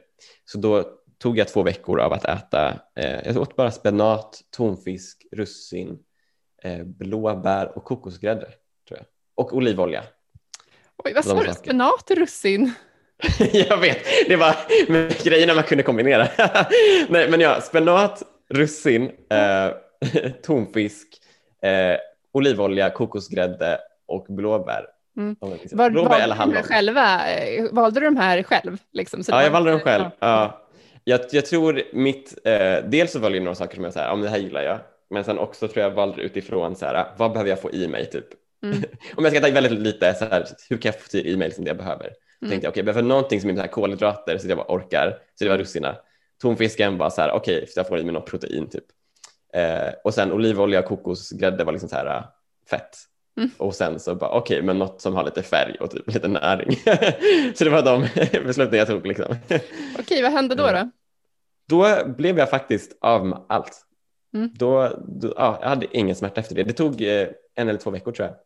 så 0.44 0.58
då 0.58 0.84
tog 1.18 1.38
jag 1.38 1.48
två 1.48 1.62
veckor 1.62 2.00
av 2.00 2.12
att 2.12 2.24
äta, 2.24 2.80
eh, 2.96 3.26
jag 3.26 3.36
åt 3.36 3.56
bara 3.56 3.70
spenat, 3.70 4.40
tonfisk, 4.56 5.26
russin, 5.32 5.98
eh, 6.62 6.84
blåbär 6.84 7.76
och 7.78 7.84
kokosgrädde 7.84 8.46
tror 8.88 8.98
jag. 8.98 9.06
Och 9.34 9.56
olivolja. 9.56 10.04
Oj, 11.04 11.12
vad 11.14 11.24
sa 11.24 11.42
du? 11.42 11.52
Spenat, 11.52 12.10
russin? 12.10 12.72
jag 13.52 13.76
vet, 13.76 13.98
det 14.28 14.36
var 14.36 14.56
grejerna 15.24 15.54
man 15.54 15.64
kunde 15.64 15.82
kombinera. 15.82 16.28
Nej, 17.08 17.30
men 17.30 17.40
ja, 17.40 17.60
spenat, 17.60 18.22
russin, 18.48 19.02
eh, 19.30 19.72
tonfisk, 20.42 21.08
eh, 21.62 21.96
olivolja, 22.32 22.90
kokosgrädde 22.90 23.78
och 24.06 24.26
blåbär. 24.28 24.86
Mm. 25.16 25.36
Var, 25.72 25.90
blåbär 25.90 26.20
eller 26.20 26.34
hallon. 26.34 26.62
Själva, 26.62 27.30
eh, 27.30 27.64
valde 27.72 28.00
du 28.00 28.06
de 28.06 28.16
här 28.16 28.42
själv? 28.42 28.78
Liksom, 28.92 29.22
ja, 29.28 29.42
jag 29.42 29.50
valde 29.50 29.70
dem 29.70 29.80
själv. 29.80 30.04
Ja. 30.18 30.64
Jag, 31.04 31.20
jag 31.30 31.46
tror 31.46 31.82
mitt, 31.92 32.38
eh, 32.44 32.76
dels 32.84 33.12
så 33.12 33.18
valde 33.18 33.38
jag 33.38 33.44
några 33.44 33.54
saker 33.54 33.74
som 33.74 33.84
jag 33.84 33.92
sa, 33.92 34.12
om 34.12 34.20
det 34.20 34.28
här 34.28 34.38
gillar 34.38 34.62
jag, 34.62 34.78
men 35.10 35.24
sen 35.24 35.38
också 35.38 35.68
tror 35.68 35.84
jag 35.84 35.90
valde 35.90 36.22
utifrån 36.22 36.76
så 36.76 36.86
här, 36.86 37.06
vad 37.16 37.32
behöver 37.32 37.50
jag 37.50 37.60
få 37.60 37.70
i 37.70 37.88
mig 37.88 38.10
typ 38.10 38.26
Mm. 38.62 38.82
Om 39.16 39.24
jag 39.24 39.32
ska 39.32 39.40
ta 39.40 39.50
väldigt 39.50 39.72
lite, 39.72 40.14
så 40.14 40.24
här, 40.24 40.46
hur 40.68 40.76
kan 40.76 40.92
jag 40.92 41.00
få 41.00 41.08
till 41.08 41.34
e-mail 41.34 41.52
som 41.52 41.64
det 41.64 41.68
jag 41.68 41.76
behöver? 41.76 42.12
Mm. 42.42 42.50
tänkte 42.50 42.54
jag, 42.54 42.56
okej, 42.56 42.68
okay, 42.70 42.82
behöver 42.82 43.02
någonting 43.02 43.40
som 43.40 43.50
är 43.50 43.54
så 43.54 43.60
här 43.60 43.68
kolhydrater 43.68 44.38
så 44.38 44.44
att 44.44 44.48
jag 44.48 44.58
bara 44.58 44.76
orkar. 44.76 45.18
Så 45.34 45.44
det 45.44 45.50
var 45.50 45.58
russina. 45.58 45.96
Tonfisken 46.42 46.98
var 46.98 47.10
så 47.10 47.20
här, 47.20 47.30
okej, 47.30 47.56
okay, 47.56 47.68
jag 47.76 47.88
får 47.88 47.98
i 47.98 48.04
mig 48.04 48.12
något 48.12 48.26
protein 48.26 48.70
typ. 48.70 48.84
Eh, 49.54 49.94
och 50.04 50.14
sen 50.14 50.32
olivolja 50.32 50.78
och 50.78 50.84
kokosgrädde 50.84 51.64
var 51.64 51.72
liksom 51.72 51.88
så 51.88 51.96
här 51.96 52.06
äh, 52.06 52.24
fett. 52.70 52.96
Mm. 53.36 53.50
Och 53.56 53.74
sen 53.74 54.00
så 54.00 54.14
bara, 54.14 54.30
okej, 54.30 54.56
okay, 54.56 54.66
men 54.66 54.78
något 54.78 55.00
som 55.00 55.14
har 55.14 55.24
lite 55.24 55.42
färg 55.42 55.76
och 55.80 55.90
typ 55.90 56.12
lite 56.14 56.28
näring. 56.28 56.76
så 57.54 57.64
det 57.64 57.70
var 57.70 57.82
de 57.82 58.00
besluten 58.44 58.78
jag 58.78 58.88
tog. 58.88 59.06
Liksom. 59.06 59.36
okej, 59.98 60.22
vad 60.22 60.32
hände 60.32 60.54
då? 60.54 60.90
Då, 61.68 61.86
då 61.86 62.08
blev 62.08 62.38
jag 62.38 62.50
faktiskt 62.50 62.98
av 63.00 63.26
med 63.26 63.44
allt. 63.48 63.84
Mm. 64.34 64.50
Då, 64.54 64.88
då, 65.06 65.32
ja, 65.36 65.58
jag 65.60 65.68
hade 65.68 65.96
ingen 65.96 66.16
smärta 66.16 66.40
efter 66.40 66.54
det. 66.54 66.62
Det 66.62 66.72
tog 66.72 67.02
eh, 67.02 67.28
en 67.54 67.68
eller 67.68 67.78
två 67.78 67.90
veckor 67.90 68.12
tror 68.12 68.28
jag. 68.28 68.36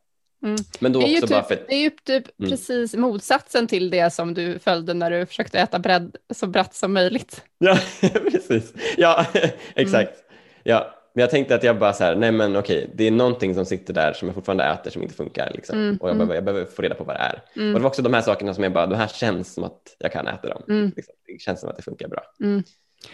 Mm. 0.42 0.56
Men 0.80 0.92
då 0.92 1.00
Det 1.00 1.06
är 1.06 1.22
också 1.22 1.26
bara 1.34 1.42
typ, 1.42 1.58
för 1.58 1.66
det 1.68 1.74
är 1.74 1.80
ju 1.80 1.90
typ 1.90 2.24
Mm. 2.38 2.50
precis 2.50 2.94
motsatsen 2.94 3.66
till 3.66 3.90
det 3.90 4.10
som 4.12 4.34
du 4.34 4.58
följde 4.58 4.94
när 4.94 5.10
du 5.10 5.26
försökte 5.26 5.58
äta 5.60 5.78
bredd 5.78 6.16
så 6.34 6.46
brett 6.46 6.74
som 6.74 6.92
möjligt. 6.92 7.44
Ja, 7.58 7.78
precis. 8.32 8.72
Ja, 8.96 9.26
exakt. 9.74 10.12
Ja, 10.62 10.94
men 11.14 11.20
jag 11.20 11.30
tänkte 11.30 11.54
att 11.54 11.62
jag 11.62 11.78
bara 11.78 11.92
så 11.92 12.04
här, 12.04 12.14
nej 12.16 12.32
men 12.32 12.56
okej, 12.56 12.90
det 12.94 13.06
är 13.06 13.10
någonting 13.10 13.54
som 13.54 13.64
sitter 13.66 13.94
där 13.94 14.12
som 14.12 14.28
jag 14.28 14.34
fortfarande 14.34 14.64
äter 14.64 14.90
som 14.90 15.02
inte 15.02 15.14
funkar. 15.14 15.50
Liksom. 15.54 15.78
Mm, 15.78 15.96
Och 16.00 16.08
jag, 16.08 16.14
mm. 16.14 16.18
behöver, 16.18 16.34
jag 16.34 16.44
behöver 16.44 16.64
få 16.64 16.82
reda 16.82 16.94
på 16.94 17.04
vad 17.04 17.16
det 17.16 17.20
är. 17.20 17.34
Och 17.34 17.40
det 17.54 17.60
Mm. 17.60 17.82
var 17.82 17.88
också 17.88 18.02
de 18.02 18.14
här 18.14 18.20
sakerna 18.22 18.54
som 18.54 18.64
jag 18.64 18.72
bara, 18.72 18.86
de 18.86 18.96
här 18.96 19.08
känns 19.08 19.54
som 19.54 19.64
att 19.64 19.96
jag 19.98 20.12
kan 20.12 20.26
äta 20.28 20.48
dem. 20.48 20.62
Mm. 20.68 20.92
Liksom. 20.96 21.14
Det 21.26 21.40
känns 21.40 21.60
som 21.60 21.68
att 21.68 21.76
det 21.76 21.82
funkar 21.82 22.08
bra. 22.08 22.22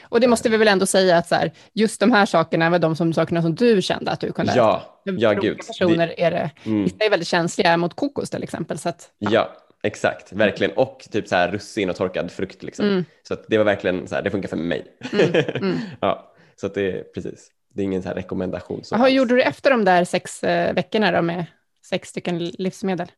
Och 0.02 0.20
det 0.20 0.28
måste 0.28 0.48
vi 0.48 0.56
väl 0.56 0.68
ändå 0.68 0.86
säga 0.86 1.16
att 1.16 1.28
så 1.28 1.34
här, 1.34 1.52
just 1.72 2.00
de 2.00 2.12
här 2.12 2.26
sakerna 2.26 2.70
var 2.70 2.78
de 2.78 2.96
som, 2.96 3.12
sakerna 3.12 3.42
som 3.42 3.54
du 3.54 3.82
kände 3.82 4.10
att 4.10 4.20
du 4.20 4.32
kunde. 4.32 4.52
Ja, 4.56 5.00
ja 5.04 5.32
gud. 5.32 5.58
personer 5.66 6.14
är 6.20 6.30
det, 6.30 6.50
Mm. 6.64 6.84
vissa 6.84 6.96
är 7.04 7.10
väldigt 7.10 7.28
känsliga 7.28 7.76
mot 7.76 7.94
kokos 7.94 8.30
till 8.30 8.42
exempel. 8.42 8.78
Så 8.78 8.88
att, 8.88 9.10
Ja, 9.18 9.52
exakt, 9.82 10.32
verkligen. 10.32 10.72
Och 10.76 11.06
typ 11.10 11.28
så 11.28 11.36
här 11.36 11.50
russin 11.50 11.90
och 11.90 11.96
torkad 11.96 12.30
frukt. 12.30 12.62
Liksom. 12.62 12.86
Mm. 12.86 13.04
Så 13.28 13.34
att 13.34 13.44
det 13.48 13.58
var 13.58 13.64
verkligen 13.64 14.08
så 14.08 14.14
här, 14.14 14.22
det 14.22 14.30
funkar 14.30 14.48
för 14.48 14.56
mig. 14.56 14.84
Mm, 15.12 15.34
mm. 15.54 15.78
ja, 16.00 16.32
så 16.60 16.66
att 16.66 16.74
det 16.74 16.92
är 16.92 17.02
precis, 17.02 17.48
det 17.74 17.82
är 17.82 17.84
ingen 17.84 18.02
så 18.02 18.08
här 18.08 18.16
rekommendation. 18.16 18.82
Alls. 18.90 19.12
gjorde 19.12 19.34
du 19.34 19.42
efter 19.42 19.70
de 19.70 19.84
där 19.84 20.04
sex 20.04 20.44
eh, 20.44 20.74
veckorna 20.74 21.12
då 21.12 21.22
med 21.22 21.44
sex 21.86 22.08
stycken 22.08 22.38
livsmedel? 22.38 23.08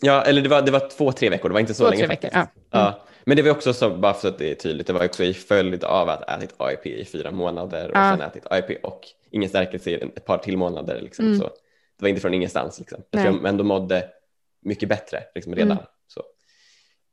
Ja, 0.00 0.22
eller 0.22 0.42
det 0.42 0.48
var, 0.48 0.62
det 0.62 0.70
var 0.70 0.88
två, 0.88 1.12
tre 1.12 1.28
veckor, 1.30 1.48
det 1.48 1.52
var 1.52 1.60
inte 1.60 1.74
så 1.74 1.84
Två, 1.84 1.90
länge 1.90 2.06
tre 2.06 2.08
veckor, 2.08 2.28
faktiskt. 2.30 2.66
ja. 2.70 2.78
Mm. 2.80 2.92
Ja, 2.92 3.02
men 3.24 3.36
det 3.36 3.42
var 3.42 3.50
också 3.50 3.72
så, 3.72 3.90
bara 3.90 4.14
för 4.14 4.28
att 4.28 4.38
det 4.38 4.50
är 4.50 4.54
tydligt, 4.54 4.86
det 4.86 4.92
var 4.92 5.04
också 5.04 5.24
i 5.24 5.34
följd 5.34 5.84
av 5.84 6.08
att 6.08 6.30
ha 6.30 6.36
ätit 6.36 6.54
AIP 6.58 6.86
i 6.86 7.04
fyra 7.04 7.30
månader 7.30 7.90
och 7.90 7.96
Ja. 7.96 8.10
sen 8.18 8.20
ätit 8.20 8.46
AIP 8.50 8.84
och 8.84 9.00
ingen 9.30 9.48
stärkelse 9.48 9.90
i 9.90 9.94
ett 9.94 10.24
par 10.24 10.38
till 10.38 10.56
månader. 10.58 11.00
Liksom. 11.00 11.24
Mm. 11.26 11.38
Så 11.38 11.44
det 11.44 12.02
var 12.02 12.08
inte 12.08 12.20
från 12.20 12.34
ingenstans. 12.34 12.78
Liksom. 12.78 13.02
Jag 13.10 13.22
tror 13.22 13.34
jag 13.36 13.46
ändå 13.48 13.64
mådde 13.64 14.08
mycket 14.62 14.88
bättre 14.88 15.22
liksom, 15.34 15.54
redan. 15.54 15.70
Mm. 15.72 15.84
Så. 16.06 16.20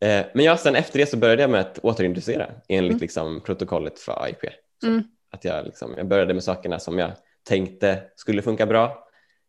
Eh, 0.05 0.25
men 0.33 0.45
ja, 0.45 0.57
sen 0.57 0.75
efter 0.75 0.99
det 0.99 1.05
så 1.05 1.17
började 1.17 1.41
jag 1.41 1.49
med 1.51 1.61
att 1.61 1.79
återinducera 1.79 2.47
enligt 2.67 2.91
Mm. 2.91 3.01
liksom, 3.01 3.41
protokollet 3.41 3.99
för 3.99 4.23
AIP. 4.23 4.41
Så 4.81 4.87
Mm. 4.87 5.03
att 5.31 5.45
jag, 5.45 5.65
liksom, 5.65 5.93
jag 5.97 6.07
började 6.07 6.33
med 6.33 6.43
sakerna 6.43 6.79
som 6.79 6.99
jag 6.99 7.11
tänkte 7.47 8.01
skulle 8.15 8.41
funka 8.41 8.65
bra. 8.65 9.06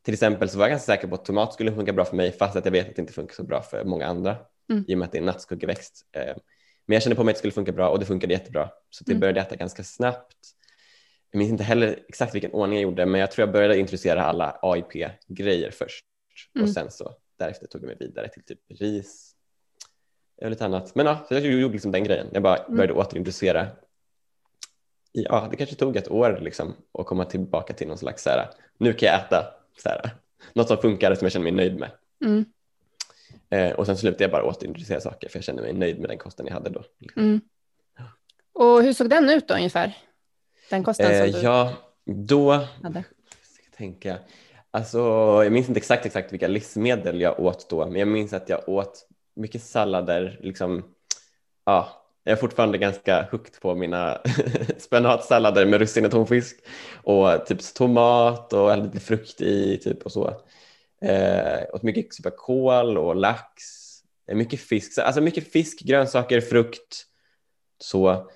Till 0.09 0.15
exempel 0.15 0.49
så 0.49 0.59
var 0.59 0.65
jag 0.65 0.71
ganska 0.71 0.93
säker 0.95 1.09
på 1.09 1.15
att 1.15 1.25
tomat 1.25 1.53
skulle 1.53 1.73
funka 1.73 1.93
bra 1.93 2.05
för 2.05 2.17
mig 2.17 2.33
fast 2.33 2.57
att 2.57 2.65
jag 2.65 2.73
vet 2.73 2.89
att 2.89 2.97
det 2.97 3.01
inte 3.03 3.13
funkar 3.13 3.35
så 3.35 3.43
bra 3.43 3.63
för 3.63 3.85
många 3.85 4.07
andra 4.07 4.37
Mm. 4.71 4.85
i 4.89 4.95
och 4.95 4.99
med 4.99 5.07
att 5.07 5.13
det 5.13 5.19
är 5.19 5.21
en 5.21 5.27
nattskuggeväxt. 5.27 6.07
Eh, 6.13 6.37
Men 6.87 6.95
jag 6.95 7.03
kände 7.03 7.17
på 7.17 7.25
mig 7.25 7.33
att 7.33 7.37
det 7.37 7.39
skulle 7.39 7.53
funka 7.53 7.73
bra 7.73 7.89
och 7.91 7.99
det 7.99 8.07
funkade 8.07 8.33
jättebra. 8.33 8.71
Så 8.91 9.05
det 9.05 9.13
Mm. 9.13 9.21
började 9.21 9.41
äta 9.41 9.57
ganska 9.57 9.85
snabbt. 9.85 10.37
Jag 11.31 11.39
minns 11.39 11.51
inte 11.51 11.65
heller 11.65 11.99
exakt 12.09 12.35
vilken 12.35 12.53
ordning 12.53 12.79
jag 12.79 12.83
gjorde 12.83 13.07
men 13.07 13.21
jag 13.21 13.31
tror 13.31 13.47
jag 13.47 13.53
började 13.53 13.79
introducera 13.79 14.25
alla 14.25 14.59
AIP-grejer 14.63 15.71
först 15.71 16.05
Mm. 16.55 16.65
och 16.65 16.71
sen 16.75 16.91
så 16.91 17.15
därefter 17.39 17.67
tog 17.67 17.83
jag 17.83 17.87
mig 17.87 17.97
vidare 18.01 18.29
till 18.29 18.43
typ 18.45 18.61
ris 18.69 19.33
och 20.43 20.51
lite 20.51 20.65
annat. 20.65 20.95
Men 20.95 21.07
ja, 21.07 21.25
så 21.29 21.35
jag 21.35 21.43
gjorde 21.47 21.73
liksom 21.73 21.93
den 21.93 22.05
grejen. 22.05 22.27
Jag 22.33 22.43
bara 22.43 22.57
Mm. 22.57 22.77
började 22.77 22.93
återintroducera. 22.93 23.67
Ja, 25.13 25.49
det 25.51 25.57
kanske 25.57 25.77
tog 25.77 25.97
ett 25.97 26.11
år 26.11 26.39
liksom 26.43 26.75
att 26.99 27.07
komma 27.07 27.25
tillbaka 27.25 27.73
till 27.75 27.89
någon 27.89 27.99
slags 27.99 28.23
så 28.23 28.31
här, 28.31 28.49
nu 28.79 28.93
kan 28.93 29.07
jag 29.07 29.21
äta 29.21 29.55
så 29.83 29.89
här, 29.89 30.11
något 30.53 30.69
som 30.69 30.77
funkar 30.77 31.15
som 31.15 31.25
jag 31.25 31.33
känner 31.33 31.45
mig 31.45 31.53
nöjd 31.53 31.79
med. 31.79 31.91
Mm. 32.25 32.45
Eh, 33.51 33.73
och 33.73 33.87
sen 33.87 33.97
slutade 33.97 34.25
jag 34.25 34.31
bara 34.31 34.45
återintroducera 34.45 35.01
saker 35.01 35.29
för 35.29 35.37
jag 35.37 35.45
kände 35.45 35.63
mig 35.63 35.73
nöjd 35.73 36.01
med 36.01 36.11
den 36.11 36.19
kosten 36.19 36.47
jag 36.47 36.55
hade 36.55 36.71
då. 36.71 36.85
Mm. 37.17 37.41
Och 38.53 38.83
hur 38.83 38.93
såg 38.93 39.11
den 39.11 39.31
ut 39.31 39.49
då 39.49 39.55
ungefär? 39.55 39.97
Den 40.71 40.85
kosten 40.85 41.11
Eh, 41.11 41.25
som 41.25 41.33
du 41.33 41.47
ja, 41.47 41.73
då 42.05 42.53
hade? 42.53 43.05
ska 43.43 43.63
jag 43.65 43.77
tänka. 43.77 44.19
Alltså, 44.71 44.99
jag 45.45 45.53
minns 45.53 45.69
inte 45.69 45.79
exakt 45.79 46.07
exakt 46.07 46.33
vilka 46.33 46.49
livsmedel 46.49 47.21
jag 47.21 47.41
åt 47.41 47.71
då, 47.71 47.87
men 47.87 47.97
jag 47.97 48.09
minns 48.09 48.33
att 48.33 48.49
jag 48.49 48.69
åt 48.69 49.09
mycket 49.37 49.63
sallader. 49.63 50.39
Liksom, 50.43 50.85
ja, 51.65 51.98
jag 52.29 52.37
är 52.37 52.41
fortfarande 52.41 52.79
ganska 52.79 53.29
hooked 53.31 53.61
på 53.61 53.75
mina 53.75 54.19
spenatsallader 54.79 55.67
med 55.67 55.81
russin 55.81 56.05
och 56.05 56.11
tonfisk 56.11 56.57
och 57.03 57.47
typ 57.47 57.75
tomat 57.75 58.53
och 58.53 58.79
lite 58.79 59.01
frukt 59.01 59.41
i 59.41 59.79
typ 59.79 60.03
och 60.03 60.13
så. 60.13 60.29
Eh, 61.03 61.59
åt 61.73 61.83
mycket 61.83 62.11
typ 62.11 62.37
kål 62.37 62.99
och 62.99 63.17
lax, 63.17 63.63
mycket 64.33 64.61
fisk, 64.61 64.93
Så, 64.93 65.03
alltså 65.03 65.21
mycket 65.21 65.53
fisk, 65.53 65.81
grönsaker, 65.81 66.41
frukt. 66.41 67.05
Så 67.81 68.31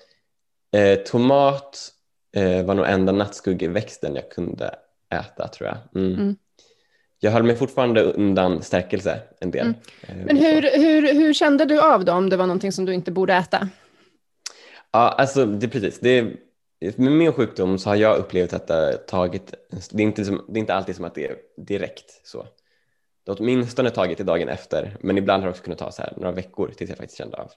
eh, 0.71 0.99
tomat 0.99 1.91
eh, 2.35 2.65
var 2.65 2.75
nog 2.75 2.85
enda 2.89 3.11
nattskuggeväxten 3.11 4.15
jag 4.15 4.31
kunde 4.31 4.75
äta 5.09 5.47
tror 5.47 5.69
jag. 5.69 6.03
Mm. 6.03 6.13
Mm. 6.13 6.35
Jag 7.19 7.31
höll 7.31 7.43
mig 7.43 7.55
fortfarande 7.55 8.01
undan 8.01 8.61
stärkelse 8.61 9.19
en 9.39 9.51
del. 9.51 9.65
Mm. 9.65 9.75
Eh, 10.01 10.25
Men 10.25 10.37
hur, 10.37 10.61
hur, 10.61 11.13
hur 11.13 11.33
kände 11.33 11.65
du 11.65 11.81
av 11.81 12.05
då 12.05 12.13
om 12.13 12.29
det 12.29 12.37
var 12.37 12.47
någonting 12.47 12.71
som 12.71 12.85
du 12.85 12.93
inte 12.93 13.11
borde 13.11 13.33
äta? 13.33 13.69
Ja, 14.93 15.09
alltså 15.09 15.45
det 15.45 15.65
är 15.65 15.69
precis. 15.69 15.99
Det 15.99 16.09
är, 16.09 16.37
med 16.95 17.11
min 17.11 17.33
sjukdom 17.33 17.77
så 17.77 17.89
har 17.89 17.95
jag 17.95 18.17
upplevt 18.17 18.53
att 18.53 18.67
det 18.67 18.73
har 18.73 18.93
tagit, 18.93 19.53
det 19.91 20.03
är, 20.03 20.07
inte 20.07 20.25
som, 20.25 20.45
det 20.49 20.57
är 20.57 20.59
inte 20.59 20.73
alltid 20.73 20.95
som 20.95 21.05
att 21.05 21.15
det 21.15 21.27
är 21.27 21.37
direkt 21.57 22.27
så. 22.27 22.47
Det 23.25 23.31
har 23.31 23.37
åtminstone 23.39 23.89
tagit 23.89 24.17
till 24.17 24.25
dagen 24.25 24.49
efter, 24.49 24.97
men 24.99 25.17
ibland 25.17 25.43
har 25.43 25.47
det 25.47 25.51
också 25.51 25.63
kunnat 25.63 25.79
ta 25.79 25.91
så 25.91 26.01
här 26.01 26.13
några 26.17 26.31
veckor 26.31 26.73
tills 26.77 26.89
jag 26.89 26.97
faktiskt 26.97 27.17
kände 27.17 27.37
av. 27.37 27.51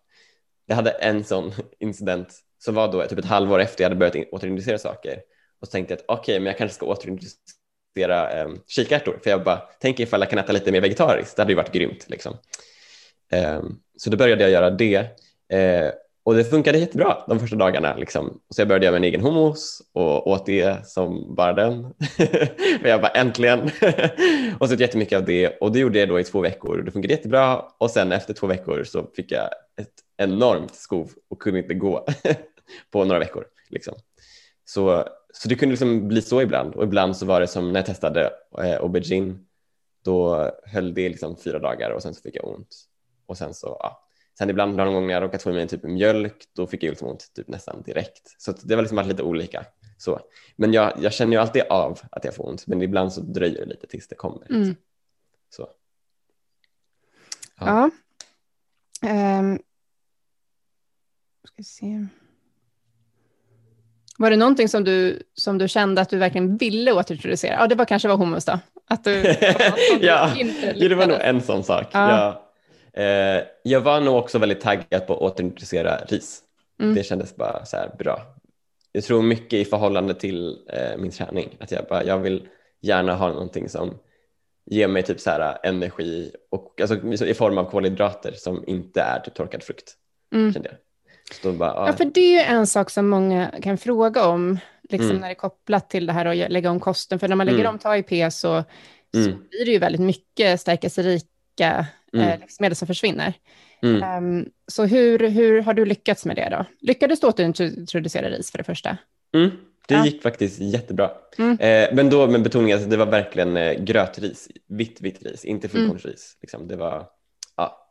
Jag 0.67 0.77
hade 0.77 0.91
en 0.91 1.25
sån 1.25 1.53
incident 1.79 2.29
som 2.59 2.75
var 2.75 2.93
då 2.93 3.07
typ 3.07 3.19
ett 3.19 3.25
halvår 3.25 3.59
efter 3.59 3.85
jag 3.85 3.91
hade 3.91 3.99
börjat 3.99 4.33
återinducera 4.33 4.79
saker 4.79 5.21
och 5.61 5.67
så 5.67 5.73
tänkte 5.73 5.95
jag 5.95 5.99
att 5.99 6.21
okej, 6.21 6.41
men 6.41 6.47
jag 6.47 6.59
kanske 6.59 6.75
ska 6.75 6.87
återinducera 6.87 8.41
eh, 8.41 8.49
kikärtor 8.67 9.19
för 9.23 9.31
jag 9.31 9.45
bara 9.45 9.57
tänker 9.57 10.03
ifall 10.03 10.21
jag 10.21 10.31
kan 10.31 10.39
äta 10.39 10.53
lite 10.53 10.73
mer 10.73 10.81
vegetariskt, 10.81 11.37
det 11.37 11.43
hade 11.43 11.53
ju 11.53 11.57
varit 11.57 11.73
grymt 11.73 12.07
liksom. 12.09 12.37
Eh, 13.33 13.63
så 13.97 14.11
då 14.11 14.17
började 14.17 14.43
jag 14.43 14.51
göra 14.51 14.71
det 14.71 15.11
Eh, 15.49 15.91
och 16.27 16.35
det 16.35 16.45
funkade 16.45 16.79
jättebra 16.79 17.25
de 17.29 17.41
första 17.41 17.57
dagarna. 17.57 17.97
Liksom. 17.97 18.41
Så 18.51 18.61
jag 18.61 18.69
började 18.69 18.87
göra 18.87 18.95
min 18.95 19.05
egen 19.05 19.21
hummus 19.21 19.83
och 19.93 20.27
åt 20.27 20.47
det 20.47 20.87
som 20.87 21.35
bara 21.35 21.53
den. 21.53 21.85
och 22.83 22.89
jag 22.89 23.01
bara 23.01 23.11
äntligen. 23.11 23.61
och 24.61 24.69
så 24.69 24.75
åt 24.75 24.81
jättemycket 24.81 25.19
av 25.19 25.25
det 25.25 25.49
och 25.49 25.73
det 25.73 25.79
gjorde 25.79 25.99
jag 25.99 26.09
då 26.09 26.21
i 26.21 26.25
två 26.25 26.41
veckor. 26.41 26.79
och 26.79 26.85
Det 26.85 26.91
funkade 26.91 27.15
jättebra 27.15 27.65
och 27.79 27.91
sen 27.91 28.13
efter 28.13 28.35
två 28.35 28.47
veckor 28.47 28.85
så 28.85 29.07
fick 29.17 29.33
jag 29.33 29.49
ett 29.81 29.93
enormt 30.17 30.75
skov 30.75 31.11
och 31.31 31.43
kunde 31.43 31.61
inte 31.61 31.75
gå 31.75 32.07
på 32.93 33.05
några 33.05 33.19
veckor. 33.19 33.45
Liksom. 33.71 33.95
Så, 34.65 35.05
så 35.33 35.49
det 35.49 35.55
kunde 35.55 35.73
liksom 35.73 36.09
bli 36.09 36.23
så 36.23 36.43
ibland 36.43 36.75
och 36.75 36.85
ibland 36.85 37.17
så 37.17 37.27
var 37.27 37.41
det 37.41 37.47
som 37.47 37.73
när 37.73 37.81
jag 37.81 37.87
testade 37.87 38.31
eh, 38.59 38.81
aubergine. 38.81 39.39
Då 40.05 40.51
höll 40.65 40.95
det 40.95 41.09
liksom 41.09 41.37
fyra 41.37 41.59
dagar 41.59 41.91
och 41.91 42.03
sen 42.03 42.15
så 42.15 42.23
fick 42.23 42.37
jag 42.37 42.49
ont. 42.49 42.77
Och 43.27 43.39
sen 43.39 43.55
så, 43.55 43.77
ja, 43.81 44.06
Sen 44.39 44.51
ibland 44.51 44.77
någon 44.77 44.95
gång 44.95 45.07
när 45.07 45.15
jag 45.15 45.23
råkat 45.23 45.43
få 45.43 45.51
i 45.51 45.53
mig 45.53 45.63
en 45.63 45.69
typ 45.69 45.83
mjölk, 45.83 46.45
då 46.57 46.67
fick 46.67 46.83
jag 46.83 46.91
liksom 46.91 47.09
ont 47.09 47.33
typ 47.35 47.49
nästan 47.49 47.83
direkt. 47.83 48.35
Så 48.39 48.51
att 48.51 48.69
det 48.69 48.77
var 48.77 48.83
liksom 48.83 49.09
lite 49.09 49.23
olika. 49.23 49.65
Så. 49.99 50.21
Men 50.57 50.73
jag, 50.73 50.93
jag 51.01 51.13
känner 51.13 51.33
ju 51.33 51.39
alltid 51.39 51.63
av 51.63 52.01
att 52.11 52.25
jag 52.25 52.35
får 52.35 52.49
ont, 52.49 52.67
men 52.67 52.83
ibland 52.83 53.13
så 53.13 53.21
dröjer 53.21 53.59
det 53.59 53.67
lite 53.67 53.87
tills 53.87 54.09
det 54.09 54.15
kommer. 54.15 54.39
Liksom. 54.39 54.63
Mm. 54.63 54.77
Så. 55.51 55.69
Ja. 57.61 57.91
Ehm. 59.03 59.59
ska 61.45 61.63
se. 61.63 62.07
Var 64.19 64.31
det 64.31 64.37
någonting 64.37 64.69
som 64.69 64.85
du, 64.85 65.23
som 65.35 65.59
du 65.59 65.69
kände 65.69 66.01
att 66.01 66.11
du 66.11 66.19
verkligen 66.19 66.57
ville 66.57 66.93
återintroducera? 66.93 67.55
Ja, 67.55 67.67
det 67.67 67.75
var 67.75 67.85
kanske 67.85 68.09
var 68.09 68.17
hummus 68.17 68.45
då? 68.45 68.59
Att 68.87 69.05
du, 69.05 69.23
ja, 70.01 70.37
inte 70.37 70.73
ja, 70.77 70.89
det 70.89 70.95
var 70.95 71.07
nog 71.07 71.19
en 71.21 71.43
sån 71.43 71.65
sak. 71.65 71.87
Ja. 71.93 72.11
Ja. 72.11 72.46
Eh, 72.97 73.43
jag 73.63 73.81
var 73.81 74.01
nog 74.01 74.17
också 74.17 74.39
väldigt 74.39 74.61
taggad 74.61 75.07
på 75.07 75.13
att 75.15 75.21
återintroducera 75.21 75.97
ris. 75.97 76.43
Mm. 76.81 76.95
Det 76.95 77.03
kändes 77.03 77.37
bara 77.37 77.65
så 77.65 77.77
här 77.77 77.91
bra. 77.99 78.23
Jag 78.93 79.05
tror 79.05 79.23
mycket 79.23 79.53
i 79.53 79.65
förhållande 79.65 80.15
till 80.15 80.59
eh, 80.73 80.99
min 80.99 81.11
träning. 81.11 81.57
Att 81.61 81.71
jag, 81.71 81.85
bara, 81.89 82.05
jag 82.05 82.19
vill 82.19 82.49
gärna 82.81 83.15
ha 83.15 83.29
någonting 83.29 83.69
som 83.69 83.99
ger 84.71 84.89
mig 84.89 85.03
typ 85.03 85.21
så 85.21 85.31
här 85.31 85.59
energi 85.63 86.33
och, 86.51 86.81
alltså, 86.81 87.27
i 87.27 87.35
form 87.35 87.59
av 87.59 87.71
kolhydrater 87.71 88.33
som 88.33 88.65
inte 88.69 89.01
är 89.01 89.21
typ 89.21 89.35
torkad 89.35 89.63
frukt. 89.63 89.95
Mm. 90.35 90.53
Kände 90.53 90.69
jag. 91.43 91.55
Bara, 91.55 91.69
Ja, 91.75 91.87
ja. 91.87 91.93
för 91.93 92.05
det 92.05 92.21
är 92.21 92.33
ju 92.33 92.57
en 92.57 92.67
sak 92.67 92.91
som 92.91 93.09
många 93.09 93.51
kan 93.63 93.79
fråga 93.79 94.27
om, 94.27 94.59
liksom 94.91 95.11
Mm. 95.11 95.21
när 95.21 95.29
det 95.29 95.33
är 95.33 95.37
kopplat 95.37 95.91
till 95.91 96.07
det 96.07 96.13
här 96.13 96.27
att 96.27 96.51
lägga 96.53 96.71
om 96.71 96.81
kosten. 96.81 97.19
För 97.19 97.29
när 97.29 97.37
man 97.37 97.47
lägger 97.47 97.61
Mm. 97.61 97.73
om 97.73 97.79
till 97.79 97.89
AIP 97.89 98.33
så, 98.33 98.65
så 99.15 99.19
Mm. 99.21 99.39
blir 99.51 99.65
det 99.65 99.71
ju 99.71 99.79
väldigt 99.79 100.01
mycket 100.01 100.61
stärkelserika 100.61 101.87
Mm. 102.17 102.29
eh, 102.29 102.41
livsmedel 102.41 102.77
som 102.77 102.87
försvinner. 102.87 103.35
Mm. 103.83 104.03
Ehm, 104.03 104.49
så 104.67 104.85
hur, 104.85 105.29
hur 105.29 105.63
har 105.63 105.75
du 105.75 105.85
lyckats 105.85 106.25
med 106.25 106.37
det 106.37 106.49
då? 106.51 106.65
Lyckades 106.81 107.21
du 107.21 107.27
återintroducera 107.27 108.29
ris 108.31 108.51
för 108.51 108.59
det 108.59 108.65
första? 108.65 108.97
Mm, 109.35 109.51
det 109.89 109.95
Ja. 109.95 110.05
gick 110.05 110.23
faktiskt 110.23 110.59
jättebra. 110.61 111.11
Mm. 111.39 111.59
Eh, 111.61 111.95
men 111.95 112.11
då 112.11 112.27
med 112.27 112.43
betoning 112.43 112.73
att 112.73 112.91
det 112.91 112.97
var 112.97 113.07
verkligen 113.07 113.57
eh, 113.57 113.73
grötris, 113.85 114.49
vitt 114.69 115.01
vitt 115.01 115.23
ris, 115.23 115.45
inte 115.45 115.69
Mm. 115.69 115.77
fullkornsris. 115.77 116.37
Liksom. 116.43 116.69
Det 116.69 116.77
var 116.77 117.07
ja, 117.57 117.91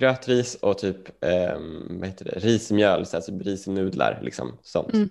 grötris 0.00 0.54
och 0.54 0.78
typ 0.78 1.24
eh, 1.24 1.58
vad 1.90 2.06
heter 2.08 2.24
det? 2.24 2.30
rismjöl, 2.38 3.06
så 3.06 3.16
alltså 3.16 3.38
risnudlar, 3.38 4.20
liksom, 4.22 4.58
sånt. 4.62 4.92
Mm. 4.94 5.08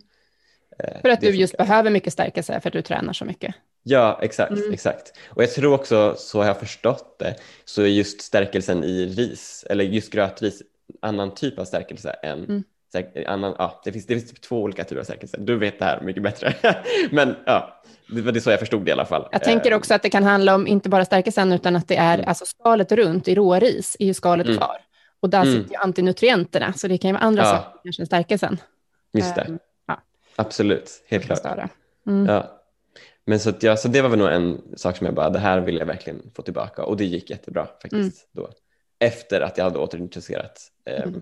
För 1.02 1.10
att 1.10 1.22
du 1.22 1.30
just 1.36 1.52
funkar. 1.58 1.66
behöver 1.66 1.90
mycket 1.92 2.14
stärkelse 2.14 2.60
för 2.62 2.70
att 2.70 2.74
du 2.74 2.82
tränar 2.82 3.14
så 3.14 3.26
mycket. 3.26 3.56
Ja, 3.90 4.20
exakt, 4.22 4.52
Mm. 4.52 4.74
exakt. 4.74 5.14
Och 5.30 5.44
jag 5.44 5.52
tror 5.52 5.74
också, 5.74 6.16
så 6.18 6.40
har 6.40 6.46
jag 6.46 6.60
förstått 6.60 7.16
det, 7.20 7.36
så 7.66 7.82
är 7.82 7.86
just 7.88 8.22
stärkelsen 8.22 8.84
i 8.84 9.06
ris, 9.06 9.66
eller 9.70 9.84
just 9.84 10.12
grötris, 10.14 10.62
annan 11.02 11.34
typ 11.34 11.60
av 11.60 11.66
stärkelse 11.66 12.10
än 12.24 12.40
Mm. 12.44 12.64
stärk- 12.94 13.26
annan, 13.28 13.56
ja, 13.58 13.82
det 13.84 13.92
finns, 13.92 14.06
det 14.06 14.14
finns 14.14 14.30
typ 14.30 14.42
två 14.42 14.62
olika 14.62 14.84
typer 14.84 15.00
av 15.00 15.04
stärkelse. 15.04 15.38
Du 15.40 15.56
vet 15.58 15.80
det 15.80 15.86
här 15.86 16.02
mycket 16.02 16.24
bättre. 16.24 16.54
Men 17.12 17.36
ja, 17.46 17.82
det 18.10 18.22
var 18.22 18.32
det 18.32 18.42
så 18.42 18.50
jag 18.52 18.60
förstod 18.60 18.86
det 18.86 18.90
i 18.90 18.92
alla 18.92 19.06
fall. 19.06 19.28
Jag 19.32 19.44
tänker 19.44 19.72
Eh, 19.72 19.78
också 19.78 19.94
att 19.94 20.02
det 20.04 20.10
kan 20.10 20.24
handla 20.24 20.56
om 20.56 20.68
inte 20.68 20.90
bara 20.90 21.06
stärkelsen 21.06 21.52
utan 21.52 21.76
att 21.76 21.88
det 21.88 21.96
är 21.96 22.14
Mm. 22.14 22.30
alltså 22.30 22.46
skalet 22.46 22.92
runt 22.92 23.28
i 23.28 23.36
råris 23.36 23.96
är 24.00 24.06
ju 24.06 24.14
skalet 24.14 24.46
Mm. 24.48 24.58
kvar. 24.58 24.78
Och 25.20 25.30
där 25.30 25.42
Mm. 25.42 25.54
sitter 25.54 25.70
ju 25.72 25.76
antinutrienterna 25.78 26.74
så 26.74 26.88
det 26.88 26.98
kan 26.98 27.10
ju 27.10 27.14
vara 27.14 27.24
andra 27.24 27.44
Ja. 27.44 27.50
saker 27.50 27.80
kanske 27.84 28.02
än 28.02 28.06
stärkelsen. 28.06 28.58
Just 29.14 29.36
det, 29.36 29.42
Ehm, 29.42 29.60
ja, 29.88 30.02
absolut, 30.36 31.04
helt 31.10 31.26
klart. 31.26 31.70
Mm. 32.08 32.26
Ja. 32.26 32.56
Men 33.30 33.40
så, 33.40 33.50
att, 33.50 33.64
ja, 33.64 33.78
så 33.78 33.88
det 33.88 34.02
var 34.02 34.10
väl 34.10 34.20
nog 34.20 34.28
en 34.28 34.62
sak 34.78 34.98
som 34.98 35.06
jag 35.06 35.16
bara, 35.16 35.30
det 35.30 35.40
här 35.40 35.60
vill 35.60 35.78
jag 35.78 35.86
verkligen 35.86 36.32
få 36.36 36.42
tillbaka 36.42 36.84
och 36.84 36.98
det 36.98 37.06
gick 37.06 37.30
jättebra 37.30 37.66
faktiskt 37.66 37.94
Mm. 37.94 38.12
då. 38.32 38.50
Efter 39.00 39.42
att 39.42 39.58
jag 39.58 39.64
hade 39.66 39.80
återintroducerat 39.80 40.62
eh, 40.86 41.04
Mm. 41.04 41.22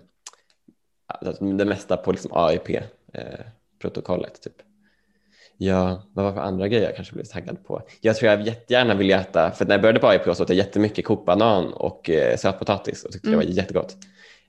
alltså, 1.08 1.46
det 1.46 1.66
mesta 1.66 1.98
på 1.98 2.12
liksom 2.12 2.32
AIP-protokollet. 2.34 4.42
typ. 4.42 4.54
Ja, 5.58 6.04
vad 6.14 6.26
var 6.26 6.34
för 6.34 6.42
andra 6.42 6.68
grejer 6.68 6.84
jag 6.84 6.96
kanske 6.96 7.14
blev 7.14 7.24
taggad 7.26 7.66
på? 7.66 7.82
Jag 8.02 8.16
tror 8.16 8.32
jag 8.32 8.42
jättegärna 8.48 8.96
vill 8.96 9.12
äta, 9.12 9.52
för 9.52 9.66
när 9.66 9.74
jag 9.74 9.82
började 9.82 10.00
på 10.00 10.08
AIP 10.08 10.24
så 10.36 10.44
åt 10.44 10.50
jag 10.50 10.58
jättemycket 10.58 11.06
kokt 11.06 11.26
banan 11.26 11.74
och 11.74 12.10
eh, 12.10 12.38
sötpotatis 12.38 13.04
och 13.04 13.12
tyckte 13.12 13.28
Mm. 13.28 13.40
det 13.40 13.46
var 13.46 13.54
jättegott. 13.54 13.96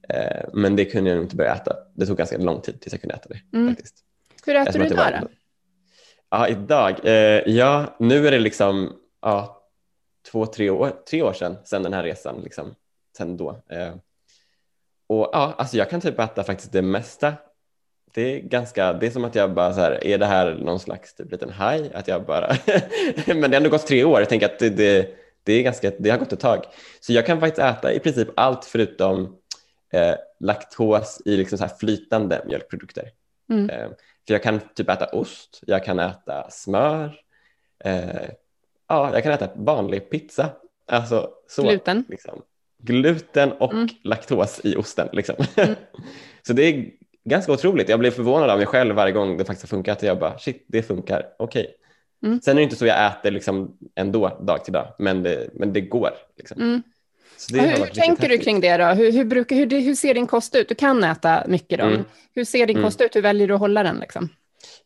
Eh, 0.09 0.49
men 0.53 0.77
det 0.77 0.85
kunde 0.85 1.11
jag 1.11 1.17
nog 1.17 1.25
inte 1.25 1.37
börja 1.37 1.55
äta. 1.55 1.77
Det 1.95 2.07
tog 2.07 2.17
ganska 2.17 2.39
lång 2.39 2.61
tid 2.61 2.81
tills 2.81 2.93
jag 2.93 3.01
kunde 3.01 3.15
äta 3.15 3.29
det. 3.29 3.41
Mm. 3.59 3.75
faktiskt. 3.75 3.95
Hur 4.47 4.57
äter 4.57 4.73
du 4.73 4.79
det 4.79 4.87
idag 4.87 5.19
då? 5.23 5.29
Ja, 6.31 6.49
idag. 6.49 7.01
Eh, 7.05 7.43
ja, 7.47 7.97
nu 7.99 8.27
är 8.27 8.31
det 8.31 8.39
liksom 8.39 8.93
ja, 9.23 9.63
två, 10.31 10.47
tre 10.47 10.71
år, 10.71 10.93
tre 11.11 11.23
år 11.23 11.33
sedan, 11.33 11.57
sedan 11.65 11.83
den 11.83 11.93
här 11.93 12.03
resan. 12.03 12.41
Liksom, 12.45 12.75
sen 13.17 13.37
då. 13.37 13.63
Eh, 13.71 13.95
och 15.07 15.31
ja, 15.33 15.55
alltså 15.59 15.77
jag 15.77 15.91
kan 15.91 16.01
typ 16.01 16.21
äta 16.21 16.45
faktiskt 16.45 16.73
det 16.73 16.83
mesta. 16.83 17.35
Det 18.15 18.23
är 18.23 18.41
ganska, 18.41 18.93
det 18.93 19.07
är 19.07 19.11
som 19.11 19.25
att 19.25 19.35
jag 19.35 19.55
bara 19.55 19.73
så 19.73 19.81
här, 19.81 20.05
är 20.07 20.19
det 20.19 20.27
här 20.27 20.55
någon 20.55 20.81
slags 20.81 21.15
typ 21.15 21.33
liten 21.33 21.51
haj? 21.51 21.91
Att 21.95 22.09
jag 22.09 22.25
bara, 22.27 22.49
men 23.27 23.41
det 23.41 23.49
har 23.49 23.55
ändå 23.55 23.71
gått 23.71 23.87
tre 23.87 24.05
år. 24.05 24.21
Jag 24.21 24.29
tänker 24.29 24.47
att 24.47 24.59
det, 24.59 24.71
det, 24.71 25.11
det, 25.43 25.53
är 25.53 25.63
ganska, 25.63 25.93
det 25.99 26.11
har 26.11 26.19
gått 26.19 26.33
ett 26.33 26.41
tag. 26.41 26.65
Så 27.01 27.13
jag 27.13 27.27
kan 27.27 27.41
faktiskt 27.41 27.59
äta 27.59 27.93
i 27.93 27.99
princip 27.99 28.29
allt 28.37 28.65
förutom 28.65 29.37
eh, 29.93 30.15
laktos 30.41 31.23
i 31.25 31.37
liksom 31.37 31.59
så 31.59 31.65
här 31.65 31.75
flytande 31.81 32.43
mjölkprodukter. 32.47 33.11
Mm. 33.51 33.93
För 34.29 34.35
jag 34.35 34.43
kan 34.43 34.61
typ 34.75 34.89
äta 34.89 35.07
ost, 35.07 35.61
jag 35.67 35.85
kan 35.85 35.99
äta 35.99 36.51
smör, 36.51 37.21
eh, 37.85 38.29
ja, 38.89 39.11
jag 39.13 39.23
kan 39.23 39.33
äta 39.33 39.49
vanlig 39.55 40.11
pizza. 40.11 40.51
Alltså 40.87 41.31
så. 41.49 41.63
Gluten? 41.63 42.05
Liksom. 42.09 42.43
Gluten 42.83 43.53
och 43.53 43.73
Mm. 43.73 43.89
laktos 44.05 44.61
i 44.65 44.77
osten. 44.77 45.09
Liksom. 45.13 45.37
Mm. 45.57 45.75
så 46.47 46.53
det 46.53 46.63
är 46.63 46.91
ganska 47.25 47.53
otroligt. 47.53 47.89
Jag 47.89 47.99
blir 47.99 48.11
förvånad 48.11 48.51
av 48.51 48.59
mig 48.59 48.67
själv 48.67 48.95
varje 48.95 49.13
gång 49.13 49.37
det 49.37 49.45
faktiskt 49.45 49.71
har 49.73 49.77
funkat. 49.77 50.03
Jag 50.03 50.19
bara, 50.19 50.39
shit, 50.39 50.65
det 50.69 50.83
funkar. 50.83 51.23
Okej. 51.39 51.75
Mm. 52.23 52.41
Sen 52.41 52.53
är 52.53 52.57
det 52.57 52.63
inte 52.63 52.77
så 52.77 52.87
jag 52.87 53.07
äter 53.07 53.31
liksom 53.31 53.77
ändå 53.95 54.29
dag 54.29 54.65
till 54.65 54.73
dag, 54.73 54.95
men 54.99 55.23
det, 55.23 55.51
men 55.55 55.73
det 55.73 55.81
går. 55.81 56.11
Liksom. 56.37 56.83
Hur 57.53 57.87
tänker 57.87 58.29
du 58.29 58.39
kring 58.39 58.61
det 58.61 58.77
då? 58.77 58.85
Hur, 58.85 59.13
hur, 59.13 59.25
brukar, 59.25 59.57
hur, 59.57 59.81
hur 59.81 59.95
ser 59.95 60.15
din 60.15 60.27
kost 60.27 60.55
ut? 60.55 60.69
Du 60.69 60.75
kan 60.75 61.05
äta 61.05 61.45
mycket 61.49 61.79
då. 61.79 61.85
Mm. 61.85 62.05
Hur 62.35 62.45
ser 62.45 62.67
din 62.67 62.77
Mm. 62.77 62.87
kost 62.87 63.01
ut? 63.01 63.17
Hur 63.17 63.23
väljer 63.23 63.49
du 63.49 63.55
att 63.55 63.61
hålla 63.61 63.83
den? 63.83 63.99
Liksom? 64.01 64.29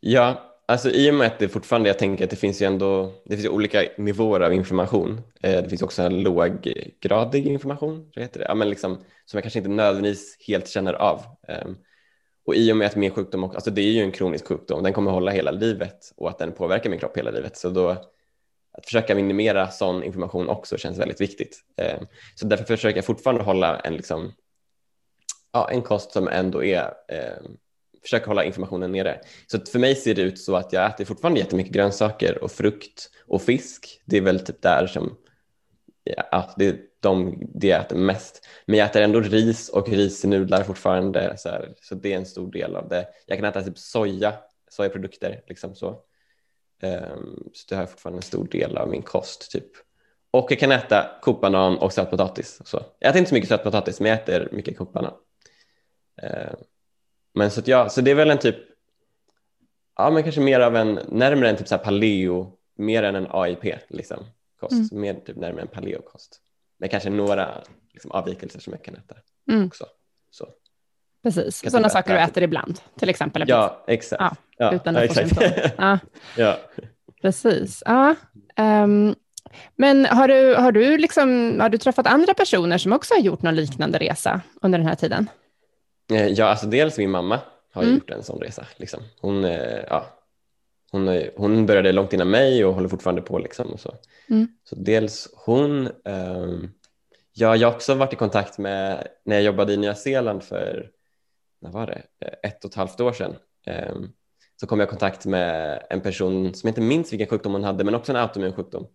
Ja, 0.01 0.43
alltså 0.67 0.91
i 0.91 1.11
och 1.11 1.15
med 1.15 1.27
att 1.27 1.39
det 1.39 1.49
fortfarande, 1.49 1.89
jag 1.89 1.99
tänker 1.99 2.25
att 2.25 2.31
det 2.31 2.37
finns 2.37 2.63
ju 2.63 2.67
ändå, 2.67 3.13
det 3.25 3.31
finns 3.35 3.45
ju 3.45 3.49
olika 3.49 3.83
nivåer 3.99 4.41
av 4.41 4.53
information. 4.53 5.21
Eh, 5.43 5.63
det 5.63 5.69
finns 5.69 5.83
också 5.83 6.03
en 6.03 6.23
låggradig 6.23 7.47
information, 7.47 8.11
så 8.15 8.21
heter 8.21 8.41
det, 8.41 8.47
ja, 8.49 8.55
men 8.55 8.71
liksom, 8.71 8.95
som 9.25 9.37
jag 9.37 9.43
kanske 9.43 9.59
inte 9.59 9.71
nödvändigtvis 9.71 10.37
helt 10.47 10.69
känner 10.69 10.93
av. 10.93 11.21
Ehm, 11.49 11.77
och 12.47 12.55
i 12.55 12.73
och 12.73 12.77
med 12.77 12.87
att 12.87 12.97
min 12.97 13.11
sjukdom, 13.11 13.45
också- 13.45 13.57
alltså 13.57 13.71
det 13.71 13.83
är 13.83 13.91
ju 13.93 14.01
en 14.03 14.13
kronisk 14.13 14.47
sjukdom, 14.47 14.83
den 14.83 14.93
kommer 14.93 15.11
hålla 15.11 15.31
hela 15.31 15.51
livet 15.51 16.13
och 16.17 16.29
att 16.29 16.39
den 16.39 16.53
påverkar 16.53 16.91
min 16.91 16.99
kropp 16.99 17.17
hela 17.19 17.31
livet. 17.31 17.57
Så 17.57 17.69
då, 17.71 17.97
att 18.73 18.85
försöka 18.85 19.15
minimera 19.15 19.71
sån 19.71 20.03
information 20.03 20.49
också 20.49 20.77
känns 20.77 20.99
väldigt 20.99 21.21
viktigt. 21.21 21.61
Eh, 21.77 22.01
så 22.35 22.47
därför 22.47 22.65
försöker 22.65 22.97
jag 22.97 23.05
fortfarande 23.05 23.43
hålla 23.43 23.79
en, 23.79 23.97
liksom, 23.97 24.33
ja, 25.53 25.71
en 25.71 25.83
kost 25.83 26.13
som 26.13 26.29
ändå 26.29 26.65
är 26.65 26.95
eh, 27.09 27.43
försöka 28.03 28.27
hålla 28.27 28.45
informationen 28.45 28.93
nere. 28.93 29.21
Så 29.47 29.61
för 29.61 29.79
mig 29.79 29.95
ser 29.95 30.15
det 30.15 30.23
ut 30.23 30.39
så 30.39 30.57
att 30.57 30.73
jag 30.73 30.87
äter 30.87 31.05
fortfarande 31.05 31.41
jättemycket 31.41 31.73
grönsaker 31.73 32.45
och 32.45 32.53
frukt 32.53 33.11
och 33.27 33.43
fisk. 33.43 34.01
Det 34.05 34.17
är 34.17 34.21
väl 34.21 34.41
typ 34.41 34.63
där 34.63 34.87
som 34.87 35.17
ja, 36.05 36.55
det 36.57 36.67
är 36.67 36.77
de 37.01 37.43
det 37.55 37.67
jag 37.67 37.81
äter 37.81 37.97
mest. 37.97 38.49
Men 38.67 38.79
jag 38.79 38.87
äter 38.87 39.03
ändå 39.03 39.21
ris 39.21 39.69
och 39.69 39.89
risnudlar 39.89 40.65
fortfarande. 40.65 41.35
Så, 41.39 41.49
här, 41.49 41.75
så 41.83 41.95
det 41.95 42.13
är 42.13 42.17
en 42.17 42.27
stor 42.27 42.53
del 42.53 42.77
av 42.77 42.89
det. 42.89 43.09
Jag 43.27 43.39
kan 43.39 43.45
äta 43.45 43.63
typ 43.63 43.79
soja, 43.79 44.35
sojaprodukter. 44.71 45.41
Liksom 45.49 45.75
så. 45.75 46.01
Ehm, 46.83 47.51
så 47.53 47.67
det 47.69 47.77
har 47.77 47.87
fortfarande 47.87 48.19
en 48.19 48.23
stor 48.23 48.45
del 48.49 48.77
av 48.77 48.89
min 48.89 49.03
kost. 49.03 49.51
typ. 49.51 49.67
Och 50.31 50.47
jag 50.53 50.59
kan 50.59 50.73
äta 50.73 51.19
kokbanan 51.23 51.79
och 51.79 51.93
sötpotatis. 51.93 52.61
Så. 52.65 52.83
Jag 52.99 53.09
äter 53.11 53.19
inte 53.19 53.29
så 53.29 53.35
mycket 53.35 53.49
sötpotatis, 53.49 54.01
men 54.01 54.11
jag 54.11 54.19
äter 54.21 54.49
mycket 54.53 54.79
kokbanan. 54.79 55.15
Ehm, 56.23 56.57
men 57.35 57.51
så, 57.51 57.63
ja, 57.65 57.89
så 57.89 58.01
det 58.01 58.11
är 58.11 58.15
väl 58.15 58.31
en 58.31 58.39
typ, 58.39 58.57
ja 59.97 60.11
men 60.11 60.23
kanske 60.23 60.41
mer 60.41 60.61
av 60.61 60.77
en, 60.77 60.95
närmare 61.09 61.51
en 61.51 61.57
typ 61.57 61.69
så 61.69 61.79
paleo, 61.79 62.59
mer 62.77 63.03
än 63.03 63.15
en 63.17 63.27
AIP 63.31 63.65
liksom, 63.89 64.25
kost, 64.61 64.93
Mm. 64.93 65.01
mer 65.01 65.15
typ 65.15 65.37
närmare 65.37 65.63
en 65.63 65.69
paleokost. 65.69 66.41
Men 66.79 66.89
kanske 66.89 67.11
några 67.11 67.63
liksom, 67.93 68.11
avvikelser 68.11 68.61
som 68.61 68.73
jag 68.73 68.85
kan 68.85 68.95
äta 68.95 69.17
Mm. 69.51 69.67
också. 69.67 69.87
Så. 70.31 70.49
Precis, 71.23 71.71
sådana 71.71 71.89
saker 71.89 72.15
du 72.15 72.21
äter 72.21 72.43
ibland, 72.43 72.81
till 72.99 73.09
exempel. 73.09 73.45
Ja, 73.49 73.85
exakt. 73.87 74.21
Ja, 74.23 74.37
Ja, 74.57 74.73
utan 74.75 74.95
ja, 74.95 75.01
exakt. 75.05 75.33
Ja, 75.79 75.99
ja. 76.37 76.57
precis. 77.23 77.83
Ja. 77.87 78.15
ehm, 78.57 79.15
men 79.77 80.07
har 80.07 80.29
du, 80.29 80.55
har, 80.55 80.73
du 80.73 80.99
liksom, 80.99 81.57
har 81.61 81.69
du 81.69 81.79
träffat 81.79 82.07
andra 82.07 82.35
personer 82.35 82.79
som 82.79 82.93
också 82.93 83.15
har 83.15 83.21
gjort 83.21 83.43
någon 83.43 83.55
liknande 83.57 83.99
resa 83.99 84.41
under 84.63 84.79
den 84.79 84.89
här 84.89 84.95
tiden? 84.95 85.31
Eh, 86.13 86.27
ja, 86.27 86.47
alltså 86.47 86.67
dels 86.67 86.99
min 86.99 87.11
mamma 87.11 87.41
har 87.73 87.83
Mm. 87.83 87.95
gjort 87.95 88.11
en 88.11 88.23
sån 88.23 88.41
resa. 88.41 88.67
Liksom. 88.77 89.01
Hon, 89.21 89.45
eh, 89.45 89.81
ja, 89.89 90.07
hon, 90.93 91.09
eh, 91.09 91.23
hon 91.37 91.67
började 91.67 91.93
långt 91.93 92.13
innan 92.13 92.31
mig 92.31 92.65
och 92.65 92.75
håller 92.75 92.89
fortfarande 92.89 93.23
på. 93.23 93.39
Liksom, 93.39 93.73
och 93.73 93.81
så. 93.81 93.95
Mm. 94.31 94.49
så 94.65 94.75
dels 94.77 95.29
hon, 95.35 95.89
ehm, 96.05 96.71
ja, 97.33 97.57
jag 97.57 97.69
har 97.69 97.75
också 97.75 97.95
varit 97.95 98.13
i 98.13 98.17
kontakt 98.17 98.59
med, 98.59 99.07
när 99.25 99.37
jag 99.37 99.45
jobbade 99.45 99.73
i 99.73 99.77
Nya 99.77 99.95
Zeeland 99.95 100.43
för, 100.43 100.87
när 101.63 101.71
var 101.71 101.87
det, 101.87 102.03
Eh, 102.21 102.51
ett 102.51 102.65
och 102.65 102.71
ett 102.71 102.77
halvt 102.77 103.01
år 103.01 103.13
sedan. 103.13 103.37
ehm, 103.67 104.13
så 104.61 104.67
kom 104.67 104.81
jag 104.81 104.87
i 104.87 104.91
kontakt 104.91 105.27
med 105.27 105.83
en 105.91 106.01
person 106.01 106.55
som 106.55 106.69
inte 106.69 106.81
minns 106.81 107.13
vilken 107.13 107.29
sjukdom 107.29 107.53
hon 107.53 107.65
hade, 107.65 107.85
men 107.85 107.95
också 107.95 108.13
en 108.13 108.17
autoimmun 108.17 108.53
sjukdom. 108.53 108.87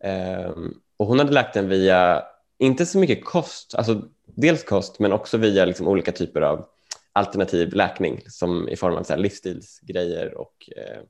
Ehm, 0.00 0.74
och 0.96 1.06
hon 1.06 1.18
hade 1.18 1.32
läkt 1.32 1.54
den 1.54 1.68
via, 1.68 2.24
inte 2.58 2.86
så 2.86 2.98
mycket 2.98 3.24
kost, 3.24 3.74
alltså 3.74 4.02
dels 4.24 4.64
kost, 4.64 4.98
men 4.98 5.12
också 5.12 5.38
via 5.38 5.64
liksom 5.64 5.88
olika 5.88 6.12
typer 6.12 6.40
av 6.40 6.68
alternativ 7.12 7.74
läkning 7.74 8.20
som 8.28 8.68
i 8.68 8.76
form 8.76 8.94
av 8.94 9.02
så 9.02 9.16
livsstilsgrejer 9.16 10.34
och 10.34 10.70
eh, 10.76 11.02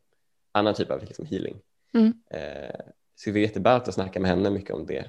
annan 0.53 0.75
typ 0.75 0.91
av 0.91 1.05
liksom 1.05 1.27
healing. 1.27 1.61
Mm. 1.95 2.13
Eh, 2.31 2.81
så 3.15 3.31
det 3.31 3.33
var 3.33 3.39
jätteballt 3.39 3.89
att 3.89 3.95
snacka 3.95 4.21
med 4.21 4.31
henne 4.31 4.51
mycket 4.51 4.75
om 4.75 4.87
det. 4.87 5.05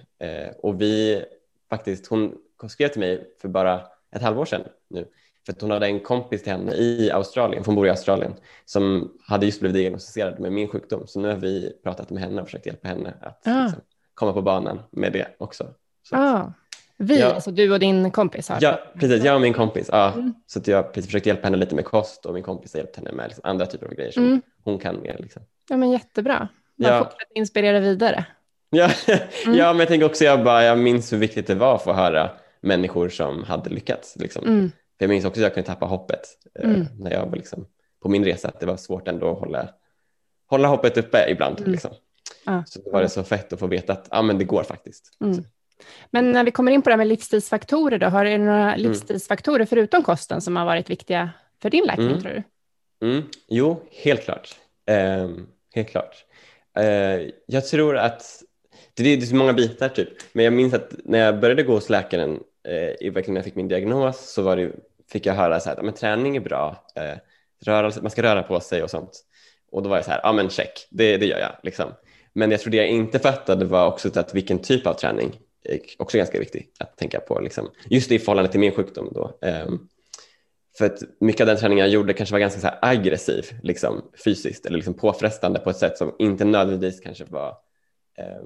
Och 0.58 0.82
vi 0.82 1.26
faktiskt, 1.70 2.08
hon 2.08 2.38
skrev 2.70 2.88
till 2.88 3.00
mig 3.00 3.34
för 3.42 3.48
bara 3.48 3.88
ett 4.16 4.22
halvår 4.22 4.46
sedan 4.46 4.62
nu, 4.88 5.08
för 5.46 5.54
att 5.54 5.62
hon 5.62 5.72
hade 5.72 5.86
en 5.86 6.00
kompis 6.00 6.44
till 6.44 6.52
henne 6.52 6.72
i 6.74 7.12
Australien, 7.12 7.64
för 7.64 7.66
hon 7.72 7.76
bor 7.76 7.88
i 7.88 7.90
Australien, 7.90 8.34
som 8.66 9.12
hade 9.28 9.46
just 9.46 9.60
blivit 9.60 9.76
diagnostiserad 9.76 10.40
med 10.40 10.52
min 10.52 10.68
sjukdom. 10.68 11.08
Så 11.08 11.20
nu 11.20 11.28
har 11.28 11.36
vi 11.36 11.72
pratat 11.84 12.10
med 12.10 12.24
henne 12.24 12.42
och 12.42 12.48
försökt 12.48 12.66
hjälpa 12.66 12.88
henne 12.88 13.14
att 13.22 13.48
Ah. 13.48 13.64
liksom, 13.64 13.82
komma 14.14 14.34
på 14.34 14.42
banan 14.42 14.80
med 14.92 15.14
det 15.14 15.28
också. 15.38 15.68
Så 16.10 16.16
Ah. 16.16 16.54
Vi, 16.98 17.20
Ja. 17.20 17.34
alltså 17.34 17.52
du 17.52 17.72
och 17.74 17.80
din 17.80 18.12
kompis 18.12 18.50
har? 18.50 18.58
Ja, 18.62 18.80
precis. 19.00 19.24
Jag 19.24 19.36
och 19.36 19.42
min 19.42 19.54
kompis. 19.54 19.90
Ja. 19.92 20.12
Mm. 20.14 20.34
Så 20.48 20.60
att 20.60 20.68
jag 20.68 20.94
precis 20.94 21.06
försökt 21.06 21.26
hjälpa 21.26 21.44
henne 21.48 21.58
lite 21.58 21.76
med 21.76 21.86
kost 21.86 22.26
och 22.26 22.34
min 22.34 22.44
kompis 22.44 22.74
har 22.74 22.78
hjälpt 22.80 22.96
henne 22.96 23.12
med 23.12 23.28
liksom 23.28 23.42
andra 23.50 23.66
typer 23.66 23.86
av 23.86 23.94
grejer 23.94 24.12
som 24.12 24.24
Mm. 24.26 24.42
hon 24.64 24.80
kan 24.80 25.02
mer. 25.02 25.18
Liksom. 25.20 25.42
Ja, 25.70 25.78
men 25.78 25.92
jättebra. 25.92 26.48
Man 26.76 26.92
Ja. 26.92 26.98
fortsätter 27.00 27.38
inspirera 27.38 27.80
vidare. 27.80 28.26
Ja. 28.70 28.90
Mm. 29.08 29.58
ja, 29.58 29.74
men 29.74 29.80
jag 29.80 29.88
tänker 29.88 30.06
också, 30.06 30.24
jag, 30.24 30.44
bara, 30.44 30.64
jag 30.64 30.78
minns 30.78 31.14
hur 31.14 31.18
viktigt 31.18 31.48
det 31.48 31.56
var 31.56 31.76
att 31.76 31.84
få 31.84 31.94
höra 31.94 32.30
människor 32.62 33.10
som 33.10 33.44
hade 33.44 33.70
lyckats. 33.70 34.16
Liksom. 34.20 34.72
Jag 35.04 35.10
minns 35.10 35.26
också 35.26 35.40
att 35.40 35.44
jag 35.44 35.54
kunde 35.54 35.68
tappa 35.68 35.86
hoppet 35.86 36.22
eh, 36.60 36.70
Mm. 36.70 36.86
när 37.00 37.12
jag 37.12 37.26
var 37.26 37.36
liksom, 37.36 37.66
på 38.02 38.10
min 38.10 38.26
resa. 38.26 38.48
Att 38.48 38.60
det 38.60 38.66
var 38.66 38.78
svårt 38.78 39.08
ändå 39.08 39.32
att 39.32 39.40
hålla, 39.40 39.70
hålla 40.50 40.68
hoppet 40.68 40.98
uppe 40.98 41.30
ibland. 41.30 41.60
Mm. 41.60 41.72
Liksom. 41.72 41.92
Ja. 42.46 42.64
Så 42.68 42.82
då 42.82 42.92
var 42.92 43.02
det 43.02 43.10
så 43.10 43.24
fett 43.24 43.54
att 43.54 43.60
få 43.60 43.68
veta 43.68 43.94
att 43.94 44.08
ah, 44.12 44.22
men 44.22 44.38
det 44.38 44.44
går 44.44 44.64
faktiskt. 44.64 45.18
Mm. 45.22 45.44
Men 46.12 46.32
när 46.32 46.44
vi 46.44 46.52
kommer 46.52 46.72
in 46.72 46.82
på 46.82 46.90
det 46.90 46.94
här 46.94 46.98
med 46.98 47.08
livsstilsfaktorer, 47.08 47.98
då, 47.98 48.08
har 48.08 48.26
du 48.26 48.38
några 48.38 48.74
Mm. 48.74 48.80
livsstilsfaktorer 48.90 49.66
förutom 49.66 50.04
kosten 50.04 50.42
som 50.42 50.56
har 50.56 50.66
varit 50.66 50.90
viktiga 50.90 51.30
för 51.62 51.70
din 51.70 51.84
läkning, 51.86 52.08
Mm. 52.08 52.22
tror 52.22 52.32
du? 52.32 52.44
Mm, 53.08 53.24
jo, 53.48 53.82
helt 54.04 54.22
klart. 54.24 54.56
Eh, 54.86 55.30
helt 55.76 55.90
klart. 55.90 56.26
Eh, 56.78 57.30
jag 57.46 57.66
tror 57.68 57.98
att 57.98 58.44
det 58.94 59.04
är, 59.10 59.22
så 59.22 59.36
många 59.36 59.54
bitar 59.54 59.90
typ, 59.90 60.10
men 60.34 60.46
jag 60.46 60.54
minns 60.54 60.74
att 60.74 60.94
när 61.06 61.20
jag 61.20 61.40
började 61.40 61.64
gå 61.64 61.74
hos 61.74 61.90
läkaren, 61.90 62.40
eh, 62.68 63.12
verkligen 63.14 63.34
när 63.34 63.40
jag 63.40 63.46
fick 63.46 63.56
min 63.56 63.68
diagnos, 63.68 64.32
så 64.34 64.42
var 64.42 64.56
det, 64.58 64.72
fick 65.12 65.26
jag 65.26 65.34
höra 65.34 65.60
så 65.60 65.70
här, 65.70 65.88
att 65.90 65.96
träning 65.96 66.36
är 66.36 66.40
bra, 66.40 66.86
eh, 66.96 67.18
rörelse, 67.66 68.02
man 68.02 68.12
ska 68.12 68.24
röra 68.24 68.44
på 68.44 68.60
sig 68.60 68.84
och 68.84 68.90
sånt. 68.90 69.24
Och 69.72 69.84
då 69.84 69.90
var 69.90 69.96
jag 69.96 70.06
så 70.06 70.12
här, 70.12 70.20
ja 70.24 70.34
men 70.34 70.50
check, 70.50 70.88
det, 70.92 71.18
det 71.18 71.26
gör 71.26 71.40
jag. 71.40 71.56
Liksom. 71.64 71.92
Men 72.34 72.52
jag 72.52 72.60
tror 72.60 72.72
det 72.72 72.78
jag 72.78 72.88
inte 72.88 73.20
fattade 73.20 73.66
var 73.66 73.88
också 73.88 74.20
att 74.20 74.36
vilken 74.36 74.60
typ 74.60 74.88
av 74.88 74.94
träning 74.94 75.40
är 75.64 75.80
också 75.98 76.18
ganska 76.18 76.40
viktig 76.40 76.70
att 76.80 76.98
tänka 76.98 77.20
på. 77.20 77.40
Liksom. 77.40 77.70
Just 77.90 78.12
i 78.12 78.20
förhållande 78.20 78.52
till 78.52 78.60
min 78.60 78.72
sjukdom 78.72 79.12
då. 79.14 79.38
Eh, 79.42 79.68
för 80.78 80.86
att 80.86 81.00
mycket 81.20 81.42
av 81.42 81.48
den 81.48 81.58
träningen 81.58 81.86
jag 81.86 81.94
gjorde 81.94 82.14
kanske 82.14 82.34
var 82.34 82.40
ganska 82.40 82.60
så 82.60 82.70
aggressiv 82.82 83.46
liksom, 83.64 84.12
fysiskt 84.26 84.66
eller 84.66 84.78
liksom 84.78 84.94
påfrestande 84.94 85.60
på 85.60 85.70
ett 85.70 85.78
sätt 85.78 85.98
som 85.98 86.16
inte 86.20 86.46
nödvändigtvis 86.46 87.00
kanske 87.00 87.26
var 87.26 87.50
eh, 88.18 88.44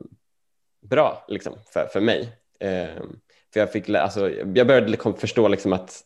bra 0.89 1.25
liksom, 1.27 1.53
för, 1.73 1.87
för 1.87 2.01
mig. 2.01 2.29
Eh, 2.59 3.03
för 3.53 3.59
jag, 3.59 3.71
fick, 3.71 3.89
alltså, 3.89 4.29
jag 4.29 4.67
började 4.67 4.87
liksom 4.87 5.13
förstå 5.17 5.47
liksom 5.47 5.73
att 5.73 6.03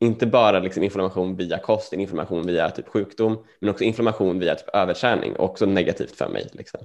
inte 0.00 0.26
bara 0.26 0.58
liksom 0.60 0.82
inflammation 0.82 1.36
via 1.36 1.58
kost, 1.58 1.92
inflammation 1.92 2.46
via 2.46 2.70
typ 2.70 2.88
sjukdom, 2.88 3.44
men 3.60 3.70
också 3.70 3.84
inflammation 3.84 4.38
via 4.38 4.54
typ 4.54 4.68
överträning, 4.68 5.36
också 5.36 5.66
negativt 5.66 6.16
för 6.16 6.28
mig. 6.28 6.48
Liksom. 6.52 6.80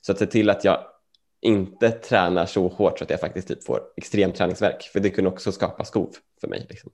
Så 0.00 0.12
att 0.12 0.18
se 0.18 0.26
till 0.26 0.50
att 0.50 0.64
jag 0.64 0.78
inte 1.40 1.90
tränar 1.90 2.46
så 2.46 2.68
hårt 2.68 2.98
så 2.98 3.04
att 3.04 3.10
jag 3.10 3.20
faktiskt 3.20 3.48
typ 3.48 3.64
får 3.64 3.82
extrem 3.96 4.32
träningsverk, 4.32 4.82
för 4.82 5.00
det 5.00 5.10
kunde 5.10 5.30
också 5.30 5.52
skapa 5.52 5.84
skov 5.84 6.14
för 6.40 6.48
mig. 6.48 6.66
Liksom. 6.68 6.90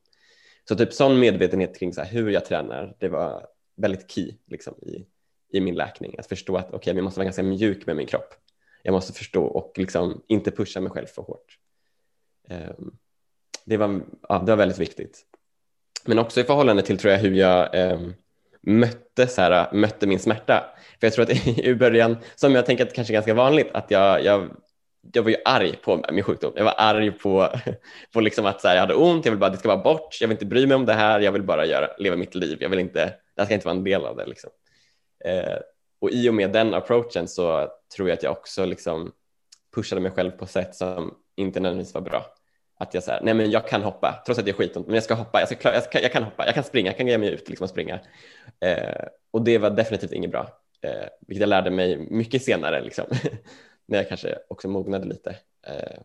Så 0.69 0.77
typ 0.77 0.93
sån 0.93 1.19
medvetenhet 1.19 1.79
kring 1.79 1.93
så 1.93 2.03
hur 2.03 2.31
jag 2.31 2.45
tränar, 2.45 2.97
det 2.99 3.09
var 3.09 3.47
väldigt 3.77 4.11
key 4.11 4.35
liksom, 4.47 4.75
i, 4.83 5.07
i 5.53 5.61
min 5.61 5.75
läkning. 5.75 6.15
Att 6.19 6.27
förstå 6.27 6.57
att 6.57 6.75
okay, 6.75 6.95
jag 6.95 7.05
måste 7.05 7.21
vara 7.21 7.25
ganska 7.25 7.43
mjuk 7.43 7.87
med 7.87 7.97
min 7.97 8.07
kropp. 8.07 8.35
Jag 8.83 8.93
måste 8.93 9.13
förstå 9.13 9.45
och 9.45 9.73
liksom 9.77 10.23
inte 10.27 10.51
pusha 10.51 10.81
mig 10.81 10.91
själv 10.91 11.07
för 11.07 11.23
hårt. 11.23 11.59
Um, 12.49 12.99
det, 13.65 13.77
var, 13.77 14.01
ja, 14.29 14.39
det 14.39 14.53
var 14.53 14.57
väldigt 14.57 14.79
viktigt. 14.79 15.27
Men 16.05 16.19
också 16.19 16.41
i 16.41 16.45
förhållande 16.45 16.83
till 16.83 16.99
tror 16.99 17.13
jag 17.13 17.21
hur 17.21 17.35
jag 17.35 17.75
eh, 17.75 18.01
mötte, 18.61 19.27
så 19.27 19.41
här, 19.43 19.73
mötte 19.73 20.07
min 20.07 20.19
smärta. 20.19 20.65
För 21.01 21.07
jag 21.07 21.15
tror 21.15 21.23
att 21.23 21.47
i 21.59 21.75
början, 21.75 22.17
som 22.35 22.55
jag 22.55 22.67
tänker 22.67 22.87
att 22.87 22.95
kanske 22.95 23.13
är 23.13 23.15
ganska 23.15 23.35
vanligt, 23.35 23.69
att 23.73 23.91
jag, 23.91 24.25
jag, 24.25 24.51
jag 25.13 25.23
var 25.23 25.31
ju 25.31 25.37
arg 25.45 25.77
på 25.77 26.05
min 26.13 26.25
sjukdom. 26.25 26.53
Jag 26.57 26.65
var 26.65 26.75
arg 26.77 27.11
på, 27.11 27.49
på 28.13 28.21
liksom 28.21 28.47
att 28.47 28.61
så 28.61 28.69
här, 28.69 28.75
jag 28.75 28.81
hade 28.81 28.95
ont, 28.95 29.25
jag 29.25 29.33
vill 29.33 29.41
bara 29.41 29.47
att 29.47 29.53
det 29.53 29.59
ska 29.59 29.69
vara 29.69 29.83
bort, 29.83 30.19
jag 30.21 30.29
vill 30.29 30.35
inte 30.35 30.47
bry 30.47 30.67
mig 30.67 30.75
om 30.75 30.87
det 30.87 30.93
här, 30.93 31.21
jag 31.21 31.33
vill 31.33 31.43
bara 31.43 31.67
göra, 31.67 31.89
leva 31.99 32.17
mitt 32.17 32.35
liv, 32.35 32.59
jag 32.61 32.69
vill 32.69 32.79
inte, 32.79 33.05
det 33.05 33.43
här 33.43 33.45
ska 33.45 33.55
inte 33.55 33.67
vara 33.67 33.77
en 33.77 33.85
del 33.85 34.05
av 34.05 34.17
det. 34.17 34.27
Liksom. 34.27 34.51
Eh, 35.25 35.59
och 36.01 36.11
i 36.11 36.29
och 36.29 36.35
med 36.35 36.53
den 36.53 36.75
approachen 36.75 37.29
så 37.29 37.69
tror 37.97 38.09
jag 38.09 38.17
att 38.17 38.23
jag 38.23 38.33
också 38.33 38.65
liksom 38.65 39.13
pushade 39.75 40.01
mig 40.01 40.11
själv 40.11 40.31
på 40.31 40.47
sätt 40.47 40.75
som 40.75 41.15
inte 41.37 41.61
nödvändigtvis 41.61 41.95
var 41.95 42.01
bra. 42.01 42.27
Att 42.81 42.95
jag 42.95 43.03
säger, 43.03 43.21
nej 43.23 43.35
men 43.35 43.51
jag 43.51 43.69
kan 43.69 43.83
hoppa, 43.83 44.23
trots 44.27 44.41
att 44.41 44.47
jag 44.47 44.55
är 44.55 44.59
skitont, 44.59 44.87
men 44.87 44.95
jag 44.95 45.05
ska 45.05 45.15
hoppa, 45.15 45.41
jag, 45.41 45.49
ska 45.49 45.57
klara, 45.57 45.75
jag, 45.75 45.85
ska, 45.85 46.01
jag 46.01 46.13
kan 46.13 46.23
hoppa, 46.23 46.47
jag 46.47 46.55
kan 46.55 46.65
springa, 46.65 46.89
jag 46.89 46.97
kan 46.97 47.07
ge 47.07 47.19
mig 47.19 47.29
ut 47.29 47.49
liksom 47.49 47.65
och 47.65 47.71
springa. 47.71 48.01
Eh, 48.61 49.05
och 49.31 49.45
det 49.45 49.59
var 49.59 49.71
definitivt 49.71 50.13
inget 50.13 50.31
bra, 50.31 50.49
eh, 50.83 51.09
vilket 51.27 51.41
jag 51.41 51.49
lärde 51.49 51.71
mig 51.71 51.97
mycket 51.97 52.43
senare, 52.43 52.81
liksom, 52.81 53.05
när 53.87 53.99
jag 53.99 54.09
kanske 54.09 54.39
också 54.49 54.69
mognade 54.69 55.07
lite 55.07 55.31
eh, 55.67 56.01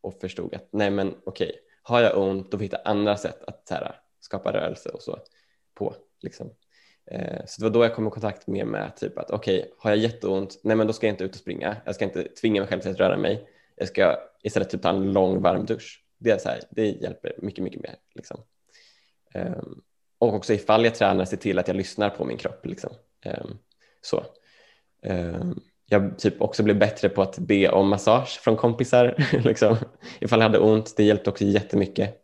och 0.00 0.20
förstod 0.20 0.54
att 0.54 0.68
nej 0.72 0.90
men 0.90 1.14
okej, 1.24 1.48
okay, 1.48 1.60
har 1.82 2.00
jag 2.00 2.18
ont 2.18 2.50
då 2.50 2.58
får 2.58 2.62
jag 2.62 2.66
hitta 2.66 2.90
andra 2.90 3.16
sätt 3.16 3.44
att 3.46 3.68
här, 3.70 4.00
skapa 4.20 4.52
rörelse 4.52 4.88
och 4.88 5.02
så 5.02 5.18
på. 5.74 5.94
Liksom. 6.20 6.50
Eh, 7.10 7.44
så 7.46 7.60
det 7.60 7.68
var 7.68 7.74
då 7.74 7.84
jag 7.84 7.94
kom 7.94 8.06
i 8.06 8.10
kontakt 8.10 8.46
med, 8.46 8.66
med 8.66 8.96
typ 8.96 9.18
att 9.18 9.30
okej, 9.30 9.58
okay, 9.58 9.70
har 9.78 9.90
jag 9.90 9.98
jätteont, 9.98 10.60
nej 10.64 10.76
men 10.76 10.86
då 10.86 10.92
ska 10.92 11.06
jag 11.06 11.12
inte 11.12 11.24
ut 11.24 11.34
och 11.34 11.40
springa, 11.40 11.76
jag 11.84 11.94
ska 11.94 12.04
inte 12.04 12.22
tvinga 12.22 12.60
mig 12.60 12.68
själv 12.68 12.80
till 12.80 12.90
att 12.90 13.00
röra 13.00 13.16
mig, 13.16 13.48
jag 13.76 13.88
ska 13.88 14.16
istället 14.42 14.70
typ 14.70 14.82
ta 14.82 14.88
en 14.88 15.12
lång 15.12 15.42
varm 15.42 15.66
dusch 15.66 16.05
det, 16.18 16.30
är 16.30 16.38
så 16.38 16.48
här, 16.48 16.60
det 16.70 16.86
hjälper 16.86 17.34
mycket, 17.38 17.64
mycket 17.64 17.82
mer. 17.82 17.96
Liksom. 18.14 18.40
Um, 19.34 19.82
och 20.18 20.34
också 20.34 20.52
ifall 20.52 20.84
jag 20.84 20.94
tränar, 20.94 21.24
se 21.24 21.36
till 21.36 21.58
att 21.58 21.68
jag 21.68 21.76
lyssnar 21.76 22.10
på 22.10 22.24
min 22.24 22.36
kropp. 22.36 22.66
Liksom. 22.66 22.90
Um, 23.26 23.58
så. 24.00 24.24
Um, 25.02 25.60
jag 25.86 26.18
typ 26.18 26.42
också 26.42 26.62
blev 26.62 26.78
bättre 26.78 27.08
på 27.08 27.22
att 27.22 27.38
be 27.38 27.68
om 27.68 27.88
massage 27.88 28.40
från 28.40 28.56
kompisar. 28.56 29.14
liksom. 29.44 29.76
Ifall 30.20 30.40
jag 30.40 30.48
hade 30.48 30.58
ont, 30.58 30.96
det 30.96 31.04
hjälpte 31.04 31.30
också 31.30 31.44
jättemycket. 31.44 32.22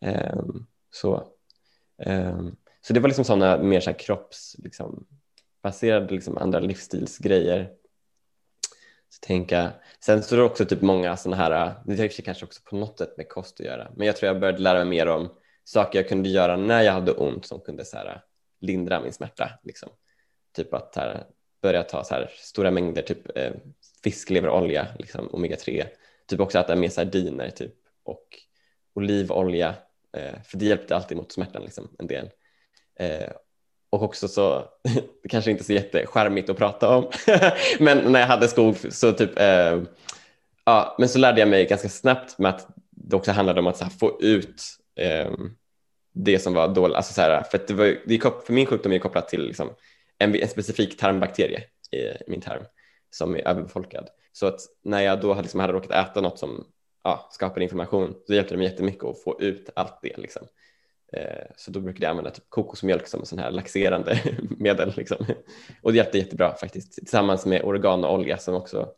Um, 0.00 0.66
så. 0.90 1.26
så 2.80 2.92
det 2.92 3.00
var 3.00 3.08
liksom 3.08 3.24
sådana 3.24 3.62
mer 3.62 3.80
så 3.80 3.90
här 3.90 3.98
kropps, 3.98 4.56
liksom, 4.58 5.06
baserade 5.62 6.14
liksom 6.14 6.38
andra 6.38 6.60
livsstilsgrejer 6.60 7.70
så 9.10 9.20
tänka, 9.20 9.72
sen 10.00 10.22
så 10.22 10.34
är 10.34 10.38
det 10.38 10.44
också 10.44 10.64
typ 10.64 10.82
många 10.82 11.16
sådana 11.16 11.42
här, 11.42 11.74
det 11.86 11.98
har 11.98 12.22
kanske 12.22 12.44
också 12.44 12.60
på 12.64 12.76
något 12.76 12.98
sätt 12.98 13.16
med 13.16 13.28
kost 13.28 13.60
att 13.60 13.66
göra, 13.66 13.90
men 13.96 14.06
jag 14.06 14.16
tror 14.16 14.26
jag 14.26 14.40
började 14.40 14.58
lära 14.58 14.78
mig 14.78 14.88
mer 14.88 15.08
om 15.08 15.28
saker 15.64 15.98
jag 15.98 16.08
kunde 16.08 16.28
göra 16.28 16.56
när 16.56 16.82
jag 16.82 16.92
hade 16.92 17.12
ont 17.12 17.46
som 17.46 17.60
kunde 17.60 17.84
så 17.84 17.96
här, 17.96 18.22
lindra 18.60 19.00
min 19.00 19.12
smärta. 19.12 19.50
Liksom. 19.62 19.88
Typ 20.56 20.74
att 20.74 20.96
här, 20.96 21.24
börja 21.62 21.82
ta 21.82 22.04
så 22.04 22.14
här, 22.14 22.30
stora 22.36 22.70
mängder 22.70 23.02
typ 23.02 23.38
eh, 23.38 23.52
fiskleverolja, 24.04 24.86
liksom, 24.98 25.28
omega-3, 25.28 25.86
typ 26.26 26.40
också 26.40 26.58
äta 26.58 26.76
mer 26.76 26.88
sardiner 26.88 27.50
typ, 27.50 27.74
och 28.02 28.26
olivolja, 28.94 29.74
eh, 30.12 30.42
för 30.44 30.58
det 30.58 30.64
hjälpte 30.64 30.96
alltid 30.96 31.16
mot 31.16 31.32
smärtan 31.32 31.62
liksom, 31.62 31.88
en 31.98 32.06
del. 32.06 32.30
Eh, 32.94 33.30
och 33.90 34.02
också 34.02 34.28
så, 34.28 34.64
kanske 35.28 35.50
inte 35.50 35.64
så 35.64 35.72
jättecharmigt 35.72 36.50
att 36.50 36.56
prata 36.56 36.96
om, 36.96 37.10
men 37.78 38.12
när 38.12 38.20
jag 38.20 38.26
hade 38.26 38.48
skog 38.48 38.76
så 38.90 39.12
typ, 39.12 39.38
eh, 39.38 39.82
ja, 40.64 40.96
men 40.98 41.08
så 41.08 41.18
lärde 41.18 41.40
jag 41.40 41.48
mig 41.48 41.66
ganska 41.66 41.88
snabbt 41.88 42.38
med 42.38 42.48
att 42.50 42.68
det 42.90 43.16
också 43.16 43.32
handlade 43.32 43.60
om 43.60 43.66
att 43.66 43.80
här, 43.80 43.90
få 43.90 44.18
ut 44.22 44.62
eh, 44.96 45.30
det 46.12 46.38
som 46.38 46.54
var 46.54 46.68
dåligt, 46.68 46.96
alltså 46.96 47.12
så 47.12 47.20
här, 47.20 47.42
för, 47.42 47.60
det 47.66 47.74
var, 47.74 47.96
det 48.06 48.14
är, 48.14 48.46
för 48.46 48.52
min 48.52 48.66
sjukdom 48.66 48.92
är 48.92 48.98
kopplat 48.98 49.28
till 49.28 49.46
liksom, 49.46 49.70
en, 50.18 50.34
en, 50.34 50.48
specifik 50.48 50.96
tarmbakterie 50.98 51.64
i, 51.90 51.96
i 51.96 52.24
min 52.26 52.40
tarm 52.40 52.62
som 53.10 53.36
är 53.36 53.48
överbefolkad. 53.48 54.08
Så 54.32 54.46
att 54.46 54.60
när 54.84 55.00
jag 55.00 55.20
då 55.20 55.34
liksom 55.34 55.60
hade 55.60 55.72
råkat 55.72 55.90
äta 55.90 56.20
något 56.20 56.38
som 56.38 56.64
ja, 57.04 57.28
skapade 57.30 57.62
inflammation 57.62 58.14
så 58.26 58.34
hjälpte 58.34 58.54
det 58.54 58.58
mig 58.58 58.66
jättemycket 58.66 59.04
att 59.04 59.22
få 59.22 59.40
ut 59.40 59.70
allt 59.74 59.98
det. 60.02 60.16
Liksom. 60.16 60.46
Eh, 61.12 61.46
så 61.56 61.70
då 61.70 61.80
brukade 61.80 62.04
jag 62.04 62.10
använda 62.10 62.30
typ 62.30 62.44
kokosmjölk 62.48 63.06
som 63.06 63.20
en 63.20 63.26
sån 63.26 63.38
här 63.38 63.50
laxerande 63.50 64.20
medel. 64.58 64.92
Liksom. 64.96 65.26
Och 65.82 65.92
det 65.92 65.96
hjälpte 65.96 66.18
jättebra 66.18 66.54
faktiskt, 66.54 66.92
tillsammans 66.92 67.46
med 67.46 67.62
oreganoolja 67.64 68.38
som 68.38 68.54
också 68.54 68.88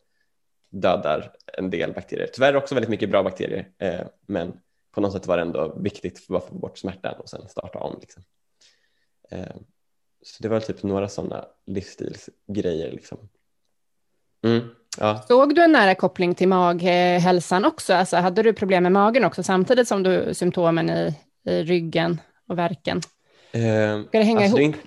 dödar 0.71 1.33
en 1.59 1.71
del 1.71 1.93
bakterier. 1.93 2.31
Tyvärr 2.33 2.57
också 2.57 2.75
väldigt 2.75 2.91
mycket 2.91 3.11
bra 3.11 3.23
bakterier, 3.23 3.69
eh, 3.79 4.01
men 4.27 4.61
på 4.95 5.01
något 5.01 5.13
sätt 5.13 5.27
var 5.27 5.37
det 5.37 5.43
ändå 5.43 5.75
viktigt 5.79 6.19
för 6.19 6.37
att 6.37 6.49
få 6.49 6.55
bort 6.55 6.79
smärtan 6.79 7.15
och 7.21 7.29
sen 7.29 7.49
starta 7.49 7.79
om. 7.79 7.99
Liksom. 8.01 8.23
Eh, 9.31 9.57
så 10.23 10.43
det 10.43 10.49
var 10.49 10.61
typ 10.61 10.83
några 10.83 11.09
sådana 11.09 11.45
livsstilsgrejer. 11.67 12.93
Liksom. 12.93 13.19
Mm, 14.45 14.61
ja. 14.99 15.23
Såg 15.29 15.55
du 15.55 15.63
en 15.63 15.73
nära 15.73 15.95
koppling 15.95 16.35
till 16.35 16.49
maghälsan 16.49 17.65
också? 17.65 17.95
Alltså, 17.95 18.17
hade 18.17 18.43
du 18.43 18.53
problem 18.53 18.83
med 18.83 18.93
magen 18.93 19.25
också 19.25 19.43
samtidigt 19.43 19.89
som 19.89 20.03
du 20.03 20.35
symptomen 20.35 20.91
i, 20.91 21.15
i 21.45 21.63
ryggen 21.63 22.21
och 22.49 22.59
verken? 22.59 23.01
Eh, 23.53 24.03
Ska 24.09 24.19
det 24.19 24.25
hänga 24.25 24.41
alltså 24.41 24.59
ihop? 24.59 24.75
Det 24.75 24.81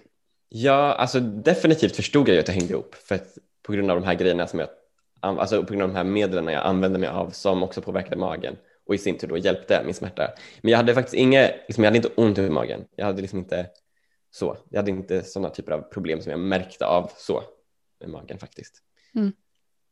ja, 0.49 0.93
alltså 0.93 1.19
definitivt 1.19 1.95
förstod 1.95 2.27
jag 2.27 2.33
ju 2.33 2.39
att 2.39 2.45
det 2.45 2.51
hängde 2.51 2.73
ihop 2.73 2.95
för 2.95 3.15
att, 3.15 3.37
på 3.61 3.71
grund 3.71 3.91
av 3.91 4.01
de 4.01 4.05
här 4.05 4.15
grejerna 4.15 4.47
som 4.47 4.59
jag, 4.59 4.69
alltså 5.19 5.63
på 5.63 5.73
grund 5.73 5.81
av 5.81 5.89
de 5.89 5.95
här 5.95 6.03
medlen 6.03 6.47
jag 6.47 6.65
använde 6.65 6.99
mig 6.99 7.09
av 7.09 7.29
som 7.29 7.63
också 7.63 7.81
påverkade 7.81 8.15
magen 8.15 8.55
och 8.87 8.95
i 8.95 8.97
sin 8.97 9.17
tur 9.17 9.27
då 9.27 9.37
hjälpte 9.37 9.81
min 9.85 9.93
smärta. 9.93 10.31
Men 10.61 10.71
jag 10.71 10.77
hade 10.77 10.93
faktiskt 10.93 11.15
inget, 11.15 11.55
liksom, 11.67 11.83
jag 11.83 11.91
hade 11.91 11.97
inte 11.97 12.21
ont 12.21 12.37
i 12.37 12.49
magen. 12.49 12.85
Jag 12.95 13.05
hade 13.05 13.21
liksom 13.21 13.39
inte 13.39 13.67
så, 14.31 14.57
jag 14.69 14.79
hade 14.79 14.91
inte 14.91 15.23
sådana 15.23 15.49
typer 15.49 15.71
av 15.71 15.81
problem 15.81 16.21
som 16.21 16.31
jag 16.31 16.39
märkte 16.39 16.85
av 16.85 17.11
så 17.17 17.43
med 17.99 18.09
magen 18.09 18.37
faktiskt. 18.37 18.81
Mm. 19.15 19.33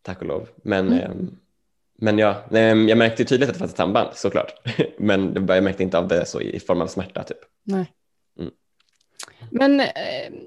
Tack 0.01 0.22
och 0.22 0.28
lov. 0.28 0.49
Men 0.55 0.93
mm. 0.93 1.38
Eh, 2.02 2.06
men 2.06 2.20
ja, 2.20 2.44
jag 2.50 2.98
märkte 2.98 3.26
tydligt 3.26 3.50
att 3.50 3.56
det 3.56 3.60
fanns 3.60 3.72
ett 3.72 3.78
samband 3.78 4.10
såklart. 4.14 4.54
Men 4.98 5.46
jag 5.48 5.64
märkte 5.64 5.84
inte 5.84 5.98
av 5.98 6.08
det 6.08 6.26
så 6.26 6.41
i 6.41 6.60
form 6.60 6.82
av 6.82 6.88
smärta. 6.88 7.24
Typ. 7.24 7.38
Nej. 7.64 7.91
Mm. 8.39 8.52
Men 9.52 9.80
eh, 9.80 9.88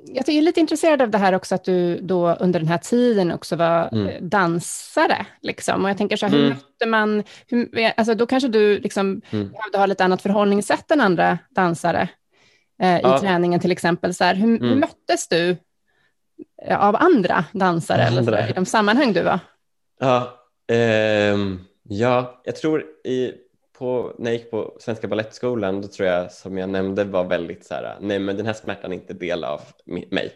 jag 0.06 0.28
är 0.28 0.42
lite 0.42 0.60
intresserad 0.60 1.02
av 1.02 1.10
det 1.10 1.18
här 1.18 1.34
också 1.34 1.54
att 1.54 1.64
du 1.64 2.00
då 2.00 2.34
under 2.34 2.60
den 2.60 2.68
här 2.68 2.78
tiden 2.78 3.32
också 3.32 3.56
var 3.56 3.88
mm. 3.92 4.06
Eh, 4.06 4.22
dansare. 4.22 5.26
Liksom. 5.42 5.84
Och 5.84 5.90
jag 5.90 5.98
tänker 5.98 6.16
så 6.16 6.26
här, 6.26 6.32
hur 6.32 6.44
mm. 6.44 6.56
mötte 6.56 6.86
man, 6.86 7.22
hur, 7.46 7.92
alltså 7.96 8.14
då 8.14 8.26
kanske 8.26 8.48
du 8.48 8.78
liksom 8.78 9.22
mm. 9.30 9.52
behövde 9.52 9.78
ha 9.78 9.86
lite 9.86 10.04
annat 10.04 10.22
förhållningssätt 10.22 10.90
än 10.90 11.00
andra 11.00 11.38
dansare 11.50 12.08
eh, 12.82 12.96
i 12.96 13.00
ja. 13.02 13.20
träningen 13.20 13.60
till 13.60 13.72
exempel. 13.72 14.14
Så 14.14 14.24
här, 14.24 14.34
hur, 14.34 14.46
hur 14.46 14.66
mm. 14.66 14.80
möttes 14.80 15.28
du 15.28 15.56
eh, 16.62 16.84
av 16.84 16.96
andra 16.96 17.44
dansare 17.52 18.06
andra. 18.06 18.20
Eller 18.20 18.42
så, 18.42 18.50
i 18.50 18.52
de 18.52 18.66
sammanhang 18.66 19.12
du 19.12 19.22
var? 19.22 19.38
Ja, 20.00 20.45
Um, 20.68 21.64
ja, 21.82 22.42
jag 22.44 22.56
tror 22.56 22.84
i, 23.04 23.32
på, 23.78 24.14
när 24.18 24.30
jag 24.30 24.40
gick 24.40 24.50
på 24.50 24.76
Svenska 24.80 25.08
Balettskolan 25.08 25.80
då 25.80 25.88
tror 25.88 26.08
jag 26.08 26.32
som 26.32 26.58
jag 26.58 26.68
nämnde 26.68 27.04
var 27.04 27.24
väldigt 27.24 27.64
så 27.64 27.74
här, 27.74 27.96
nej 28.00 28.18
men 28.18 28.36
den 28.36 28.46
här 28.46 28.52
smärtan 28.52 28.92
är 28.92 28.96
inte 28.96 29.14
del 29.14 29.44
av 29.44 29.60
mig, 29.86 30.32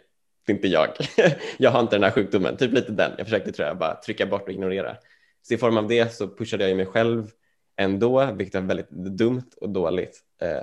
det 0.47 0.53
är 0.53 0.57
inte 0.57 0.68
jag. 0.68 0.89
jag 1.59 1.70
har 1.70 1.81
inte 1.81 1.97
den 1.97 2.03
här 2.03 2.11
sjukdomen, 2.11 2.57
typ 2.57 2.72
lite 2.72 2.93
den. 2.93 3.12
Jag 3.18 3.26
försökte 3.26 3.53
tror 3.53 3.68
jag 3.68 3.78
bara 3.78 3.95
trycka 3.95 4.26
bort 4.26 4.43
och 4.43 4.53
ignorera. 4.53 4.97
Så 5.43 5.55
i 5.55 5.59
form 5.59 5.76
av 5.76 5.89
det 5.89 6.14
så 6.14 6.28
pushade 6.28 6.68
jag 6.68 6.76
mig 6.76 6.87
själv 6.87 7.31
ändå, 7.76 8.33
vilket 8.33 8.55
var 8.55 8.62
väldigt 8.62 8.91
dumt 8.91 9.51
och 9.61 9.70
dåligt. 9.70 10.20
Eh, 10.43 10.61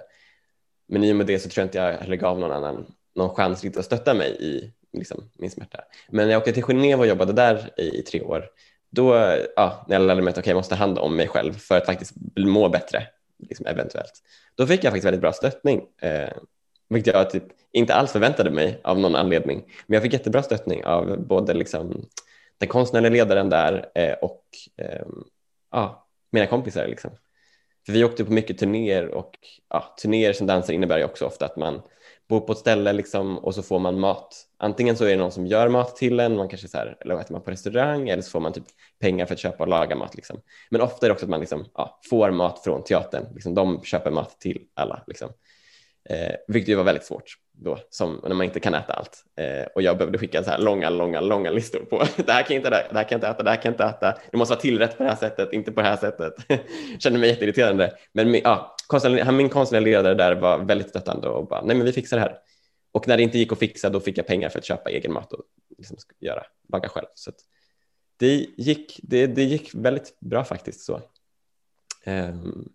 men 0.87 1.03
i 1.03 1.11
och 1.11 1.15
med 1.15 1.27
det 1.27 1.39
så 1.39 1.49
tror 1.49 1.61
jag 1.61 1.67
inte 1.67 1.77
jag 1.77 1.93
heller 1.93 2.15
gav 2.15 2.39
någon 2.39 2.51
annan 2.51 2.85
någon 3.15 3.35
chans 3.35 3.65
att 3.65 3.85
stötta 3.85 4.13
mig 4.13 4.37
i 4.39 4.73
liksom, 4.93 5.29
min 5.33 5.51
smärta. 5.51 5.79
Men 6.09 6.29
jag 6.29 6.39
åkte 6.39 6.51
till 6.51 6.63
Genève 6.63 6.99
och 6.99 7.07
jobbade 7.07 7.33
där 7.33 7.69
i, 7.77 7.99
i 7.99 8.01
tre 8.01 8.21
år, 8.21 8.45
då, 8.89 9.15
ja, 9.55 9.85
när 9.87 9.95
jag 9.95 10.07
lärde 10.07 10.21
mig 10.21 10.31
att 10.31 10.37
okay, 10.37 10.51
jag 10.51 10.57
måste 10.57 10.75
ta 10.75 10.79
hand 10.79 10.99
om 10.99 11.15
mig 11.15 11.27
själv 11.27 11.53
för 11.53 11.77
att 11.77 11.85
faktiskt 11.85 12.13
må 12.37 12.69
bättre, 12.69 13.07
liksom, 13.39 13.65
eventuellt, 13.65 14.13
då 14.55 14.67
fick 14.67 14.83
jag 14.83 14.91
faktiskt 14.91 15.05
väldigt 15.05 15.21
bra 15.21 15.33
stöttning, 15.33 15.81
eh, 16.01 16.29
vilket 16.89 17.13
jag 17.13 17.29
typ 17.29 17.43
inte 17.71 17.95
alls 17.95 18.11
förväntade 18.11 18.51
mig 18.51 18.81
av 18.83 18.99
någon 18.99 19.15
anledning. 19.15 19.63
Men 19.87 19.93
jag 19.93 20.03
fick 20.03 20.13
jättebra 20.13 20.43
stöttning 20.43 20.85
av 20.85 21.27
både 21.27 21.53
liksom, 21.53 22.05
den 22.57 22.69
konstnärliga 22.69 23.11
ledaren 23.11 23.49
där 23.49 23.89
eh, 23.95 24.13
och 24.13 24.43
eh, 24.77 25.05
ja, 25.71 26.07
mina 26.31 26.45
kompisar. 26.45 26.87
Liksom. 26.87 27.11
För 27.85 27.93
vi 27.93 28.03
åkte 28.03 28.25
på 28.25 28.31
mycket 28.31 28.57
turnéer 28.57 29.07
och 29.07 29.31
ja, 29.69 29.95
turnéer 30.01 30.33
som 30.33 30.47
dansare 30.47 30.75
innebär 30.75 30.97
ju 30.97 31.03
också 31.03 31.25
ofta 31.25 31.45
att 31.45 31.57
man 31.57 31.81
bor 32.29 32.39
på 32.39 32.51
ett 32.51 32.57
ställe 32.57 32.93
liksom, 32.93 33.37
och 33.37 33.55
så 33.55 33.63
får 33.63 33.79
man 33.79 33.99
mat. 33.99 34.43
Antingen 34.57 34.97
så 34.97 35.05
är 35.05 35.09
det 35.09 35.15
någon 35.15 35.31
som 35.31 35.47
gör 35.47 35.69
mat 35.69 35.95
till 35.95 36.19
en, 36.19 36.35
man 36.35 36.49
kanske 36.49 36.67
så 36.67 36.77
här, 36.77 36.97
eller 37.01 37.19
äter 37.19 37.33
man 37.33 37.41
på 37.41 37.51
restaurang 37.51 38.09
eller 38.09 38.21
så 38.21 38.29
får 38.29 38.39
man 38.39 38.53
typ 38.53 38.63
pengar 38.99 39.25
för 39.25 39.33
att 39.33 39.39
köpa 39.39 39.63
och 39.63 39.69
laga 39.69 39.95
mat. 39.95 40.15
Liksom. 40.15 40.41
Men 40.69 40.81
ofta 40.81 41.05
är 41.05 41.09
det 41.09 41.13
också 41.13 41.25
att 41.25 41.29
man 41.29 41.39
liksom, 41.39 41.65
ja, 41.73 41.99
får 42.09 42.31
mat 42.31 42.63
från 42.63 42.83
teatern. 42.83 43.33
Liksom, 43.33 43.53
de 43.55 43.83
köper 43.83 44.11
mat 44.11 44.39
till 44.39 44.61
alla. 44.75 45.03
Liksom. 45.07 45.29
Eh, 46.09 46.35
vilket 46.47 46.69
ju 46.69 46.75
var 46.75 46.83
väldigt 46.83 47.05
svårt 47.05 47.37
då, 47.51 47.79
som 47.89 48.21
när 48.23 48.35
man 48.35 48.45
inte 48.45 48.59
kan 48.59 48.73
äta 48.73 48.93
allt. 48.93 49.23
Eh, 49.35 49.65
och 49.75 49.81
jag 49.81 49.97
behövde 49.97 50.17
skicka 50.17 50.43
så 50.43 50.49
här 50.49 50.57
långa, 50.57 50.89
långa, 50.89 51.21
långa 51.21 51.51
listor 51.51 51.79
på 51.79 51.97
det 52.25 52.31
här 52.31 52.43
kan 52.43 52.55
jag 52.55 52.59
inte, 52.59 52.69
det 52.69 52.75
här 52.75 53.03
kan 53.03 53.07
jag 53.09 53.17
inte 53.17 53.27
äta, 53.27 53.43
det 53.43 53.49
här 53.49 53.57
kan 53.61 53.71
jag 53.71 53.73
inte 53.73 53.83
äta. 53.83 54.17
Det 54.31 54.37
måste 54.37 54.51
vara 54.51 54.61
tillrätt 54.61 54.97
på 54.97 55.03
det 55.03 55.09
här 55.09 55.15
sättet, 55.15 55.53
inte 55.53 55.71
på 55.71 55.81
det 55.81 55.87
här 55.87 55.97
sättet. 55.97 56.33
Kände 56.99 57.19
mig 57.19 57.29
jätteirriterande. 57.29 57.97
Men 58.11 58.33
ja, 58.33 58.75
konstnär, 58.87 59.31
min 59.31 59.49
konstnärliga 59.49 59.97
ledare 59.97 60.13
där 60.13 60.35
var 60.35 60.57
väldigt 60.57 60.89
stöttande 60.89 61.29
och 61.29 61.47
bara, 61.47 61.61
nej 61.61 61.75
men 61.75 61.85
vi 61.85 61.91
fixar 61.91 62.17
det 62.17 62.21
här. 62.21 62.37
Och 62.91 63.07
när 63.07 63.17
det 63.17 63.23
inte 63.23 63.37
gick 63.37 63.51
att 63.51 63.59
fixa 63.59 63.89
då 63.89 63.99
fick 63.99 64.17
jag 64.17 64.27
pengar 64.27 64.49
för 64.49 64.59
att 64.59 64.65
köpa 64.65 64.89
egen 64.89 65.13
mat 65.13 65.33
och 65.33 65.43
liksom 65.77 65.97
göra, 66.19 66.43
laga 66.73 66.89
själv. 66.89 67.07
Så 67.13 67.31
det, 68.17 68.47
gick, 68.57 68.99
det, 69.03 69.27
det 69.27 69.43
gick 69.43 69.75
väldigt 69.75 70.19
bra 70.19 70.43
faktiskt. 70.43 70.81
så. 70.81 71.01
Um, 72.05 72.69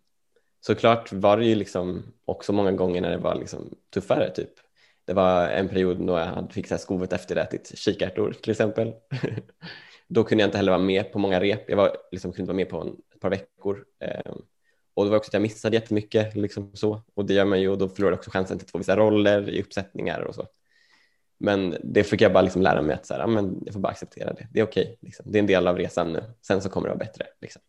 såklart 0.67 1.13
var 1.13 1.37
det 1.37 1.45
ju 1.45 1.55
liksom 1.55 2.03
också 2.25 2.53
många 2.53 2.73
gånger 2.73 3.01
när 3.01 3.11
det 3.11 3.17
var 3.17 3.35
liksom 3.35 3.75
tuffare. 3.95 4.31
Typ. 4.31 4.51
Det 5.05 5.13
var 5.13 5.49
en 5.49 5.69
period 5.69 6.07
då 6.07 6.19
jag 6.19 6.27
hade 6.27 6.55
fick 6.55 6.81
skovet 6.81 7.13
efterätit 7.13 7.79
kikärtor 7.79 8.33
till 8.43 8.51
exempel. 8.51 8.93
då 10.09 10.25
kunde 10.25 10.43
jag 10.43 10.49
inte 10.49 10.57
heller 10.57 10.73
vara 10.73 10.83
med 10.83 11.13
på 11.13 11.19
många 11.19 11.41
rep. 11.41 11.71
Jag 11.71 11.77
var, 11.77 11.97
liksom, 12.11 12.33
kunde 12.33 12.43
inte 12.43 12.49
vara 12.53 12.57
med 12.57 12.69
på 12.69 12.81
en, 12.81 12.97
ett 13.15 13.21
par 13.21 13.31
veckor. 13.31 13.85
Eh, 14.01 14.33
och 14.95 15.05
det 15.05 15.11
var 15.11 15.17
också 15.17 15.29
att 15.29 15.35
jag 15.35 15.43
missade 15.43 15.77
jättemycket 15.77 16.37
liksom 16.37 16.77
så. 16.77 17.03
och 17.15 17.25
det 17.25 17.35
gör 17.35 17.45
man 17.45 17.61
ju 17.61 17.69
och 17.69 17.79
då 17.79 17.89
förlorar 17.89 18.13
jag 18.13 18.19
också 18.19 18.31
chansen 18.31 18.59
till 18.59 18.65
att 18.65 18.71
få 18.71 18.79
vissa 18.79 18.97
roller 18.97 19.51
i 19.51 19.63
uppsättningar 19.63 20.21
och 20.21 20.35
så. 20.35 20.47
Men 21.39 21.77
det 21.85 22.05
fick 22.05 22.21
jag 22.21 22.33
bara 22.33 22.43
liksom 22.43 22.63
lära 22.63 22.83
mig 22.83 22.95
att 22.95 23.07
så 23.07 23.15
här, 23.15 23.27
men 23.27 23.63
jag 23.65 23.73
får 23.73 23.81
bara 23.81 23.93
acceptera 23.93 24.33
det. 24.33 24.49
Det 24.53 24.61
är 24.61 24.65
okej. 24.65 24.99
Liksom. 25.01 25.33
Det 25.33 25.39
är 25.39 25.41
en 25.41 25.47
del 25.47 25.67
av 25.67 25.79
resan 25.79 26.13
nu. 26.13 26.25
Sen 26.43 26.63
så 26.63 26.69
kommer 26.69 26.89
det 26.89 26.95
vara 26.95 27.05
bättre. 27.05 27.27
Liksom. 27.41 27.63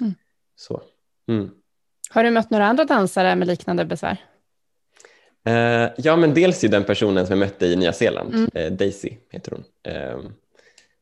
Mm. 0.00 0.14
Så. 0.56 0.82
Mm. 1.28 1.50
Har 2.10 2.24
du 2.24 2.30
mött 2.30 2.50
några 2.50 2.66
andra 2.66 2.84
dansare 2.84 3.36
med 3.36 3.48
liknande 3.48 3.84
besvär? 3.84 4.24
Uh, 5.48 5.90
ja, 5.96 6.16
men 6.16 6.34
dels 6.34 6.64
ju 6.64 6.68
den 6.68 6.84
personen 6.84 7.26
som 7.26 7.40
jag 7.40 7.46
mötte 7.46 7.66
i 7.66 7.76
Nya 7.76 7.92
Zeeland, 7.92 8.34
mm. 8.34 8.50
uh, 8.56 8.78
Daisy 8.78 9.10
heter 9.30 9.50
hon. 9.50 9.92
Uh, 9.94 10.30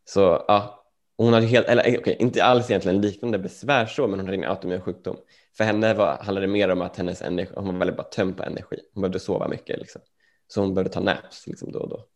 så 0.05 0.45
ja, 0.49 0.85
hon 1.17 1.33
hade 1.33 1.47
helt, 1.47 1.67
eller 1.67 1.89
eh, 1.89 1.99
okay, 1.99 2.17
inte 2.19 2.45
alls 2.45 2.71
egentligen 2.71 3.01
liknande 3.01 3.39
besvär 3.39 3.87
så, 3.87 4.07
men 4.07 4.19
hon 4.19 4.29
hade 4.29 4.39
en 4.39 4.51
autoimmun 4.51 4.81
sjukdom. 4.81 5.17
För 5.57 5.65
henne 5.65 5.95
var, 5.95 6.19
handlade 6.23 6.47
det 6.47 6.53
mer 6.53 6.69
om 6.69 6.83
att 6.83 6.97
hennes 6.97 7.23
energi, 7.23 7.53
hon 7.55 7.67
var 7.67 7.75
väldigt 7.75 7.97
bara 7.97 8.07
tömd 8.07 8.37
på 8.37 8.43
energi. 8.43 8.77
Hon 8.95 9.01
behövde 9.01 9.21
sova 9.21 9.49
mycket, 9.49 9.79
liksom. 9.79 10.03
så 10.49 10.61
hon 10.61 10.75
behövde 10.75 10.93
ta 10.93 11.01
naps 11.01 11.47
liksom, 11.47 11.73
då 11.73 11.79
och 11.79 11.89
då. 11.89 12.07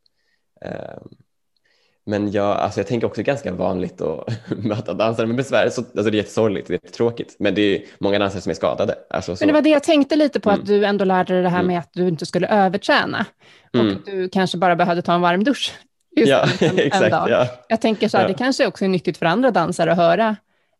Men 2.08 2.30
jag, 2.32 2.56
alltså 2.56 2.80
jag 2.80 2.86
tänker 2.86 3.06
också 3.06 3.22
ganska 3.22 3.52
vanligt 3.52 4.00
att 4.00 4.28
möta 4.64 4.94
dansare 4.94 5.26
med 5.26 5.36
besvär. 5.36 5.68
Så, 5.68 5.80
alltså 5.80 6.02
det 6.02 6.16
är 6.16 6.18
jättesorgligt, 6.18 6.68
det 6.68 6.72
är 6.72 6.74
jättetråkigt. 6.74 7.36
Men 7.38 7.54
det 7.54 7.62
är 7.62 7.82
många 7.98 8.18
dansare 8.18 8.42
som 8.42 8.50
är 8.50 8.54
skadade. 8.54 8.94
Alltså 9.10 9.36
men 9.40 9.46
det 9.46 9.52
var 9.54 9.62
det 9.62 9.68
jag 9.68 9.82
tänkte 9.82 10.16
lite 10.16 10.40
på, 10.40 10.50
mm. 10.50 10.60
att 10.60 10.66
du 10.66 10.84
ändå 10.84 11.04
lärde 11.04 11.34
dig 11.34 11.42
det 11.42 11.48
här 11.48 11.58
mm. 11.58 11.66
med 11.66 11.78
att 11.78 11.90
du 11.92 12.08
inte 12.08 12.26
skulle 12.26 12.48
överträna. 12.48 13.26
Och 13.72 13.80
mm. 13.80 14.02
du 14.06 14.28
kanske 14.28 14.58
bara 14.58 14.76
behövde 14.76 15.02
ta 15.02 15.14
en 15.14 15.20
varm 15.20 15.44
dusch. 15.44 15.72
ja, 16.10 16.48
en, 16.60 16.78
exakt. 16.78 17.04
En 17.04 17.10
ja. 17.10 17.46
Jag 17.68 17.80
tänker 17.80 18.08
så 18.08 18.16
här, 18.16 18.24
ja. 18.24 18.28
det 18.28 18.34
kanske 18.34 18.66
också 18.66 18.84
är 18.84 18.88
nyttigt 18.88 19.18
för 19.18 19.26
andra 19.26 19.50
dansare 19.50 19.92
att 19.92 19.98
höra. 19.98 20.36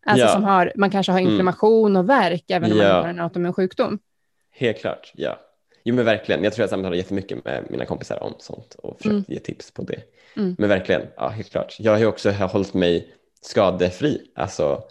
Alltså 0.07 0.27
ja. 0.27 0.33
som 0.33 0.45
har, 0.45 0.73
man 0.77 0.91
kanske 0.91 1.13
har 1.13 1.21
mm. 1.21 1.31
inflammation 1.31 1.97
och 1.97 2.09
värk 2.09 2.45
även 2.49 2.73
om 2.73 2.79
man 2.79 2.87
har 2.87 3.09
en 3.09 3.21
autoimmun 3.21 3.53
sjukdom. 3.53 3.99
Helt 4.53 4.81
klart, 4.81 5.13
ja. 5.15 5.39
Jo 5.85 5.95
men 5.95 6.05
verkligen, 6.05 6.45
jag 6.45 6.53
tror 6.53 6.63
jag 6.63 6.71
samtalar 6.71 6.97
jättemycket 6.97 7.45
med 7.45 7.67
mina 7.71 7.85
kompisar 7.85 8.23
om 8.23 8.35
sånt 8.39 8.75
och 8.75 8.97
försökt 8.97 9.13
mm. 9.13 9.25
ge 9.29 9.39
tips 9.39 9.71
på 9.71 9.83
det. 9.83 10.03
Mm. 10.37 10.57
Men 10.59 10.69
verkligen, 10.69 11.03
ja 11.17 11.29
helt 11.29 11.51
klart. 11.51 11.77
Jag 11.79 11.93
har 11.93 11.99
ju 11.99 12.07
också 12.07 12.31
hållit 12.31 12.75
mig 12.75 13.15
skadefri, 13.41 14.31
alltså 14.35 14.83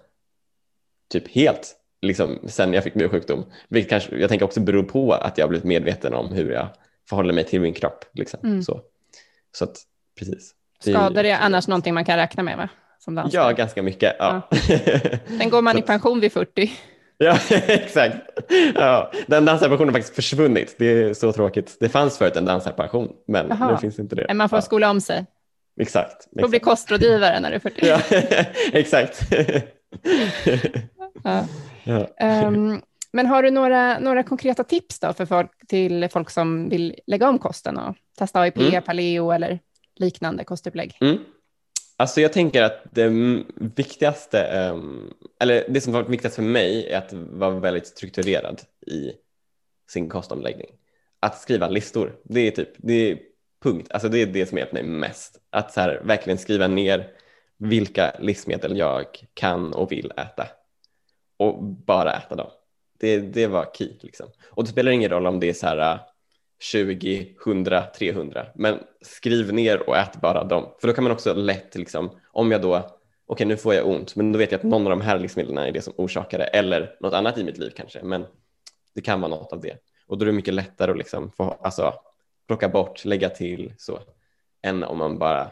typ 1.09 1.27
helt, 1.27 1.75
liksom 2.01 2.39
sen 2.47 2.73
jag 2.73 2.83
fick 2.83 2.95
min 2.95 3.09
sjukdom. 3.09 3.45
Vilket 3.67 3.89
kanske, 3.89 4.17
jag 4.17 4.29
tänker 4.29 4.45
också 4.45 4.59
beror 4.59 4.83
på 4.83 5.13
att 5.13 5.37
jag 5.37 5.45
har 5.45 5.49
blivit 5.49 5.65
medveten 5.65 6.13
om 6.13 6.31
hur 6.31 6.51
jag 6.51 6.67
förhåller 7.09 7.33
mig 7.33 7.43
till 7.43 7.61
min 7.61 7.73
kropp. 7.73 8.05
Liksom. 8.13 8.39
Mm. 8.43 8.63
Så, 8.63 8.81
så 9.51 9.63
att, 9.63 9.77
precis. 10.19 10.53
Skador 10.79 11.23
är 11.23 11.37
annars 11.37 11.67
någonting 11.67 11.93
man 11.93 12.05
kan 12.05 12.17
räkna 12.17 12.43
med 12.43 12.57
va? 12.57 12.69
Som. 12.99 13.29
Ja, 13.31 13.51
ganska 13.51 13.83
mycket. 13.83 14.15
Ja. 14.19 14.47
Ja. 14.51 14.57
Sen 15.39 15.49
går 15.49 15.61
man 15.61 15.77
i 15.77 15.81
pension 15.87 16.19
vid 16.19 16.31
40. 16.31 16.71
Ja, 17.17 17.37
exakt. 17.67 18.17
Ja, 18.75 19.11
den 19.27 19.45
dansarpensionen 19.45 19.93
har 19.93 19.99
faktiskt 19.99 20.15
försvunnit. 20.15 20.75
Det 20.77 20.85
är 20.85 21.13
så 21.13 21.33
tråkigt. 21.33 21.77
Det 21.79 21.89
fanns 21.89 22.17
förut 22.17 22.35
en 22.35 22.45
dansarpension, 22.45 23.09
men 23.27 23.51
Aha. 23.51 23.71
nu 23.71 23.77
finns 23.77 23.99
inte 23.99 24.15
det. 24.15 24.33
Man 24.33 24.49
får 24.49 24.57
ja. 24.57 24.61
skola 24.61 24.89
om 24.89 25.01
sig. 25.01 25.25
Exakt. 25.79 26.11
exakt. 26.11 26.41
får 26.41 26.49
bli 26.49 26.59
kostrådgivare 26.59 27.39
när 27.39 27.49
du 27.49 27.55
är 27.55 27.59
40. 27.59 27.87
Ja, 27.87 28.01
exakt. 28.79 29.21
ja. 31.23 31.43
Um, 32.21 32.81
men 33.11 33.25
har 33.25 33.43
du 33.43 33.51
några, 33.51 33.99
några 33.99 34.23
konkreta 34.23 34.63
tips 34.63 34.99
då 34.99 35.13
för 35.13 35.25
folk, 35.25 35.51
till 35.67 36.09
folk 36.11 36.29
som 36.29 36.69
vill 36.69 36.95
lägga 37.07 37.29
om 37.29 37.39
kosten 37.39 37.77
och 37.77 37.95
testa 38.17 38.39
AIP, 38.39 38.57
mm. 38.57 38.83
paleo 38.83 39.31
eller 39.31 39.59
liknande 39.95 40.43
kostupplägg? 40.43 40.97
Mm. 41.01 41.17
Alltså 41.99 42.21
jag 42.21 42.33
tänker 42.33 42.63
att 42.63 42.81
det 42.91 43.09
viktigaste, 43.55 44.43
ehm, 44.43 45.13
eller 45.39 45.65
det 45.69 45.81
som 45.81 45.93
varit 45.93 46.09
viktigast 46.09 46.35
för 46.35 46.43
mig 46.43 46.87
är 46.87 46.97
att 46.97 47.13
vara 47.13 47.59
väldigt 47.59 47.87
strukturerad 47.87 48.61
i 48.87 49.11
sin 49.89 50.09
kostomläggning. 50.09 50.69
Att 51.19 51.41
skriva 51.41 51.69
listor, 51.69 52.19
det 52.23 52.39
är 52.39 52.51
typ, 52.51 52.69
det 52.77 52.93
är 52.93 53.19
punkt, 53.63 53.87
alltså 53.91 54.09
det 54.09 54.21
är 54.21 54.25
det 54.25 54.45
som 54.45 54.57
hjälpt 54.57 54.73
mig 54.73 54.83
mest. 54.83 55.41
Att 55.49 55.73
så 55.73 55.81
här, 55.81 56.01
verkligen 56.03 56.37
skriva 56.37 56.67
ner 56.67 57.11
vilka 57.57 58.15
livsmedel 58.19 58.77
jag 58.77 59.05
kan 59.33 59.73
och 59.73 59.91
vill 59.91 60.11
äta 60.17 60.47
och 61.37 61.63
bara 61.63 62.13
äta 62.13 62.35
dem. 62.35 62.51
Det, 62.99 63.19
det 63.19 63.47
var 63.47 63.71
key 63.73 63.93
liksom. 64.01 64.27
Och 64.45 64.63
det 64.63 64.69
spelar 64.69 64.91
ingen 64.91 65.09
roll 65.09 65.27
om 65.27 65.39
det 65.39 65.49
är 65.49 65.53
så 65.53 65.67
här 65.67 65.99
20, 66.59 67.35
100, 67.45 67.83
300. 67.97 68.47
Men 68.55 68.79
skriv 69.01 69.53
ner 69.53 69.89
och 69.89 69.97
ät 69.97 70.21
bara 70.21 70.43
dem. 70.43 70.75
För 70.81 70.87
då 70.87 70.93
kan 70.93 71.03
man 71.03 71.13
också 71.13 71.33
lätt, 71.33 71.75
liksom, 71.75 72.19
om 72.31 72.51
jag 72.51 72.61
då, 72.61 72.75
okej 72.75 72.91
okay, 73.27 73.47
nu 73.47 73.57
får 73.57 73.73
jag 73.73 73.87
ont, 73.87 74.15
men 74.15 74.31
då 74.31 74.39
vet 74.39 74.51
jag 74.51 74.59
att 74.59 74.63
någon 74.63 74.83
av 74.83 74.89
de 74.89 75.01
här 75.01 75.19
livsmedlen 75.19 75.57
är 75.57 75.71
det 75.71 75.81
som 75.81 75.93
orsakar 75.97 76.37
det, 76.37 76.45
eller 76.45 76.97
något 76.99 77.13
annat 77.13 77.37
i 77.37 77.43
mitt 77.43 77.57
liv 77.57 77.71
kanske, 77.75 78.03
men 78.03 78.25
det 78.95 79.01
kan 79.01 79.21
vara 79.21 79.31
något 79.31 79.53
av 79.53 79.61
det. 79.61 79.77
Och 80.07 80.17
då 80.17 80.23
är 80.23 80.27
det 80.27 80.33
mycket 80.33 80.53
lättare 80.53 80.91
att 80.91 80.97
liksom 80.97 81.31
få, 81.31 81.43
alltså, 81.61 81.93
plocka 82.47 82.69
bort, 82.69 83.05
lägga 83.05 83.29
till 83.29 83.73
så, 83.77 83.99
än 84.61 84.83
om 84.83 84.97
man 84.97 85.17
bara 85.17 85.51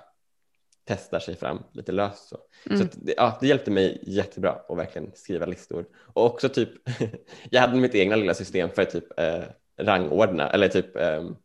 testar 0.87 1.19
sig 1.19 1.35
fram 1.35 1.63
lite 1.71 1.91
löst. 1.91 2.27
Så, 2.29 2.37
mm. 2.65 2.77
så 2.77 2.83
att, 2.83 2.97
ja, 3.17 3.37
det 3.41 3.47
hjälpte 3.47 3.71
mig 3.71 3.99
jättebra 4.03 4.51
att 4.69 4.77
verkligen 4.77 5.11
skriva 5.15 5.45
listor. 5.45 5.85
Och 5.95 6.25
också 6.25 6.49
typ, 6.49 6.69
jag 7.49 7.61
hade 7.61 7.77
mitt 7.77 7.95
egna 7.95 8.15
lilla 8.15 8.33
system 8.33 8.69
för 8.69 8.85
typ 8.85 9.19
eh, 9.19 9.43
rangordna 9.81 10.49
eller 10.49 10.67
typ 10.67 10.95
um, 10.95 11.37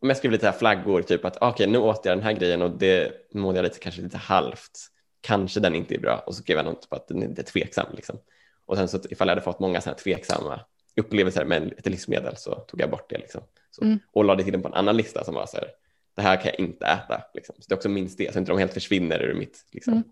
om 0.00 0.08
jag 0.08 0.16
skriver 0.16 0.32
lite 0.32 0.46
här 0.46 0.58
flaggor, 0.58 1.02
typ 1.02 1.24
att 1.24 1.36
okej 1.36 1.48
okay, 1.48 1.66
nu 1.66 1.78
åt 1.78 2.04
jag 2.04 2.16
den 2.16 2.24
här 2.24 2.32
grejen 2.32 2.62
och 2.62 2.70
det 2.70 3.12
mådde 3.34 3.58
jag 3.58 3.64
lite, 3.64 3.78
kanske 3.78 4.02
lite 4.02 4.18
halvt. 4.18 4.90
Kanske 5.20 5.60
den 5.60 5.74
inte 5.74 5.94
är 5.94 5.98
bra 5.98 6.18
och 6.26 6.34
så 6.34 6.42
skrev 6.42 6.56
jag 6.56 6.64
något 6.64 6.90
på 6.90 6.96
att 6.96 7.08
den 7.08 7.22
inte 7.22 7.42
är 7.42 7.44
tveksam. 7.44 7.86
Liksom. 7.96 8.18
Och 8.66 8.76
sen 8.76 8.88
så 8.88 8.98
ifall 9.10 9.28
jag 9.28 9.32
hade 9.32 9.40
fått 9.40 9.60
många 9.60 9.80
sådana 9.80 9.98
tveksamma 9.98 10.60
upplevelser 10.96 11.44
med 11.44 11.74
ett 11.78 11.86
livsmedel 11.86 12.36
så 12.36 12.54
tog 12.54 12.80
jag 12.80 12.90
bort 12.90 13.10
det 13.10 13.18
liksom. 13.18 13.40
så, 13.70 13.84
mm. 13.84 13.98
och 14.12 14.24
lade 14.24 14.42
till 14.44 14.52
den 14.52 14.62
på 14.62 14.68
en 14.68 14.74
annan 14.74 14.96
lista 14.96 15.24
som 15.24 15.34
var 15.34 15.46
så 15.46 15.56
här, 15.56 15.68
det 16.16 16.22
här 16.22 16.36
kan 16.36 16.46
jag 16.46 16.60
inte 16.60 16.86
äta. 16.86 17.22
Liksom. 17.34 17.54
Så 17.58 17.64
det 17.68 17.72
är 17.72 17.76
också 17.76 17.88
minst 17.88 18.18
det, 18.18 18.32
så 18.32 18.38
inte 18.38 18.52
de 18.52 18.58
helt 18.58 18.74
försvinner 18.74 19.22
ur 19.22 19.34
mitt 19.34 19.64
liksom, 19.72 19.92
mm. 19.92 20.04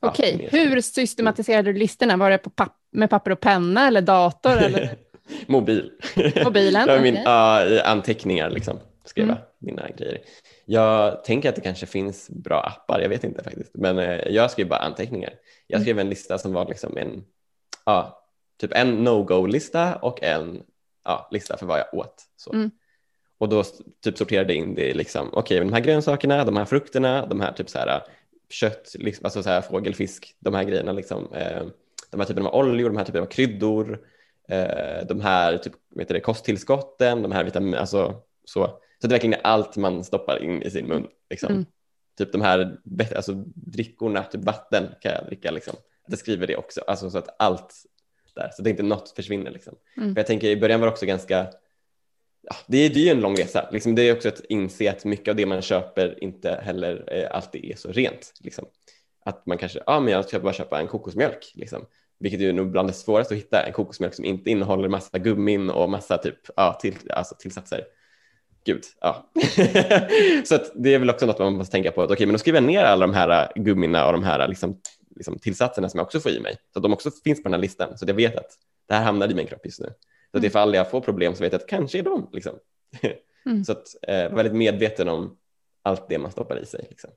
Okej, 0.00 0.34
okay. 0.34 0.48
hur 0.60 0.80
systematiserade 0.80 1.72
du 1.72 1.78
listorna? 1.78 2.16
Var 2.16 2.30
det 2.30 2.38
på 2.38 2.50
papp 2.50 2.76
med 2.90 3.10
papper 3.10 3.30
och 3.30 3.40
penna 3.40 3.86
eller 3.86 4.00
dator? 4.00 4.56
Eller? 4.56 4.96
Mobil. 5.46 5.92
Mobilen? 6.44 6.82
okay. 6.90 7.00
min, 7.00 7.16
uh, 7.16 7.90
anteckningar 7.90 8.50
liksom, 8.50 8.78
skriva 9.04 9.32
mm. 9.32 9.44
mina 9.58 9.88
grejer. 9.96 10.18
Jag 10.64 11.24
tänker 11.24 11.48
att 11.48 11.54
det 11.54 11.60
kanske 11.60 11.86
finns 11.86 12.30
bra 12.30 12.60
appar, 12.60 13.00
jag 13.00 13.08
vet 13.08 13.24
inte 13.24 13.44
faktiskt, 13.44 13.70
men 13.74 13.98
uh, 13.98 14.28
jag 14.28 14.50
skrev 14.50 14.68
bara 14.68 14.80
anteckningar. 14.80 15.32
Jag 15.66 15.80
skrev 15.80 15.98
en 15.98 16.08
lista 16.08 16.38
som 16.38 16.52
var 16.52 16.68
liksom 16.68 16.96
en, 16.96 17.24
uh, 17.90 18.08
typ 18.60 18.72
en 18.74 19.04
no-go-lista 19.04 19.96
och 19.96 20.22
en 20.22 20.62
uh, 21.08 21.26
lista 21.30 21.56
för 21.56 21.66
vad 21.66 21.78
jag 21.78 21.94
åt. 21.94 22.22
Så. 22.36 22.52
Mm. 22.52 22.70
Och 23.38 23.48
då 23.48 23.64
typ 24.04 24.18
sorterade 24.18 24.54
in 24.54 24.74
det 24.74 24.94
liksom, 24.94 25.28
okej, 25.28 25.40
okay, 25.40 25.58
de 25.58 25.72
här 25.72 25.80
grönsakerna, 25.80 26.44
de 26.44 26.56
här 26.56 26.64
frukterna, 26.64 27.26
de 27.26 27.40
här 27.40 27.52
typ 27.52 27.70
så 27.70 27.78
här 27.78 28.02
kött, 28.50 28.96
liksom, 28.98 29.24
alltså 29.24 29.42
så 29.42 29.48
här 29.48 29.60
fågel, 29.60 29.94
fisk, 29.94 30.36
de 30.38 30.54
här 30.54 30.64
grejerna, 30.64 30.92
liksom, 30.92 31.32
eh, 31.32 31.62
de 32.10 32.20
här 32.20 32.26
typerna 32.26 32.48
av 32.48 32.54
oljor, 32.54 32.90
de 32.90 32.96
här 32.96 33.04
typerna 33.04 33.24
av 33.24 33.28
kryddor, 33.28 33.92
eh, 33.92 33.98
de 35.08 35.20
här 35.20 35.58
typ, 35.58 35.72
vet 35.94 36.08
det, 36.08 36.20
kosttillskotten, 36.20 37.22
de 37.22 37.32
här 37.32 37.44
vitamin, 37.44 37.74
alltså 37.74 38.22
så. 38.44 38.80
Så 39.00 39.06
det 39.06 39.14
är 39.14 39.18
verkligen 39.18 39.40
allt 39.44 39.76
man 39.76 40.04
stoppar 40.04 40.42
in 40.42 40.62
i 40.62 40.70
sin 40.70 40.86
mun. 40.86 41.06
Liksom. 41.30 41.52
Mm. 41.52 41.66
Typ 42.18 42.32
de 42.32 42.40
här 42.40 42.78
alltså, 43.16 43.32
drickorna, 43.54 44.22
typ 44.22 44.44
vatten 44.44 44.88
kan 45.00 45.12
jag 45.12 45.26
dricka. 45.26 45.50
Liksom. 45.50 45.76
Jag 46.06 46.18
skriver 46.18 46.46
det 46.46 46.56
också, 46.56 46.80
alltså, 46.80 47.10
så 47.10 47.18
att 47.18 47.36
allt 47.38 47.74
där, 48.34 48.50
så 48.52 48.62
att 48.62 48.68
inte 48.68 48.82
något 48.82 49.10
försvinner. 49.10 49.50
Liksom. 49.50 49.74
Mm. 49.96 50.14
För 50.14 50.20
jag 50.20 50.26
tänker 50.26 50.48
i 50.48 50.56
början 50.56 50.80
var 50.80 50.86
det 50.86 50.92
också 50.92 51.06
ganska 51.06 51.46
ja, 52.42 52.56
det, 52.66 52.78
är, 52.78 52.90
det 52.90 53.00
är 53.00 53.04
ju 53.04 53.10
en 53.10 53.20
lång 53.20 53.36
resa. 53.36 53.68
Liksom, 53.72 53.94
det 53.94 54.02
är 54.02 54.12
också 54.12 54.28
att 54.28 54.44
inse 54.48 54.90
att 54.90 55.04
mycket 55.04 55.28
av 55.28 55.36
det 55.36 55.46
man 55.46 55.62
köper 55.62 56.24
inte 56.24 56.60
heller 56.62 57.04
eh, 57.12 57.36
alltid 57.36 57.64
är 57.64 57.76
så 57.76 57.92
rent. 57.92 58.32
Liksom. 58.40 58.64
Att 59.24 59.46
man 59.46 59.58
kanske, 59.58 59.78
ja 59.78 59.84
ah, 59.86 60.00
men 60.00 60.12
jag 60.12 60.24
ska 60.24 60.40
bara 60.40 60.52
köpa 60.52 60.80
en 60.80 60.86
kokosmjölk, 60.86 61.52
liksom. 61.54 61.86
Vilket 62.18 62.40
är 62.40 62.52
nog 62.52 62.70
bland 62.70 62.88
det 62.88 62.92
svåraste 62.92 63.34
att 63.34 63.40
hitta, 63.40 63.62
en 63.62 63.72
kokosmjölk 63.72 64.14
som 64.14 64.24
inte 64.24 64.50
innehåller 64.50 64.88
massa 64.88 65.18
gummin 65.18 65.70
och 65.70 65.90
massa 65.90 66.18
typ, 66.18 66.38
ja, 66.56 66.78
till, 66.80 66.94
alltså 67.10 67.34
tillsatser. 67.38 67.84
Gud, 68.66 68.82
ja. 69.00 69.30
så 70.44 70.58
det 70.74 70.94
är 70.94 70.98
väl 70.98 71.10
också 71.10 71.26
något 71.26 71.38
man 71.38 71.56
måste 71.56 71.72
tänka 71.72 71.90
på, 71.90 72.02
att 72.02 72.06
okej, 72.06 72.14
okay, 72.14 72.26
men 72.26 72.34
då 72.34 72.38
skriver 72.38 72.60
jag 72.60 72.66
ner 72.66 72.84
alla 72.84 73.06
de 73.06 73.14
här 73.14 73.52
gummina 73.54 74.06
och 74.06 74.12
de 74.12 74.22
här 74.22 74.48
liksom, 74.48 74.80
liksom 75.16 75.38
tillsatserna 75.38 75.88
som 75.88 75.98
jag 75.98 76.04
också 76.04 76.20
får 76.20 76.32
i 76.32 76.40
mig, 76.40 76.56
så 76.72 76.78
att 76.78 76.82
de 76.82 76.92
också 76.92 77.10
finns 77.24 77.42
på 77.42 77.48
den 77.48 77.54
här 77.54 77.60
listan, 77.60 77.98
så 77.98 78.04
att 78.04 78.08
jag 78.08 78.16
vet 78.16 78.36
att 78.36 78.50
det 78.88 78.94
här 78.94 79.02
hamnar 79.02 79.30
i 79.30 79.34
min 79.34 79.46
kropp 79.46 79.64
just 79.64 79.80
nu. 79.80 79.92
Så 80.30 80.38
att 80.38 80.44
ifall 80.44 80.74
jag 80.74 80.90
får 80.90 81.00
problem 81.00 81.34
så 81.34 81.42
vet 81.42 81.52
jag 81.52 81.60
att 81.60 81.68
kanske 81.68 81.98
är 81.98 82.02
de. 82.02 82.30
Liksom. 82.32 82.54
Mm. 83.46 83.64
så 83.64 83.72
att 83.72 83.86
eh, 84.02 84.34
väldigt 84.34 84.54
medveten 84.54 85.08
om 85.08 85.36
allt 85.82 86.08
det 86.08 86.18
man 86.18 86.30
stoppar 86.30 86.58
i 86.58 86.66
sig. 86.66 86.86
Liksom. 86.90 87.10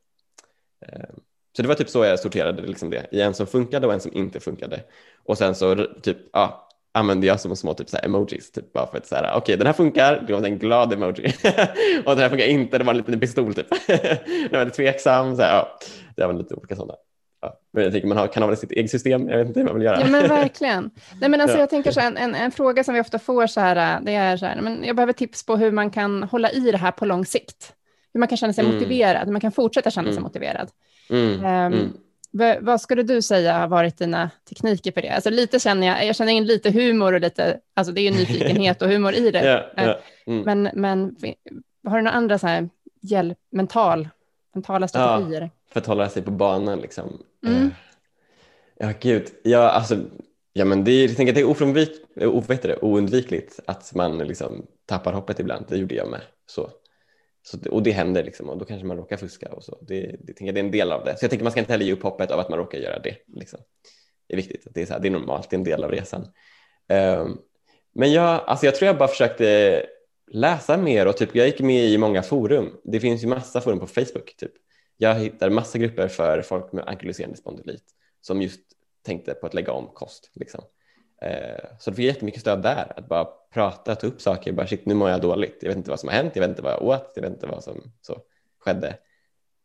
Eh, 0.81 1.09
så 1.57 1.61
det 1.61 1.67
var 1.67 1.75
typ 1.75 1.89
så 1.89 2.05
jag 2.05 2.19
sorterade 2.19 2.61
liksom 2.61 2.89
det 2.89 3.05
i 3.11 3.21
en 3.21 3.33
som 3.33 3.47
funkade 3.47 3.87
och 3.87 3.93
en 3.93 3.99
som 3.99 4.13
inte 4.13 4.39
funkade. 4.39 4.83
Och 5.25 5.37
sen 5.37 5.55
så 5.55 5.75
typ, 6.01 6.17
ja, 6.33 6.69
använde 6.91 7.27
jag 7.27 7.39
som 7.39 7.55
små 7.55 7.73
typ 7.73 7.89
så 7.89 7.97
emojis, 8.03 8.51
typ 8.51 8.73
bara 8.73 8.87
för 8.87 8.97
att 8.97 9.07
säga 9.07 9.21
okej 9.21 9.37
okay, 9.37 9.55
den 9.55 9.67
här 9.67 9.73
funkar, 9.73 10.23
det 10.27 10.33
var 10.33 10.45
en 10.45 10.59
glad 10.59 10.93
emoji 10.93 11.25
och 12.05 12.11
den 12.11 12.19
här 12.19 12.29
funkar 12.29 12.45
inte, 12.45 12.77
det 12.77 12.83
var 12.83 12.93
en 12.93 12.97
liten 12.97 13.19
pistol 13.19 13.53
typ. 13.53 13.67
det 13.87 14.51
var 14.51 14.65
lite 14.65 14.75
tveksam, 14.75 15.35
så 15.35 15.41
här, 15.41 15.49
ja, 15.49 15.79
det 16.15 16.25
var 16.25 16.33
lite 16.33 16.55
olika 16.55 16.75
sådana. 16.75 16.93
Ja, 17.41 17.59
men 17.73 17.83
jag 17.83 17.91
tänker 17.91 18.07
man 18.07 18.17
har, 18.17 18.27
kan 18.27 18.43
ha 18.43 18.55
sitt 18.55 18.71
eget 18.71 18.91
system, 18.91 19.29
jag 19.29 19.37
vet 19.37 19.47
inte 19.47 19.59
hur 19.59 19.65
man 19.65 19.75
vill 19.75 19.83
göra. 19.83 20.01
Ja 20.01 20.07
men 20.07 20.27
verkligen. 20.27 20.91
Nej, 21.21 21.29
men 21.29 21.41
alltså, 21.41 21.57
ja. 21.57 21.61
Jag 21.61 21.69
tänker 21.69 21.91
så 21.91 21.99
här, 21.99 22.07
en, 22.07 22.17
en, 22.17 22.35
en, 22.35 22.51
fråga 22.51 22.83
som 22.83 22.93
vi 22.93 23.01
ofta 23.01 23.19
får 23.19 23.47
så 23.47 23.59
här, 23.59 24.01
det 24.01 24.15
är 24.15 24.37
så 24.37 24.45
här, 24.45 24.61
men 24.61 24.83
jag 24.83 24.95
behöver 24.95 25.13
tips 25.13 25.45
på 25.45 25.55
hur 25.57 25.71
man 25.71 25.89
kan 25.89 26.23
hålla 26.23 26.51
i 26.51 26.71
det 26.71 26.77
här 26.77 26.91
på 26.91 27.05
lång 27.05 27.25
sikt. 27.25 27.73
Hur 28.13 28.19
man 28.19 28.27
kan 28.27 28.37
känna 28.37 28.53
sig 28.53 28.63
mm. 28.63 28.75
motiverad, 28.75 29.25
hur 29.25 29.31
man 29.31 29.41
kan 29.41 29.51
fortsätta 29.51 29.91
känna 29.91 30.05
sig 30.05 30.11
mm. 30.11 30.23
motiverad. 30.23 30.69
Mm. 31.09 31.73
Um, 31.73 31.97
vad 32.61 32.81
skulle 32.81 33.03
du 33.03 33.21
säga 33.21 33.57
har 33.57 33.67
varit 33.67 33.97
dina 33.97 34.29
tekniker 34.49 34.91
för 34.91 35.01
det? 35.01 35.09
Alltså 35.09 35.29
lite 35.29 35.59
känner 35.59 35.87
jag, 35.87 36.05
jag 36.05 36.15
känner 36.15 36.31
in 36.31 36.45
lite 36.45 36.71
humor 36.71 37.13
och 37.13 37.21
lite, 37.21 37.59
alltså 37.73 37.93
det 37.93 38.01
är 38.01 38.11
ju 38.11 38.11
nyfikenhet 38.11 38.81
och 38.81 38.87
humor 38.87 39.13
i 39.13 39.31
det. 39.31 39.39
yeah, 39.43 39.65
yeah. 39.77 40.45
Men, 40.45 40.69
men 40.73 41.15
har 41.87 41.97
du 41.97 42.03
några 42.03 42.17
andra 42.17 42.39
så 42.39 42.47
här 42.47 42.69
hjälp, 43.01 43.37
mental, 43.51 44.09
mentala 44.53 44.87
strategier? 44.87 45.41
Ja 45.41 45.49
för 45.77 45.79
att 45.79 45.87
hålla 45.87 46.09
sig 46.09 46.21
på 46.21 46.31
banan 46.31 46.79
liksom. 46.79 47.23
Mm. 47.45 47.63
Uh, 47.63 47.69
ja, 48.77 48.93
gud. 48.99 49.27
Ja, 49.43 49.69
alltså, 49.69 49.99
ja, 50.53 50.65
men 50.65 50.83
det 50.83 50.91
är, 50.91 51.07
jag 51.07 51.17
tänker 51.17 51.31
att 51.31 51.35
det 51.35 51.41
är 51.41 51.49
oförvit, 51.49 52.07
oundvikligt 52.81 53.59
att 53.65 53.95
man 53.95 54.17
liksom 54.17 54.65
tappar 54.85 55.13
hoppet 55.13 55.39
ibland. 55.39 55.65
Det 55.69 55.77
gjorde 55.77 55.95
jag 55.95 56.09
med. 56.09 56.21
Så. 56.45 56.69
Så, 57.47 57.57
och 57.71 57.83
det 57.83 57.91
händer 57.91 58.23
liksom, 58.23 58.49
och 58.49 58.57
då 58.57 58.65
kanske 58.65 58.87
man 58.87 58.97
råkar 58.97 59.17
fuska 59.17 59.49
och 59.51 59.63
så. 59.63 59.77
Det, 59.81 60.01
det, 60.19 60.33
tänker 60.33 60.45
jag, 60.45 60.55
det 60.55 60.59
är 60.59 60.63
en 60.63 60.71
del 60.71 60.91
av 60.91 61.05
det. 61.05 61.17
Så 61.17 61.23
jag 61.23 61.29
tänker 61.29 61.43
man 61.43 61.51
ska 61.51 61.59
inte 61.59 61.73
heller 61.73 61.85
ge 61.85 61.93
upp 61.93 62.03
hoppet 62.03 62.31
av 62.31 62.39
att 62.39 62.49
man 62.49 62.59
råkar 62.59 62.77
göra 62.77 62.99
det. 62.99 63.15
Liksom. 63.27 63.59
Det 64.27 64.33
är 64.33 64.37
viktigt, 64.37 64.67
det 64.73 64.81
är, 64.81 64.85
så 64.85 64.93
här, 64.93 64.99
det 64.99 65.07
är 65.07 65.11
normalt, 65.11 65.49
det 65.49 65.55
är 65.55 65.57
en 65.57 65.63
del 65.63 65.83
av 65.83 65.91
resan. 65.91 66.21
Um, 67.21 67.37
men 67.95 68.13
jag, 68.13 68.43
alltså 68.47 68.65
jag 68.65 68.75
tror 68.75 68.87
jag 68.87 68.97
bara 68.97 69.07
försökte 69.07 69.85
läsa 70.31 70.77
mer 70.77 71.07
och 71.07 71.17
typ, 71.17 71.35
jag 71.35 71.47
gick 71.47 71.59
med 71.59 71.85
i 71.85 71.97
många 71.97 72.23
forum. 72.23 72.77
Det 72.83 72.99
finns 72.99 73.23
ju 73.23 73.27
massa 73.27 73.61
forum 73.61 73.79
på 73.79 73.87
Facebook. 73.87 74.35
Typ 74.37 74.51
jag 74.97 75.15
hittade 75.15 75.55
massa 75.55 75.77
grupper 75.77 76.07
för 76.07 76.41
folk 76.41 76.71
med 76.71 76.87
ankyloserande 76.87 77.37
spondylit 77.37 77.83
som 78.21 78.41
just 78.41 78.61
tänkte 79.05 79.33
på 79.33 79.47
att 79.47 79.53
lägga 79.53 79.71
om 79.71 79.87
kost. 79.93 80.31
Liksom. 80.33 80.63
Eh, 81.21 81.65
så 81.79 81.89
det 81.89 81.95
fick 81.95 82.05
jättemycket 82.05 82.41
stöd 82.41 82.61
där, 82.61 82.93
att 82.95 83.07
bara 83.07 83.25
prata, 83.53 83.95
ta 83.95 84.07
upp 84.07 84.21
saker, 84.21 84.51
bara 84.51 84.67
shit 84.67 84.85
nu 84.85 84.93
mår 84.93 85.09
jag 85.09 85.21
dåligt, 85.21 85.57
jag 85.61 85.69
vet 85.69 85.77
inte 85.77 85.89
vad 85.89 85.99
som 85.99 86.09
har 86.09 86.15
hänt, 86.15 86.35
jag 86.35 86.41
vet 86.41 86.49
inte 86.49 86.61
vad 86.61 86.73
jag 86.73 86.81
åt, 86.81 87.11
jag 87.15 87.21
vet 87.21 87.31
inte 87.31 87.47
vad 87.47 87.63
som 87.63 87.81
så 88.01 88.21
skedde 88.59 88.97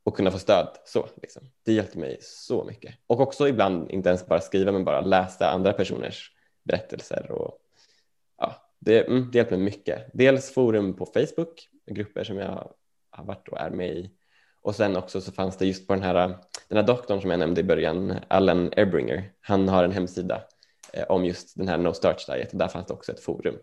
och 0.05 0.17
kunna 0.17 0.31
få 0.31 0.39
stöd 0.39 0.69
så. 0.85 1.09
Liksom. 1.23 1.43
Det 1.65 1.73
hjälpte 1.73 1.99
mig 1.99 2.19
så 2.21 2.65
mycket. 2.65 2.95
Och 3.07 3.21
också 3.21 3.49
ibland 3.49 3.91
inte 3.91 4.09
ens 4.09 4.27
bara 4.27 4.41
skriva 4.41 4.73
men 4.73 4.85
bara 4.85 5.01
läsa 5.01 5.51
andra 5.51 5.73
personers 5.73 6.31
berättelser 6.63 7.31
och 7.31 7.59
ja, 8.39 8.55
det, 8.79 9.07
mm, 9.07 9.31
det 9.33 9.39
hjälpte 9.39 9.57
mig 9.57 9.65
mycket. 9.65 10.11
Dels 10.13 10.55
forum 10.55 10.97
på 10.97 11.07
Facebook, 11.07 11.69
grupper 11.87 12.25
som 12.25 12.39
jag 12.39 12.73
har 13.11 13.25
varit 13.25 13.49
och 13.49 13.61
är 13.61 13.71
med 13.71 13.89
i 13.89 14.11
och 14.63 14.75
sen 14.75 14.97
också 14.97 15.21
så 15.21 15.33
fanns 15.33 15.57
det 15.57 15.67
just 15.67 15.87
på 15.87 15.95
den 15.95 16.03
här, 16.03 16.15
den 16.69 16.77
här 16.77 16.83
doktorn 16.83 17.21
som 17.21 17.31
jag 17.31 17.39
nämnde 17.39 17.61
i 17.61 17.65
början, 17.65 18.15
Allen 18.29 18.73
Erbringer, 18.77 19.33
han 19.41 19.69
har 19.69 19.85
en 19.85 19.93
hemsida 19.93 20.43
Eh, 20.93 21.05
om 21.09 21.25
just 21.25 21.57
den 21.57 21.69
här 21.69 21.79
No 21.79 21.93
Starch 21.93 22.27
Diet 22.27 22.53
och 22.53 22.59
där 22.59 22.69
fanns 22.69 22.87
det 22.87 22.95
också 22.95 23.13
ett 23.13 23.21
forum. 23.21 23.59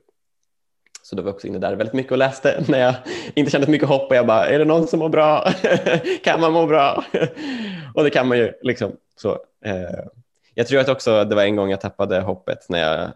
Så 1.04 1.16
då 1.16 1.22
var 1.22 1.30
jag 1.30 1.36
också 1.36 1.48
inne 1.48 1.60
där 1.60 1.76
väldigt 1.76 1.94
mycket 1.94 2.12
och 2.12 2.18
läste 2.18 2.64
när 2.68 2.80
jag 2.80 2.96
inte 3.36 3.52
kände 3.52 3.66
så 3.66 3.72
mycket 3.72 3.88
hopp 3.88 4.10
och 4.10 4.16
jag 4.16 4.28
bara, 4.28 4.46
är 4.46 4.60
det 4.60 4.66
någon 4.66 4.88
som 4.88 5.00
mår 5.00 5.10
bra? 5.10 5.52
kan 6.24 6.42
man 6.42 6.54
må 6.54 6.66
bra? 6.66 7.04
och 7.94 8.04
det 8.04 8.10
kan 8.10 8.28
man 8.28 8.38
ju 8.38 8.54
liksom. 8.62 8.92
Så, 9.16 9.32
eh, 9.66 10.06
jag 10.54 10.68
tror 10.68 10.80
att 10.80 10.90
också 10.90 11.24
det 11.24 11.36
var 11.36 11.44
en 11.44 11.56
gång 11.56 11.72
jag 11.72 11.82
tappade 11.82 12.22
hoppet 12.22 12.70
när 12.70 12.80
jag, 12.80 13.12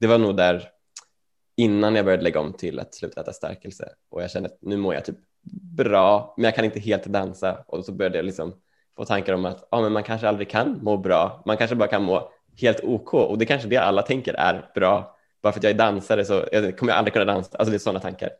det 0.00 0.06
var 0.06 0.18
nog 0.18 0.36
där 0.36 0.68
innan 1.56 1.94
jag 1.94 2.04
började 2.04 2.22
lägga 2.22 2.40
om 2.40 2.52
till 2.52 2.78
att 2.78 2.94
sluta 2.94 3.20
äta 3.20 3.32
stärkelse 3.32 3.88
och 4.10 4.22
jag 4.22 4.30
kände 4.30 4.48
att 4.48 4.58
nu 4.60 4.76
mår 4.76 4.94
jag 4.94 5.04
typ 5.04 5.16
bra, 5.76 6.34
men 6.36 6.44
jag 6.44 6.54
kan 6.54 6.64
inte 6.64 6.80
helt 6.80 7.04
dansa 7.04 7.64
och 7.66 7.84
så 7.84 7.92
började 7.92 8.18
jag 8.18 8.24
liksom 8.24 8.54
få 8.96 9.04
tankar 9.04 9.32
om 9.32 9.44
att 9.44 9.68
ah, 9.70 9.80
men 9.80 9.92
man 9.92 10.02
kanske 10.02 10.28
aldrig 10.28 10.50
kan 10.50 10.78
må 10.82 10.96
bra. 10.96 11.42
Man 11.46 11.56
kanske 11.56 11.76
bara 11.76 11.88
kan 11.88 12.02
må 12.02 12.32
helt 12.60 12.80
OK 12.84 13.14
och 13.14 13.38
det 13.38 13.46
kanske 13.46 13.68
det 13.68 13.76
alla 13.76 14.02
tänker 14.02 14.34
är 14.34 14.70
bra. 14.74 15.16
Bara 15.42 15.52
för 15.52 15.60
att 15.60 15.64
jag 15.64 15.70
är 15.70 15.78
dansare 15.78 16.24
så 16.24 16.44
jag 16.52 16.78
kommer 16.78 16.92
jag 16.92 16.98
aldrig 16.98 17.12
kunna 17.12 17.24
dansa. 17.24 17.56
Alltså 17.58 17.70
det 17.70 17.76
är 17.76 17.78
sådana 17.78 18.00
tankar. 18.00 18.30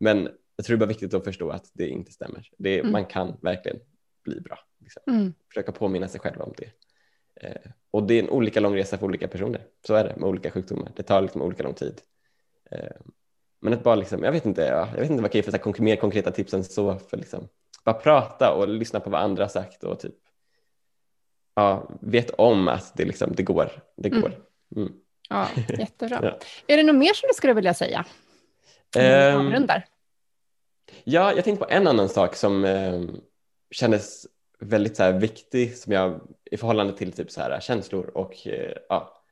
Men 0.00 0.28
jag 0.56 0.66
tror 0.66 0.76
det 0.76 0.78
är 0.78 0.86
bara 0.86 0.88
viktigt 0.88 1.14
att 1.14 1.24
förstå 1.24 1.50
att 1.50 1.70
det 1.72 1.88
inte 1.88 2.12
stämmer. 2.12 2.48
Det, 2.58 2.78
mm. 2.78 2.92
Man 2.92 3.04
kan 3.04 3.36
verkligen 3.42 3.78
bli 4.24 4.40
bra. 4.40 4.58
Liksom. 4.80 5.02
Mm. 5.06 5.34
Försöka 5.48 5.72
påminna 5.72 6.08
sig 6.08 6.20
själv 6.20 6.40
om 6.40 6.54
det. 6.56 6.70
Eh, 7.46 7.70
och 7.90 8.02
det 8.02 8.14
är 8.14 8.22
en 8.22 8.30
olika 8.30 8.60
lång 8.60 8.76
resa 8.76 8.98
för 8.98 9.06
olika 9.06 9.28
personer. 9.28 9.62
Så 9.86 9.94
är 9.94 10.04
det 10.04 10.16
med 10.16 10.28
olika 10.28 10.50
sjukdomar. 10.50 10.92
Det 10.96 11.02
tar 11.02 11.22
liksom 11.22 11.42
olika 11.42 11.62
lång 11.62 11.74
tid. 11.74 12.00
Eh, 12.70 12.96
men 13.60 13.72
att 13.72 13.82
bara 13.82 13.94
liksom, 13.94 14.22
jag 14.22 14.32
vet 14.32 14.46
inte, 14.46 14.62
jag 14.62 15.00
vet 15.00 15.10
inte 15.10 15.22
vad 15.22 15.34
jag 15.34 15.44
kan 15.44 15.72
ge 15.72 15.74
för 15.74 15.82
mer 15.82 15.96
konkreta 15.96 16.30
tips 16.30 16.54
än 16.54 16.64
så 16.64 16.98
för 16.98 17.16
liksom, 17.16 17.48
bara 17.84 17.94
prata 17.94 18.52
och 18.52 18.68
lyssna 18.68 19.00
på 19.00 19.10
vad 19.10 19.20
andra 19.20 19.48
sagt 19.48 19.84
och 19.84 20.00
typ 20.00 20.14
ja, 21.54 21.90
vet 22.00 22.30
om 22.30 22.68
att 22.68 22.96
det, 22.96 23.04
liksom, 23.04 23.32
det 23.36 23.42
går. 23.42 23.70
Det 23.96 24.08
mm. 24.08 24.20
går. 24.20 24.38
Mm. 24.76 24.92
Ja, 25.28 25.48
jättebra. 25.78 26.20
ja. 26.22 26.38
Är 26.66 26.76
det 26.76 26.82
något 26.82 26.96
mer 26.96 27.14
som 27.14 27.28
du 27.28 27.34
skulle 27.34 27.52
vilja 27.52 27.74
säga? 27.74 28.04
Um, 28.96 29.68
ja, 31.04 31.32
jag 31.34 31.44
tänkte 31.44 31.64
på 31.64 31.70
en 31.70 31.86
annan 31.86 32.08
sak 32.08 32.36
som 32.36 32.64
um, 32.64 33.20
kändes 33.70 34.26
väldigt 34.60 34.96
så 34.96 35.02
här, 35.02 35.12
viktig 35.12 35.76
som 35.76 35.92
jag, 35.92 36.20
i 36.50 36.56
förhållande 36.56 36.92
till 36.92 37.12
typ 37.12 37.30
så 37.30 37.40
här, 37.40 37.60
känslor 37.60 38.06
och 38.14 38.46
uh, 38.46 38.72
ja, 38.88 39.22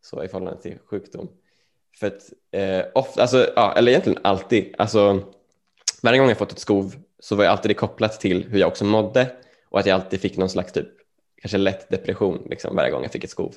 så 0.00 0.24
i 0.24 0.28
förhållande 0.28 0.62
till 0.62 0.78
sjukdom. 0.78 1.28
För 1.98 2.06
att 2.06 2.32
eh, 2.50 2.84
ofta, 2.94 3.20
alltså, 3.20 3.50
ja, 3.56 3.74
eller 3.76 3.92
egentligen 3.92 4.20
alltid, 4.24 4.74
alltså 4.78 5.22
varje 6.02 6.18
gång 6.18 6.28
jag 6.28 6.38
fått 6.38 6.52
ett 6.52 6.58
skov 6.58 6.94
så 7.18 7.36
var 7.36 7.44
jag 7.44 7.50
alltid 7.50 7.70
det 7.70 7.74
kopplat 7.74 8.20
till 8.20 8.44
hur 8.44 8.58
jag 8.58 8.68
också 8.68 8.84
mådde 8.84 9.36
och 9.68 9.80
att 9.80 9.86
jag 9.86 9.94
alltid 9.94 10.20
fick 10.20 10.36
någon 10.36 10.48
slags 10.48 10.72
typ, 10.72 10.88
kanske 11.40 11.58
lätt 11.58 11.88
depression 11.88 12.46
liksom, 12.50 12.76
varje 12.76 12.90
gång 12.90 13.02
jag 13.02 13.12
fick 13.12 13.24
ett 13.24 13.30
skov. 13.30 13.54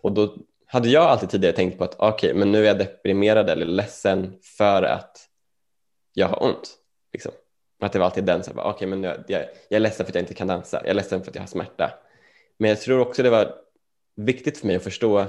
Och 0.00 0.12
då 0.12 0.36
hade 0.66 0.88
jag 0.88 1.04
alltid 1.04 1.28
tidigare 1.28 1.56
tänkt 1.56 1.78
på 1.78 1.84
att 1.84 1.94
okej, 1.98 2.30
okay, 2.30 2.34
men 2.34 2.52
nu 2.52 2.62
är 2.62 2.66
jag 2.66 2.78
deprimerad 2.78 3.50
eller 3.50 3.66
ledsen 3.66 4.38
för 4.42 4.82
att 4.82 5.26
jag 6.12 6.28
har 6.28 6.42
ont. 6.42 6.76
Liksom. 7.12 7.32
Att 7.80 7.92
det 7.92 7.98
var 7.98 8.06
alltid 8.06 8.24
den 8.24 8.42
som 8.42 8.56
var, 8.56 8.62
okej, 8.62 8.74
okay, 8.74 8.88
men 8.88 9.02
jag, 9.02 9.16
jag, 9.26 9.40
jag 9.68 9.76
är 9.76 9.80
ledsen 9.80 10.06
för 10.06 10.10
att 10.10 10.14
jag 10.14 10.22
inte 10.22 10.34
kan 10.34 10.48
dansa, 10.48 10.80
jag 10.80 10.90
är 10.90 10.94
ledsen 10.94 11.22
för 11.22 11.30
att 11.30 11.34
jag 11.34 11.42
har 11.42 11.48
smärta. 11.48 11.90
Men 12.58 12.68
jag 12.68 12.80
tror 12.80 13.00
också 13.00 13.22
det 13.22 13.30
var 13.30 13.54
viktigt 14.16 14.58
för 14.58 14.66
mig 14.66 14.76
att 14.76 14.82
förstå 14.82 15.26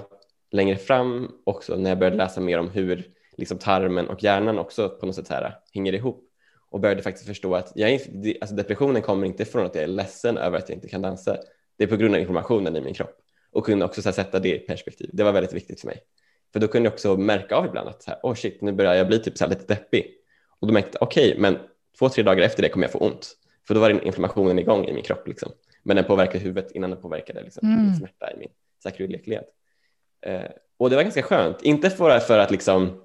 längre 0.51 0.77
fram 0.77 1.31
också 1.43 1.75
när 1.75 1.89
jag 1.89 1.99
började 1.99 2.17
läsa 2.17 2.41
mer 2.41 2.59
om 2.59 2.69
hur 2.69 3.03
liksom 3.37 3.57
tarmen 3.57 4.07
och 4.07 4.23
hjärnan 4.23 4.59
också 4.59 4.89
på 4.89 5.05
något 5.05 5.15
sätt 5.15 5.27
här 5.27 5.57
hänger 5.73 5.93
ihop 5.93 6.27
och 6.69 6.79
började 6.79 7.01
faktiskt 7.01 7.27
förstå 7.27 7.55
att 7.55 7.71
jag, 7.75 8.01
alltså 8.41 8.55
depressionen 8.55 9.01
kommer 9.01 9.27
inte 9.27 9.45
från 9.45 9.65
att 9.65 9.75
jag 9.75 9.83
är 9.83 9.87
ledsen 9.87 10.37
över 10.37 10.57
att 10.57 10.69
jag 10.69 10.77
inte 10.77 10.89
kan 10.89 11.01
dansa. 11.01 11.37
Det 11.77 11.83
är 11.83 11.87
på 11.87 11.95
grund 11.95 12.15
av 12.15 12.21
informationen 12.21 12.75
i 12.75 12.81
min 12.81 12.93
kropp 12.93 13.17
och 13.51 13.65
kunde 13.65 13.85
också 13.85 14.01
här, 14.05 14.11
sätta 14.11 14.39
det 14.39 14.55
i 14.55 14.59
perspektiv. 14.59 15.09
Det 15.13 15.23
var 15.23 15.31
väldigt 15.31 15.53
viktigt 15.53 15.81
för 15.81 15.87
mig. 15.87 16.03
För 16.53 16.59
då 16.59 16.67
kunde 16.67 16.87
jag 16.87 16.93
också 16.93 17.17
märka 17.17 17.55
av 17.55 17.65
ibland 17.65 17.89
att 17.89 18.03
så 18.03 18.11
här, 18.11 18.19
oh 18.23 18.35
shit, 18.35 18.61
nu 18.61 18.71
börjar 18.71 18.93
jag 18.95 19.07
bli 19.07 19.19
typ 19.19 19.37
så 19.37 19.47
lite 19.47 19.65
deppig. 19.65 20.13
Och 20.59 20.67
då 20.67 20.73
märkte 20.73 20.89
jag, 20.93 21.07
okej, 21.07 21.29
okay, 21.29 21.41
men 21.41 21.57
två, 21.99 22.09
tre 22.09 22.23
dagar 22.23 22.43
efter 22.43 22.63
det 22.63 22.69
kommer 22.69 22.83
jag 22.83 22.91
få 22.91 22.99
ont. 22.99 23.37
För 23.67 23.73
då 23.73 23.79
var 23.79 24.05
inflammationen 24.05 24.59
igång 24.59 24.85
i 24.85 24.93
min 24.93 25.03
kropp. 25.03 25.27
Liksom. 25.27 25.51
Men 25.83 25.95
den 25.95 26.05
påverkade 26.05 26.39
huvudet 26.39 26.71
innan 26.71 26.89
den 26.89 27.01
påverkade 27.01 27.43
liksom, 27.43 27.67
mm. 27.67 27.85
min 27.85 27.95
smärta 27.95 28.31
i 28.31 28.37
min 28.37 28.49
sakryllekled. 28.83 29.43
Eh, 30.21 30.41
och 30.77 30.89
det 30.89 30.95
var 30.95 31.03
ganska 31.03 31.23
skönt, 31.23 31.61
inte 31.61 31.89
för, 31.89 32.19
för 32.19 32.39
att 32.39 32.51
liksom 32.51 33.03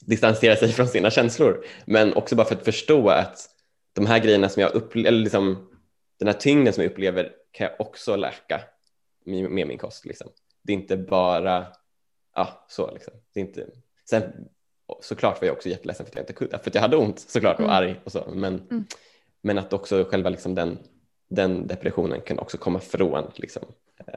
distansera 0.00 0.56
sig 0.56 0.68
från 0.68 0.88
sina 0.88 1.10
känslor, 1.10 1.64
men 1.84 2.14
också 2.14 2.36
bara 2.36 2.46
för 2.46 2.54
att 2.54 2.64
förstå 2.64 3.08
att 3.08 3.50
de 3.92 4.06
här 4.06 4.18
grejerna 4.18 4.48
som 4.48 4.62
jag 4.62 4.74
upplever, 4.74 5.08
eller 5.08 5.20
liksom, 5.20 5.68
den 6.18 6.28
här 6.28 6.34
tyngden 6.34 6.72
som 6.72 6.82
jag 6.82 6.90
upplever 6.90 7.32
kan 7.58 7.66
jag 7.66 7.86
också 7.86 8.16
läka 8.16 8.60
med, 9.24 9.50
min 9.50 9.78
kost. 9.78 10.04
Liksom. 10.04 10.28
Det 10.62 10.72
är 10.72 10.76
inte 10.76 10.96
bara, 10.96 11.66
ja 12.34 12.64
så 12.68 12.90
liksom. 12.90 13.14
Det 13.34 13.40
är 13.40 13.44
inte, 13.44 13.66
sen 14.10 14.22
såklart 15.00 15.40
var 15.40 15.46
jag 15.46 15.56
också 15.56 15.68
jätteledsen 15.68 16.06
för 16.06 16.10
att 16.10 16.16
jag 16.16 16.22
inte 16.22 16.32
kunde, 16.32 16.58
för 16.58 16.70
att 16.70 16.74
jag 16.74 16.82
hade 16.82 16.96
ont 16.96 17.20
såklart 17.20 17.56
och 17.56 17.64
mm. 17.64 17.76
arg 17.76 18.00
och 18.04 18.12
så, 18.12 18.24
men, 18.32 18.54
mm. 18.70 18.84
men 19.42 19.58
att 19.58 19.72
också 19.72 20.04
själva 20.04 20.30
liksom 20.30 20.54
den, 20.54 20.78
den 21.28 21.66
depressionen 21.66 22.20
kan 22.20 22.38
också 22.38 22.58
komma 22.58 22.80
från 22.80 23.30
liksom, 23.34 23.62
eh, 24.06 24.14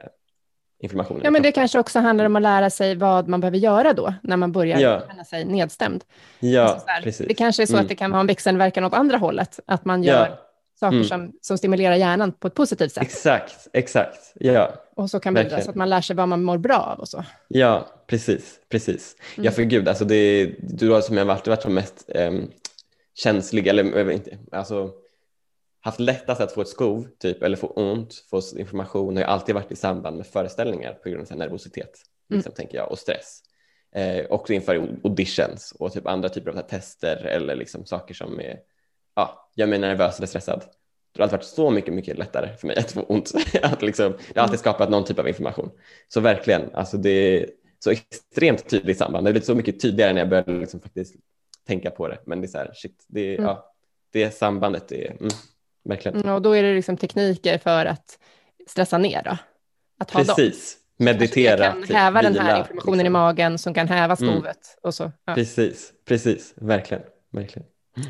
informationen. 0.78 1.20
Ja, 1.24 1.30
men 1.30 1.42
det 1.42 1.52
kanske 1.52 1.78
också 1.78 1.98
handlar 1.98 2.24
om 2.24 2.36
att 2.36 2.42
lära 2.42 2.70
sig 2.70 2.94
vad 2.94 3.28
man 3.28 3.40
behöver 3.40 3.58
göra 3.58 3.92
då, 3.92 4.14
när 4.22 4.36
man 4.36 4.52
börjar 4.52 4.78
ja. 4.78 5.02
känna 5.08 5.24
sig 5.24 5.44
nedstämd. 5.44 6.04
Ja, 6.40 6.62
alltså 6.62 6.86
precis. 7.02 7.28
Det 7.28 7.34
kanske 7.34 7.62
är 7.62 7.66
så 7.66 7.72
mm. 7.72 7.82
att 7.82 7.88
det 7.88 7.94
kan 7.94 8.12
ha 8.12 8.20
en 8.20 8.26
växelverkan 8.26 8.84
åt 8.84 8.94
andra 8.94 9.16
hållet, 9.16 9.60
att 9.66 9.84
man 9.84 10.02
gör 10.02 10.26
ja. 10.26 10.51
Saker 10.82 10.96
mm. 10.96 11.08
som, 11.08 11.32
som 11.40 11.58
stimulerar 11.58 11.94
hjärnan 11.94 12.32
på 12.32 12.48
ett 12.48 12.54
positivt 12.54 12.92
sätt. 12.92 13.02
Exakt, 13.02 13.68
exakt, 13.72 14.32
ja. 14.34 14.72
Och 14.94 15.10
så 15.10 15.20
kan 15.20 15.34
det 15.34 15.62
så 15.64 15.70
att 15.70 15.76
man 15.76 15.90
lär 15.90 16.00
sig 16.00 16.16
vad 16.16 16.28
man 16.28 16.42
mår 16.42 16.58
bra 16.58 16.78
av 16.78 16.98
och 16.98 17.08
så. 17.08 17.24
Ja, 17.48 17.88
precis, 18.06 18.60
precis. 18.68 19.16
Mm. 19.36 19.44
Ja, 19.44 19.50
för 19.50 19.62
gud, 19.62 19.88
alltså 19.88 20.04
det, 20.04 20.54
du 20.60 20.90
har 20.90 21.00
som 21.00 21.16
jag 21.16 21.24
varit, 21.24 21.46
varit 21.46 21.62
som 21.62 21.74
mest 21.74 22.10
um, 22.14 22.50
känslig, 23.14 23.66
eller 23.66 24.10
inte, 24.10 24.38
alltså 24.52 24.90
haft 25.80 26.00
lättast 26.00 26.40
att 26.40 26.52
få 26.52 26.60
ett 26.60 26.68
skov 26.68 27.06
typ, 27.18 27.42
eller 27.42 27.56
få 27.56 27.66
ont, 27.66 28.14
få 28.30 28.40
information 28.58 29.16
har 29.16 29.24
alltid 29.24 29.54
varit 29.54 29.72
i 29.72 29.76
samband 29.76 30.16
med 30.16 30.26
föreställningar 30.26 30.92
på 30.92 31.08
grund 31.08 31.32
av 31.32 31.38
nervositet 31.38 31.90
mm. 32.30 32.38
liksom, 32.38 32.52
tänker 32.52 32.78
jag, 32.78 32.90
och 32.90 32.98
stress. 32.98 33.42
Eh, 33.94 34.24
också 34.30 34.52
inför 34.52 34.98
auditions 35.04 35.74
och 35.78 35.92
typ 35.92 36.06
andra 36.06 36.28
typer 36.28 36.50
av 36.50 36.62
tester 36.62 37.16
eller 37.16 37.56
liksom 37.56 37.84
saker 37.84 38.14
som 38.14 38.40
är, 38.40 38.58
ja, 39.14 39.50
gör 39.56 39.66
mig 39.66 39.78
nervös 39.78 40.18
eller 40.18 40.26
stressad. 40.26 40.64
Det 41.12 41.18
har 41.18 41.24
alltid 41.24 41.38
varit 41.38 41.46
så 41.46 41.70
mycket, 41.70 41.94
mycket 41.94 42.18
lättare 42.18 42.56
för 42.56 42.66
mig 42.66 42.76
att 42.76 42.92
få 42.92 43.02
ont. 43.02 43.32
att 43.62 43.82
liksom, 43.82 44.12
det 44.12 44.40
har 44.40 44.44
alltid 44.44 44.60
skapat 44.60 44.90
någon 44.90 45.04
typ 45.04 45.18
av 45.18 45.28
information. 45.28 45.70
Så 46.08 46.20
verkligen, 46.20 46.74
alltså 46.74 46.96
det 46.96 47.10
är 47.10 47.50
så 47.78 47.90
extremt 47.90 48.68
tydligt 48.68 48.98
samband. 48.98 49.26
Det 49.26 49.30
är 49.30 49.40
så 49.40 49.54
mycket 49.54 49.80
tydligare 49.80 50.12
när 50.12 50.20
jag 50.20 50.28
började 50.28 50.52
liksom 50.52 50.80
faktiskt 50.80 51.14
tänka 51.66 51.90
på 51.90 52.08
det. 52.08 52.18
Men 52.26 52.40
det 52.40 52.46
är 52.46 52.48
så 52.48 52.58
här, 52.58 52.70
shit, 52.74 53.04
det, 53.08 53.34
mm. 53.34 53.44
ja, 53.44 53.72
det 54.12 54.30
sambandet 54.30 54.92
är, 54.92 55.10
mm, 55.10 55.28
verkligen. 55.84 56.20
Mm, 56.20 56.34
och 56.34 56.42
då 56.42 56.52
är 56.52 56.62
det 56.62 56.74
liksom 56.74 56.96
tekniker 56.96 57.58
för 57.58 57.86
att 57.86 58.18
stressa 58.66 58.98
ner 58.98 59.22
då? 59.24 59.38
Att 59.98 60.10
ha 60.10 60.24
Precis, 60.24 60.76
dem. 60.96 61.04
meditera. 61.04 61.72
Som 61.72 61.72
kan 61.72 61.82
typ, 61.82 61.96
häva 61.96 62.20
vila, 62.20 62.30
den 62.30 62.42
här 62.42 62.58
informationen 62.58 62.98
liksom. 62.98 63.06
i 63.06 63.10
magen 63.10 63.58
som 63.58 63.74
kan 63.74 63.88
häva 63.88 64.16
mm. 64.16 64.16
skovet. 64.16 64.44
Mm. 64.44 64.78
Och 64.82 64.94
så, 64.94 65.12
ja. 65.24 65.34
Precis, 65.34 65.92
precis, 66.04 66.52
verkligen. 66.56 67.02
verkligen. 67.30 67.68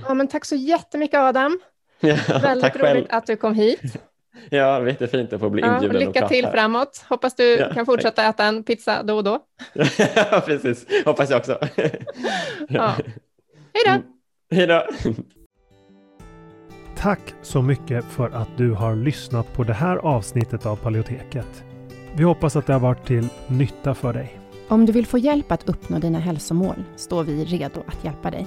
Ja, 0.09 0.15
men 0.15 0.29
tack 0.29 0.45
så 0.45 0.55
jättemycket 0.55 1.19
Adam. 1.21 1.61
Ja, 2.05 2.17
Väldigt 2.43 2.77
roligt 2.77 2.83
själv. 2.83 3.07
att 3.11 3.27
du 3.27 3.37
kom 3.37 3.55
hit. 3.55 3.81
Ja, 4.51 4.81
det 4.81 4.91
jättefint 4.91 5.33
att 5.33 5.41
få 5.41 5.51
bli 5.51 5.63
inbjuden. 5.63 6.01
Ja, 6.01 6.07
lycka 6.07 6.29
till 6.29 6.47
framåt. 6.47 7.05
Hoppas 7.09 7.35
du 7.37 7.45
ja, 7.45 7.73
kan 7.75 7.87
fortsätta 7.87 8.23
tack. 8.23 8.35
äta 8.35 8.45
en 8.45 8.65
pizza 8.65 9.03
då 9.03 9.17
och 9.17 9.25
då. 9.25 9.39
ja, 10.15 10.43
precis. 10.47 10.87
Hoppas 11.05 11.31
jag 11.31 11.39
också. 11.39 11.59
ja. 12.69 12.95
Hej 13.75 13.83
då. 13.87 13.91
Mm. 13.91 14.03
Hej 14.51 14.67
då. 14.67 14.87
Tack 16.97 17.35
så 17.43 17.63
mycket 17.63 18.05
för 18.05 18.31
att 18.31 18.49
du 18.57 18.71
har 18.71 18.97
lyssnat 18.97 19.53
på 19.53 19.65
det 19.65 19.73
här 19.73 19.97
avsnittet 19.97 20.67
av 20.67 20.77
Paleoteket. 20.77 21.65
Vi 22.17 22.25
hoppas 22.25 22.57
att 22.57 22.67
det 22.67 22.73
har 22.73 22.81
varit 22.81 23.07
till 23.07 23.29
nytta 23.47 23.95
för 23.95 24.13
dig. 24.13 24.39
Om 24.69 24.87
du 24.87 24.93
vill 24.93 25.07
få 25.07 25.19
hjälp 25.19 25.53
att 25.53 25.69
uppnå 25.69 25.99
dina 25.99 26.19
hälsomål 26.19 26.85
står 26.97 27.25
vi 27.25 27.45
redo 27.45 27.81
att 27.87 28.05
hjälpa 28.05 28.31
dig. 28.31 28.47